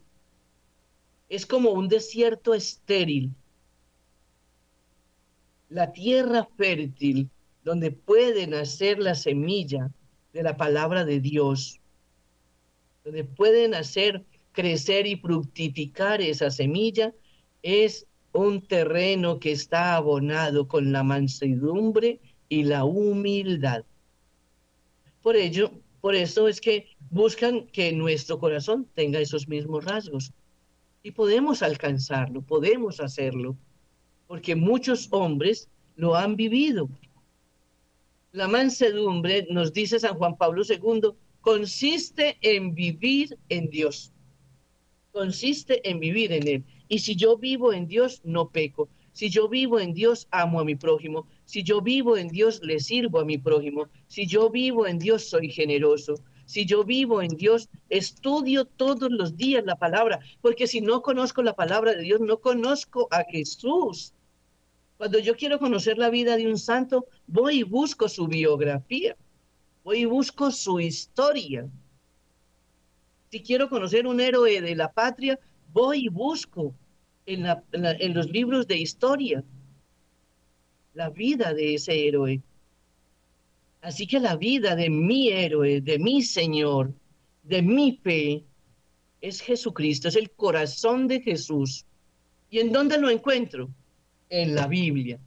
Es 1.28 1.46
como 1.46 1.70
un 1.70 1.88
desierto 1.88 2.54
estéril. 2.54 3.30
La 5.68 5.92
tierra 5.92 6.48
fértil 6.56 7.30
donde 7.62 7.92
puede 7.92 8.48
nacer 8.48 8.98
la 8.98 9.14
semilla 9.14 9.92
de 10.32 10.42
la 10.42 10.56
palabra 10.56 11.04
de 11.04 11.20
Dios, 11.20 11.80
donde 13.04 13.22
pueden 13.22 13.74
hacer 13.74 14.24
crecer 14.50 15.06
y 15.06 15.14
fructificar 15.14 16.20
esa 16.20 16.50
semilla, 16.50 17.14
es 17.62 18.08
un 18.32 18.66
terreno 18.66 19.38
que 19.38 19.52
está 19.52 19.94
abonado 19.94 20.66
con 20.66 20.90
la 20.90 21.04
mansedumbre 21.04 22.20
y 22.48 22.64
la 22.64 22.84
humildad. 22.84 23.84
Por 25.22 25.36
ello, 25.36 25.70
por 26.00 26.14
eso 26.14 26.48
es 26.48 26.60
que 26.60 26.86
buscan 27.10 27.66
que 27.66 27.92
nuestro 27.92 28.38
corazón 28.38 28.86
tenga 28.94 29.20
esos 29.20 29.48
mismos 29.48 29.84
rasgos. 29.84 30.32
Y 31.02 31.12
podemos 31.12 31.62
alcanzarlo, 31.62 32.42
podemos 32.42 33.00
hacerlo, 33.00 33.56
porque 34.26 34.54
muchos 34.54 35.08
hombres 35.10 35.68
lo 35.96 36.14
han 36.14 36.36
vivido. 36.36 36.88
La 38.32 38.46
mansedumbre, 38.46 39.46
nos 39.50 39.72
dice 39.72 39.98
San 39.98 40.16
Juan 40.16 40.36
Pablo 40.36 40.62
II, 40.68 41.12
consiste 41.40 42.36
en 42.42 42.74
vivir 42.74 43.38
en 43.48 43.70
Dios. 43.70 44.12
Consiste 45.12 45.88
en 45.88 45.98
vivir 45.98 46.32
en 46.32 46.46
Él. 46.46 46.64
Y 46.88 46.98
si 47.00 47.16
yo 47.16 47.36
vivo 47.36 47.72
en 47.72 47.86
Dios, 47.86 48.20
no 48.24 48.50
peco. 48.50 48.88
Si 49.12 49.30
yo 49.30 49.48
vivo 49.48 49.80
en 49.80 49.94
Dios, 49.94 50.28
amo 50.30 50.60
a 50.60 50.64
mi 50.64 50.74
prójimo. 50.74 51.26
Si 51.48 51.62
yo 51.62 51.80
vivo 51.80 52.18
en 52.18 52.28
Dios, 52.28 52.60
le 52.62 52.78
sirvo 52.78 53.20
a 53.20 53.24
mi 53.24 53.38
prójimo. 53.38 53.88
Si 54.06 54.26
yo 54.26 54.50
vivo 54.50 54.86
en 54.86 54.98
Dios, 54.98 55.30
soy 55.30 55.50
generoso. 55.50 56.16
Si 56.44 56.66
yo 56.66 56.84
vivo 56.84 57.22
en 57.22 57.38
Dios, 57.38 57.70
estudio 57.88 58.66
todos 58.66 59.10
los 59.10 59.34
días 59.34 59.64
la 59.64 59.76
palabra, 59.76 60.20
porque 60.42 60.66
si 60.66 60.82
no 60.82 61.00
conozco 61.00 61.42
la 61.42 61.56
palabra 61.56 61.94
de 61.94 62.02
Dios, 62.02 62.20
no 62.20 62.36
conozco 62.40 63.08
a 63.10 63.24
Jesús. 63.24 64.12
Cuando 64.98 65.18
yo 65.20 65.36
quiero 65.36 65.58
conocer 65.58 65.96
la 65.96 66.10
vida 66.10 66.36
de 66.36 66.46
un 66.46 66.58
santo, 66.58 67.06
voy 67.26 67.60
y 67.60 67.62
busco 67.62 68.10
su 68.10 68.28
biografía, 68.28 69.16
voy 69.84 70.00
y 70.00 70.04
busco 70.04 70.50
su 70.50 70.80
historia. 70.80 71.66
Si 73.30 73.40
quiero 73.40 73.70
conocer 73.70 74.06
un 74.06 74.20
héroe 74.20 74.60
de 74.60 74.76
la 74.76 74.92
patria, 74.92 75.40
voy 75.72 76.04
y 76.04 76.08
busco 76.08 76.74
en, 77.24 77.46
en 77.72 78.12
los 78.12 78.28
libros 78.28 78.66
de 78.66 78.76
historia 78.76 79.42
la 80.98 81.10
vida 81.10 81.54
de 81.54 81.74
ese 81.74 82.08
héroe. 82.08 82.42
Así 83.80 84.04
que 84.08 84.18
la 84.18 84.34
vida 84.34 84.74
de 84.74 84.90
mi 84.90 85.28
héroe, 85.28 85.80
de 85.80 85.96
mi 86.00 86.22
Señor, 86.22 86.92
de 87.44 87.62
mi 87.62 87.92
fe, 88.02 88.42
es 89.20 89.40
Jesucristo, 89.40 90.08
es 90.08 90.16
el 90.16 90.30
corazón 90.32 91.06
de 91.06 91.20
Jesús. 91.20 91.86
¿Y 92.50 92.58
en 92.58 92.72
dónde 92.72 92.98
lo 92.98 93.10
encuentro? 93.10 93.70
en 94.30 94.54
la 94.54 94.66
Biblia. 94.66 95.18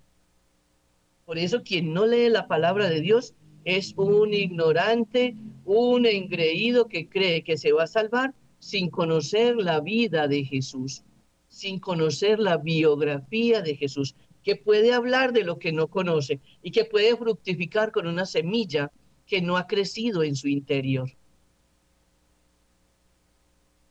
Por 1.25 1.37
eso 1.37 1.63
quien 1.63 1.93
no 1.93 2.05
lee 2.05 2.29
la 2.29 2.47
palabra 2.47 2.89
de 2.89 3.01
Dios 3.01 3.33
es 3.63 3.93
un 3.95 4.33
ignorante, 4.33 5.35
un 5.65 6.05
engreído 6.05 6.87
que 6.87 7.07
cree 7.07 7.43
que 7.43 7.57
se 7.57 7.71
va 7.71 7.83
a 7.83 7.87
salvar 7.87 8.35
sin 8.59 8.89
conocer 8.89 9.55
la 9.55 9.79
vida 9.79 10.27
de 10.27 10.43
Jesús, 10.43 11.03
sin 11.47 11.79
conocer 11.79 12.39
la 12.39 12.57
biografía 12.57 13.61
de 13.61 13.75
Jesús, 13.75 14.15
que 14.43 14.55
puede 14.55 14.93
hablar 14.93 15.33
de 15.33 15.43
lo 15.43 15.59
que 15.59 15.71
no 15.71 15.87
conoce 15.87 16.39
y 16.61 16.71
que 16.71 16.85
puede 16.85 17.15
fructificar 17.15 17.91
con 17.91 18.07
una 18.07 18.25
semilla 18.25 18.91
que 19.25 19.41
no 19.41 19.57
ha 19.57 19.67
crecido 19.67 20.23
en 20.23 20.35
su 20.35 20.47
interior. 20.47 21.09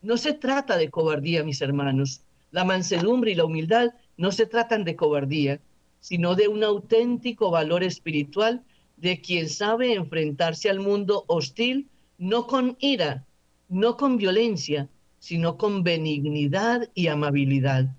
No 0.03 0.17
se 0.17 0.33
trata 0.33 0.77
de 0.77 0.91
cobardía, 0.91 1.45
mis 1.45 1.61
hermanos. 1.61 2.23
La 2.51 2.65
mansedumbre 2.65 3.33
y 3.33 3.35
la 3.35 3.45
humildad 3.45 3.91
no 4.17 4.33
se 4.33 4.47
tratan 4.47 4.85
de 4.85 4.97
cobardía, 4.97 5.61
sino 6.01 6.35
de 6.35 6.49
un 6.49 6.65
auténtico 6.65 7.51
valor 7.51 7.85
espiritual 7.85 8.65
de 8.97 9.21
quien 9.21 9.49
sabe 9.49 9.95
enfrentarse 9.95 10.69
al 10.69 10.81
mundo 10.81 11.25
hostil 11.27 11.89
no 12.19 12.47
con 12.47 12.77
ira, 12.81 13.25
no 13.69 13.97
con 13.97 14.19
violencia, 14.19 14.89
sino 15.19 15.57
con 15.57 15.83
benignidad 15.83 16.91
y 16.95 17.07
amabilidad, 17.07 17.95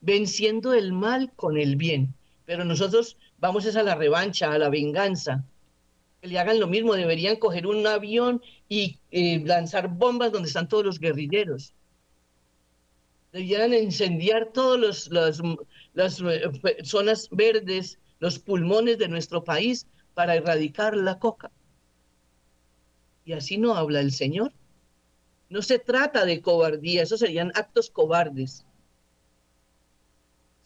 venciendo 0.00 0.74
el 0.74 0.92
mal 0.92 1.32
con 1.34 1.56
el 1.56 1.76
bien, 1.76 2.14
Pero 2.44 2.64
nosotros 2.64 3.16
vamos 3.38 3.74
a 3.74 3.82
la 3.82 3.94
revancha, 3.94 4.52
a 4.52 4.58
la 4.58 4.68
venganza. 4.68 5.44
Que 6.20 6.28
le 6.28 6.38
hagan 6.38 6.60
lo 6.60 6.68
mismo, 6.68 6.94
deberían 6.94 7.36
coger 7.36 7.66
un 7.66 7.86
avión 7.86 8.40
y 8.68 8.98
eh, 9.10 9.40
lanzar 9.44 9.88
bombas 9.88 10.32
donde 10.32 10.48
están 10.48 10.68
todos 10.68 10.84
los 10.84 11.00
guerrilleros. 11.00 11.74
Deberían 13.32 13.74
incendiar 13.74 14.52
todas 14.52 15.08
las 15.92 16.20
eh, 16.20 16.84
zonas 16.84 17.28
verdes, 17.30 17.98
los 18.18 18.38
pulmones 18.38 18.98
de 18.98 19.08
nuestro 19.08 19.44
país 19.44 19.86
para 20.14 20.36
erradicar 20.36 20.96
la 20.96 21.18
coca. 21.18 21.50
Y 23.24 23.32
así 23.32 23.58
no 23.58 23.74
habla 23.74 24.00
el 24.00 24.12
Señor. 24.12 24.52
No 25.48 25.62
se 25.62 25.78
trata 25.78 26.24
de 26.24 26.40
cobardía, 26.40 27.02
esos 27.02 27.20
serían 27.20 27.52
actos 27.54 27.90
cobardes, 27.90 28.65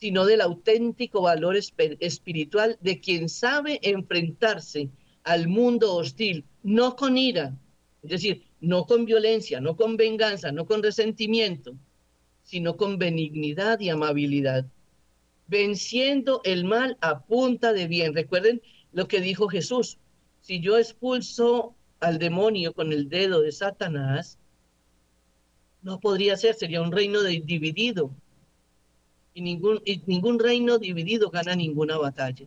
sino 0.01 0.25
del 0.25 0.41
auténtico 0.41 1.23
valor 1.23 1.57
espiritual 1.57 2.79
de 2.81 3.01
quien 3.01 3.29
sabe 3.29 3.79
enfrentarse 3.83 4.89
al 5.25 5.47
mundo 5.47 5.95
hostil, 5.95 6.45
no 6.63 6.97
con 6.97 7.19
ira, 7.19 7.55
es 8.03 8.11
decir, 8.11 8.47
no 8.61 8.87
con 8.87 9.05
violencia, 9.05 9.61
no 9.61 9.77
con 9.77 9.99
venganza, 9.99 10.53
no 10.53 10.65
con 10.67 10.83
resentimiento, 10.83 11.75
sino 12.43 12.79
con 12.79 12.99
benignidad 12.99 13.79
y 13.81 13.91
amabilidad, 13.91 14.65
venciendo 15.47 16.41
el 16.45 16.65
mal 16.65 16.97
a 17.03 17.21
punta 17.21 17.75
de 17.75 17.87
bien. 17.87 18.15
Recuerden 18.15 18.63
lo 18.93 19.07
que 19.07 19.21
dijo 19.21 19.49
Jesús, 19.49 19.99
si 20.41 20.61
yo 20.61 20.79
expulso 20.79 21.75
al 22.01 22.19
demonio 22.19 22.73
con 22.73 22.93
el 22.93 23.11
dedo 23.11 23.43
de 23.43 23.53
Satanás, 23.53 24.39
no 25.83 26.01
podría 26.01 26.37
ser, 26.39 26.55
sería 26.55 26.81
un 26.81 26.93
reino 26.93 27.23
dividido. 27.23 28.11
Y 29.35 29.43
ningún, 29.43 29.81
y 29.85 30.03
ningún 30.07 30.39
reino 30.39 30.79
dividido 30.79 31.31
gana 31.31 31.55
ninguna 31.55 31.99
batalla. 31.99 32.47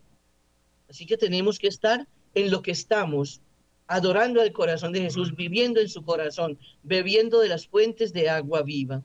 Así 0.90 1.06
que 1.06 1.18
tenemos 1.18 1.60
que 1.60 1.68
estar 1.68 2.08
en 2.36 2.52
lo 2.52 2.62
que 2.62 2.72
estamos, 2.72 3.42
adorando 3.88 4.42
al 4.42 4.52
corazón 4.52 4.92
de 4.94 5.02
Jesús, 5.02 5.36
viviendo 5.36 5.80
en 5.80 5.90
su 5.90 6.04
corazón, 6.04 6.58
bebiendo 6.84 7.40
de 7.40 7.50
las 7.50 7.68
fuentes 7.68 8.14
de 8.14 8.30
agua 8.30 8.64
viva, 8.64 9.04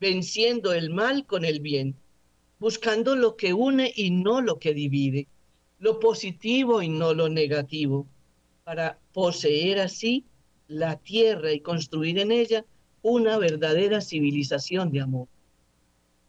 venciendo 0.00 0.72
el 0.72 0.90
mal 0.90 1.26
con 1.26 1.44
el 1.44 1.60
bien, 1.60 1.94
buscando 2.58 3.16
lo 3.16 3.36
que 3.36 3.52
une 3.52 3.92
y 3.94 4.10
no 4.10 4.40
lo 4.40 4.58
que 4.58 4.74
divide, 4.74 5.28
lo 5.78 5.98
positivo 5.98 6.82
y 6.82 6.88
no 6.88 7.14
lo 7.14 7.28
negativo, 7.28 8.06
para 8.64 8.98
poseer 9.12 9.80
así 9.80 10.24
la 10.68 10.96
tierra 10.96 11.52
y 11.52 11.60
construir 11.60 12.18
en 12.18 12.30
ella 12.30 12.64
una 13.02 13.38
verdadera 13.38 14.00
civilización 14.00 14.92
de 14.92 15.00
amor, 15.00 15.26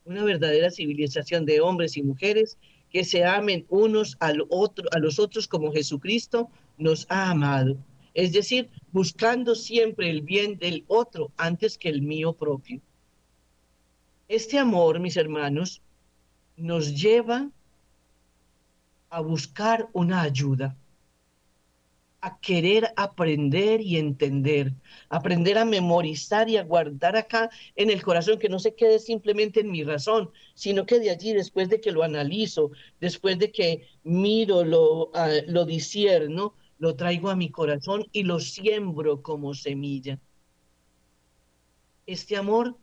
una 0.05 0.23
verdadera 0.23 0.71
civilización 0.71 1.45
de 1.45 1.61
hombres 1.61 1.97
y 1.97 2.03
mujeres 2.03 2.57
que 2.89 3.03
se 3.05 3.23
amen 3.23 3.65
unos 3.69 4.17
al 4.19 4.45
otro, 4.49 4.89
a 4.91 4.99
los 4.99 5.19
otros 5.19 5.47
como 5.47 5.71
Jesucristo 5.71 6.49
nos 6.77 7.05
ha 7.09 7.31
amado. 7.31 7.77
Es 8.13 8.33
decir, 8.33 8.69
buscando 8.91 9.55
siempre 9.55 10.09
el 10.09 10.21
bien 10.21 10.57
del 10.57 10.83
otro 10.87 11.31
antes 11.37 11.77
que 11.77 11.89
el 11.89 12.01
mío 12.01 12.33
propio. 12.33 12.81
Este 14.27 14.57
amor, 14.57 14.99
mis 14.99 15.15
hermanos, 15.15 15.81
nos 16.57 16.93
lleva 16.93 17.49
a 19.09 19.21
buscar 19.21 19.89
una 19.93 20.21
ayuda 20.21 20.75
a 22.21 22.39
querer 22.39 22.93
aprender 22.97 23.81
y 23.81 23.97
entender, 23.97 24.73
aprender 25.09 25.57
a 25.57 25.65
memorizar 25.65 26.49
y 26.49 26.57
a 26.57 26.63
guardar 26.63 27.17
acá 27.17 27.49
en 27.75 27.89
el 27.89 28.03
corazón, 28.03 28.37
que 28.37 28.49
no 28.49 28.59
se 28.59 28.75
quede 28.75 28.99
simplemente 28.99 29.61
en 29.61 29.71
mi 29.71 29.83
razón, 29.83 30.31
sino 30.53 30.85
que 30.85 30.99
de 30.99 31.09
allí, 31.09 31.33
después 31.33 31.69
de 31.69 31.81
que 31.81 31.91
lo 31.91 32.03
analizo, 32.03 32.71
después 32.99 33.39
de 33.39 33.51
que 33.51 33.87
miro, 34.03 34.63
lo, 34.63 35.07
uh, 35.07 35.11
lo 35.47 35.65
disierno, 35.65 36.55
lo 36.77 36.95
traigo 36.95 37.29
a 37.29 37.35
mi 37.35 37.49
corazón 37.49 38.05
y 38.11 38.23
lo 38.23 38.39
siembro 38.39 39.23
como 39.23 39.55
semilla. 39.55 40.19
Este 42.05 42.37
amor, 42.37 42.77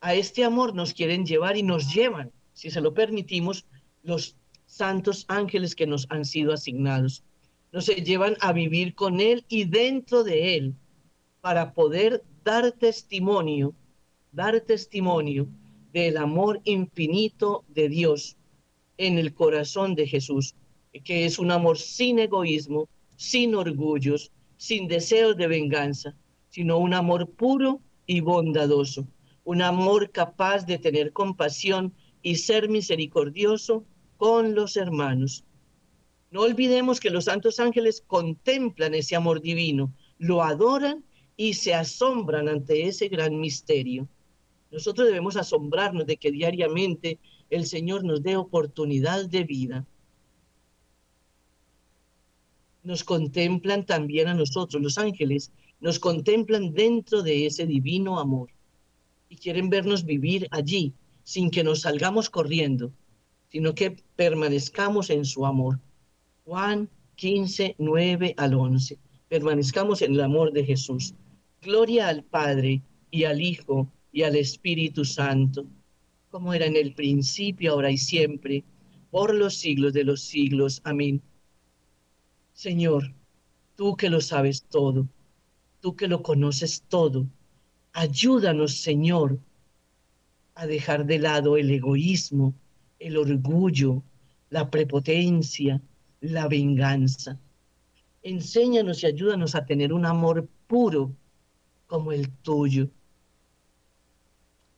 a 0.00 0.14
este 0.14 0.44
amor 0.44 0.74
nos 0.74 0.92
quieren 0.92 1.24
llevar 1.24 1.56
y 1.56 1.62
nos 1.62 1.92
llevan, 1.94 2.32
si 2.52 2.70
se 2.70 2.80
lo 2.80 2.94
permitimos, 2.94 3.64
los 4.02 4.36
santos 4.66 5.24
ángeles 5.28 5.76
que 5.76 5.86
nos 5.86 6.06
han 6.10 6.24
sido 6.24 6.52
asignados 6.52 7.22
nos 7.72 7.86
llevan 7.86 8.36
a 8.40 8.52
vivir 8.52 8.94
con 8.94 9.20
Él 9.20 9.44
y 9.48 9.64
dentro 9.64 10.22
de 10.22 10.56
Él 10.56 10.74
para 11.40 11.72
poder 11.72 12.22
dar 12.44 12.72
testimonio, 12.72 13.74
dar 14.30 14.60
testimonio 14.60 15.48
del 15.92 16.18
amor 16.18 16.60
infinito 16.64 17.64
de 17.68 17.88
Dios 17.88 18.36
en 18.98 19.18
el 19.18 19.34
corazón 19.34 19.94
de 19.94 20.06
Jesús, 20.06 20.54
que 21.04 21.24
es 21.24 21.38
un 21.38 21.50
amor 21.50 21.78
sin 21.78 22.18
egoísmo, 22.18 22.88
sin 23.16 23.54
orgullos, 23.54 24.30
sin 24.56 24.86
deseos 24.86 25.36
de 25.36 25.46
venganza, 25.46 26.14
sino 26.50 26.78
un 26.78 26.92
amor 26.92 27.30
puro 27.30 27.80
y 28.06 28.20
bondadoso, 28.20 29.06
un 29.44 29.62
amor 29.62 30.10
capaz 30.10 30.66
de 30.66 30.78
tener 30.78 31.12
compasión 31.12 31.94
y 32.22 32.36
ser 32.36 32.68
misericordioso 32.68 33.84
con 34.18 34.54
los 34.54 34.76
hermanos. 34.76 35.44
No 36.32 36.40
olvidemos 36.40 36.98
que 36.98 37.10
los 37.10 37.26
santos 37.26 37.60
ángeles 37.60 38.02
contemplan 38.06 38.94
ese 38.94 39.14
amor 39.14 39.42
divino, 39.42 39.92
lo 40.16 40.42
adoran 40.42 41.04
y 41.36 41.52
se 41.52 41.74
asombran 41.74 42.48
ante 42.48 42.88
ese 42.88 43.08
gran 43.08 43.38
misterio. 43.38 44.08
Nosotros 44.70 45.06
debemos 45.08 45.36
asombrarnos 45.36 46.06
de 46.06 46.16
que 46.16 46.32
diariamente 46.32 47.18
el 47.50 47.66
Señor 47.66 48.02
nos 48.02 48.22
dé 48.22 48.38
oportunidad 48.38 49.26
de 49.26 49.44
vida. 49.44 49.86
Nos 52.82 53.04
contemplan 53.04 53.84
también 53.84 54.28
a 54.28 54.34
nosotros, 54.34 54.82
los 54.82 54.96
ángeles, 54.96 55.52
nos 55.80 55.98
contemplan 55.98 56.72
dentro 56.72 57.22
de 57.22 57.44
ese 57.44 57.66
divino 57.66 58.18
amor 58.18 58.48
y 59.28 59.36
quieren 59.36 59.68
vernos 59.68 60.06
vivir 60.06 60.48
allí 60.50 60.94
sin 61.24 61.50
que 61.50 61.62
nos 61.62 61.82
salgamos 61.82 62.30
corriendo, 62.30 62.90
sino 63.50 63.74
que 63.74 64.02
permanezcamos 64.16 65.10
en 65.10 65.26
su 65.26 65.44
amor. 65.44 65.78
Juan 66.44 66.90
15, 67.14 67.76
9 67.78 68.34
al 68.36 68.54
11. 68.54 68.98
Permanezcamos 69.28 70.02
en 70.02 70.14
el 70.14 70.22
amor 70.22 70.52
de 70.52 70.64
Jesús. 70.64 71.14
Gloria 71.60 72.08
al 72.08 72.24
Padre 72.24 72.82
y 73.12 73.24
al 73.24 73.40
Hijo 73.40 73.88
y 74.10 74.24
al 74.24 74.34
Espíritu 74.34 75.04
Santo, 75.04 75.66
como 76.30 76.52
era 76.52 76.66
en 76.66 76.74
el 76.74 76.94
principio, 76.94 77.72
ahora 77.72 77.92
y 77.92 77.96
siempre, 77.96 78.64
por 79.10 79.32
los 79.34 79.54
siglos 79.54 79.92
de 79.92 80.02
los 80.02 80.22
siglos. 80.22 80.80
Amén. 80.82 81.22
Señor, 82.52 83.14
tú 83.76 83.96
que 83.96 84.10
lo 84.10 84.20
sabes 84.20 84.64
todo, 84.64 85.06
tú 85.80 85.94
que 85.94 86.08
lo 86.08 86.24
conoces 86.24 86.82
todo, 86.88 87.28
ayúdanos, 87.92 88.78
Señor, 88.78 89.38
a 90.56 90.66
dejar 90.66 91.06
de 91.06 91.20
lado 91.20 91.56
el 91.56 91.70
egoísmo, 91.70 92.52
el 92.98 93.16
orgullo, 93.16 94.02
la 94.50 94.70
prepotencia, 94.70 95.80
la 96.22 96.48
venganza. 96.48 97.38
Enséñanos 98.22 99.02
y 99.02 99.06
ayúdanos 99.06 99.54
a 99.54 99.66
tener 99.66 99.92
un 99.92 100.06
amor 100.06 100.48
puro 100.68 101.12
como 101.86 102.12
el 102.12 102.30
tuyo. 102.30 102.88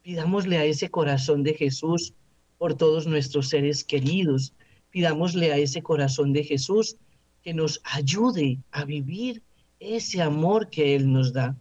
Pidámosle 0.02 0.56
a 0.56 0.64
ese 0.64 0.90
corazón 0.90 1.42
de 1.42 1.54
Jesús 1.54 2.14
por 2.58 2.74
todos 2.74 3.06
nuestros 3.06 3.50
seres 3.50 3.84
queridos. 3.84 4.54
Pidámosle 4.90 5.52
a 5.52 5.58
ese 5.58 5.82
corazón 5.82 6.32
de 6.32 6.44
Jesús 6.44 6.96
que 7.42 7.52
nos 7.52 7.80
ayude 7.84 8.58
a 8.72 8.84
vivir 8.84 9.42
ese 9.78 10.22
amor 10.22 10.70
que 10.70 10.96
Él 10.96 11.12
nos 11.12 11.34
da. 11.34 11.56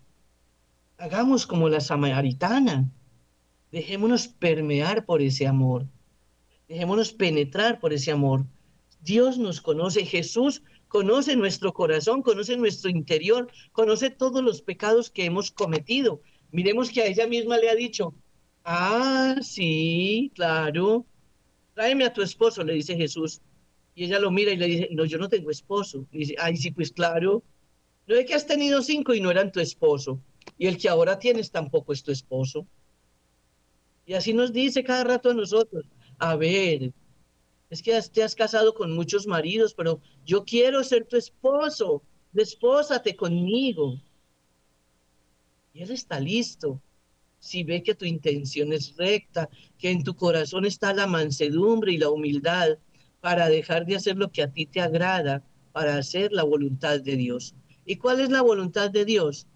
Hagamos 0.98 1.46
como 1.46 1.68
la 1.68 1.82
samaritana. 1.82 2.90
Dejémonos 3.72 4.30
permear 4.30 5.06
por 5.06 5.22
ese 5.22 5.46
amor. 5.46 5.86
Dejémonos 6.70 7.12
penetrar 7.12 7.82
por 7.82 7.92
ese 7.92 8.12
amor. 8.12 8.46
Dios 9.04 9.38
nos 9.38 9.62
conoce, 9.62 10.06
Jesús 10.06 10.64
conoce 10.88 11.36
nuestro 11.36 11.74
corazón, 11.74 12.22
conoce 12.22 12.56
nuestro 12.56 12.90
interior, 12.90 13.52
conoce 13.72 14.10
todos 14.10 14.42
los 14.42 14.62
pecados 14.62 15.10
que 15.10 15.26
hemos 15.26 15.52
cometido. 15.52 16.22
Miremos 16.52 16.90
que 16.90 17.02
a 17.02 17.08
ella 17.08 17.28
misma 17.28 17.58
le 17.58 17.70
ha 17.70 17.76
dicho, 17.76 18.14
ah, 18.64 19.36
sí, 19.42 20.32
claro, 20.36 21.06
tráeme 21.74 22.06
a 22.06 22.14
tu 22.14 22.22
esposo, 22.22 22.64
le 22.64 22.74
dice 22.74 22.96
Jesús. 22.96 23.42
Y 23.96 24.06
ella 24.06 24.20
lo 24.20 24.32
mira 24.32 24.52
y 24.52 24.58
le 24.58 24.68
dice, 24.68 24.90
no, 24.92 25.06
yo 25.06 25.18
no 25.18 25.30
tengo 25.30 25.52
esposo. 25.52 26.06
Y 26.12 26.20
dice, 26.20 26.36
ay, 26.40 26.58
sí, 26.58 26.72
pues 26.72 26.92
claro. 26.92 27.44
No 28.08 28.16
es 28.16 28.26
que 28.26 28.34
has 28.34 28.48
tenido 28.48 28.82
cinco 28.82 29.14
y 29.14 29.22
no 29.22 29.32
eran 29.32 29.52
tu 29.52 29.60
esposo. 29.60 30.20
Y 30.58 30.68
el 30.68 30.78
que 30.78 30.90
ahora 30.90 31.20
tienes 31.20 31.52
tampoco 31.52 31.94
es 31.94 32.04
tu 32.04 32.12
esposo. 32.12 32.66
Y 34.06 34.14
así 34.14 34.34
nos 34.34 34.52
dice 34.52 34.84
cada 34.84 35.04
rato 35.04 35.30
a 35.30 35.34
nosotros, 35.34 35.86
a 36.20 36.36
ver, 36.36 36.92
es 37.74 37.82
que 37.82 38.00
te 38.14 38.22
has 38.22 38.36
casado 38.36 38.76
con 38.76 38.92
muchos 38.92 39.26
maridos, 39.26 39.74
pero 39.74 40.00
yo 40.24 40.46
quiero 40.46 40.84
ser 40.84 41.06
tu 41.06 41.18
esposo, 41.18 42.04
despósate 42.32 43.16
conmigo. 43.16 44.00
Y 45.74 45.82
él 45.82 45.90
está 45.90 46.20
listo. 46.20 46.80
Si 47.40 47.64
ve 47.64 47.82
que 47.82 47.96
tu 47.96 48.06
intención 48.06 48.72
es 48.74 48.96
recta, 48.96 49.50
que 49.80 49.90
en 49.90 50.04
tu 50.04 50.16
corazón 50.16 50.66
está 50.66 50.94
la 50.94 51.08
mansedumbre 51.08 51.94
y 51.94 51.98
la 51.98 52.12
humildad, 52.12 52.78
para 53.22 53.50
dejar 53.50 53.88
de 53.88 53.96
hacer 53.96 54.18
lo 54.18 54.32
que 54.32 54.44
a 54.44 54.52
ti 54.52 54.68
te 54.68 54.80
agrada, 54.80 55.44
para 55.72 55.98
hacer 55.98 56.32
la 56.32 56.44
voluntad 56.44 57.02
de 57.02 57.16
Dios. 57.16 57.56
¿Y 57.88 57.96
cuál 57.96 58.20
es 58.20 58.30
la 58.30 58.44
voluntad 58.44 58.92
de 58.92 59.04
Dios? 59.04 59.48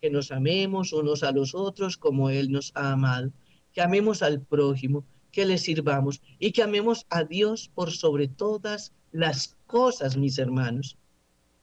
Que 0.00 0.10
nos 0.10 0.32
amemos 0.32 0.92
unos 0.92 1.22
a 1.22 1.30
los 1.30 1.54
otros 1.54 1.96
como 1.96 2.30
Él 2.30 2.50
nos 2.50 2.72
ha 2.74 2.90
amado, 2.90 3.30
que 3.72 3.80
amemos 3.80 4.22
al 4.24 4.40
prójimo, 4.40 5.04
que 5.30 5.44
le 5.44 5.58
sirvamos 5.58 6.20
y 6.38 6.52
que 6.52 6.62
amemos 6.62 7.06
a 7.10 7.24
Dios 7.24 7.70
por 7.74 7.90
sobre 7.92 8.28
todas 8.28 8.92
las 9.12 9.56
cosas, 9.66 10.16
mis 10.16 10.38
hermanos, 10.38 10.96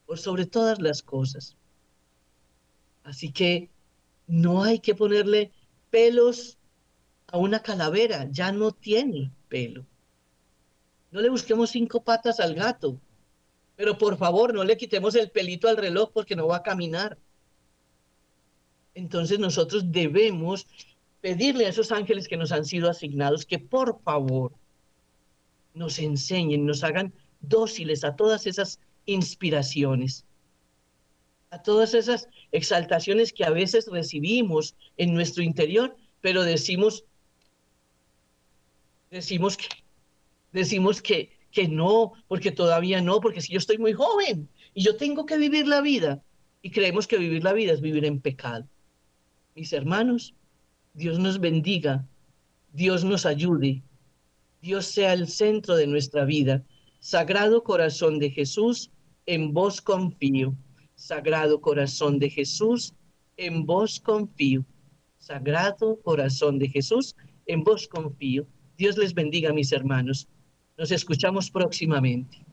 por 0.05 0.18
sobre 0.18 0.45
todas 0.45 0.80
las 0.80 1.01
cosas. 1.01 1.55
Así 3.03 3.32
que 3.32 3.70
no 4.28 4.63
hay 4.63 4.80
que 4.80 4.95
ponerle 4.95 5.51
pelos 5.89 6.57
a 7.28 7.38
una 7.38 7.61
calavera, 7.61 8.28
ya 8.32 8.51
no 8.51 8.72
tiene 8.72 9.32
pelo. 9.49 9.86
No 11.11 11.22
le 11.22 11.30
busquemos 11.30 11.70
cinco 11.70 12.03
patas 12.03 12.39
al 12.39 12.53
gato, 12.53 12.99
pero 13.76 13.97
por 13.97 14.18
favor 14.18 14.53
no 14.53 14.63
le 14.63 14.78
quitemos 14.78 15.15
el 15.15 15.32
pelito 15.32 15.68
al 15.68 15.78
reloj 15.78 16.11
porque 16.13 16.36
no 16.36 16.47
va 16.47 16.57
a 16.57 16.63
caminar. 16.63 17.18
Entonces 18.93 19.39
nosotros 19.39 19.91
debemos 19.91 20.68
pedirle 21.22 21.65
a 21.65 21.70
esos 21.70 21.91
ángeles 21.91 22.28
que 22.28 22.38
nos 22.38 22.51
han 22.51 22.65
sido 22.65 22.89
asignados 22.89 23.45
que 23.45 23.59
por 23.59 24.01
favor 24.01 24.53
nos 25.74 25.99
enseñen, 25.99 26.65
nos 26.65 26.84
hagan 26.84 27.13
dóciles 27.41 28.03
a 28.03 28.15
todas 28.15 28.47
esas 28.47 28.80
inspiraciones, 29.05 30.26
a 31.49 31.61
todas 31.61 31.93
esas 31.93 32.28
exaltaciones 32.51 33.32
que 33.32 33.45
a 33.45 33.49
veces 33.49 33.88
recibimos 33.88 34.76
en 34.97 35.13
nuestro 35.13 35.43
interior, 35.43 35.95
pero 36.22 36.43
decimos, 36.43 37.05
decimos 39.11 39.55
que, 39.57 39.68
decimos 40.51 41.01
que, 41.01 41.32
que 41.51 41.68
no, 41.68 42.13
porque 42.28 42.51
todavía 42.51 43.01
no, 43.01 43.22
porque 43.22 43.41
si 43.41 43.53
yo 43.53 43.59
estoy 43.59 43.78
muy 43.78 43.93
joven 43.93 44.49
y 44.74 44.84
yo 44.84 44.97
tengo 44.97 45.26
que 45.26 45.38
vivir 45.38 45.68
la 45.68 45.82
vida, 45.82 46.22
y 46.61 46.72
creemos 46.72 47.07
que 47.07 47.18
vivir 47.18 47.43
la 47.43 47.53
vida 47.53 47.72
es 47.72 47.82
vivir 47.82 48.03
en 48.05 48.20
pecado. 48.20 48.68
Mis 49.55 49.72
hermanos, 49.74 50.34
Dios 50.97 51.19
nos 51.19 51.39
bendiga, 51.39 52.07
Dios 52.73 53.03
nos 53.03 53.27
ayude, 53.27 53.83
Dios 54.63 54.87
sea 54.87 55.13
el 55.13 55.27
centro 55.27 55.75
de 55.75 55.85
nuestra 55.85 56.25
vida. 56.25 56.63
Sagrado 56.99 57.63
corazón 57.63 58.17
de 58.17 58.31
Jesús, 58.31 58.89
en 59.27 59.53
vos 59.53 59.79
confío. 59.79 60.55
Sagrado 60.95 61.61
corazón 61.61 62.17
de 62.17 62.31
Jesús, 62.31 62.95
en 63.37 63.67
vos 63.67 63.99
confío. 63.99 64.65
Sagrado 65.19 66.01
corazón 66.01 66.57
de 66.57 66.67
Jesús, 66.67 67.15
en 67.45 67.63
vos 67.63 67.87
confío. 67.87 68.47
Dios 68.75 68.97
les 68.97 69.13
bendiga, 69.13 69.53
mis 69.53 69.71
hermanos. 69.71 70.27
Nos 70.79 70.89
escuchamos 70.89 71.51
próximamente. 71.51 72.46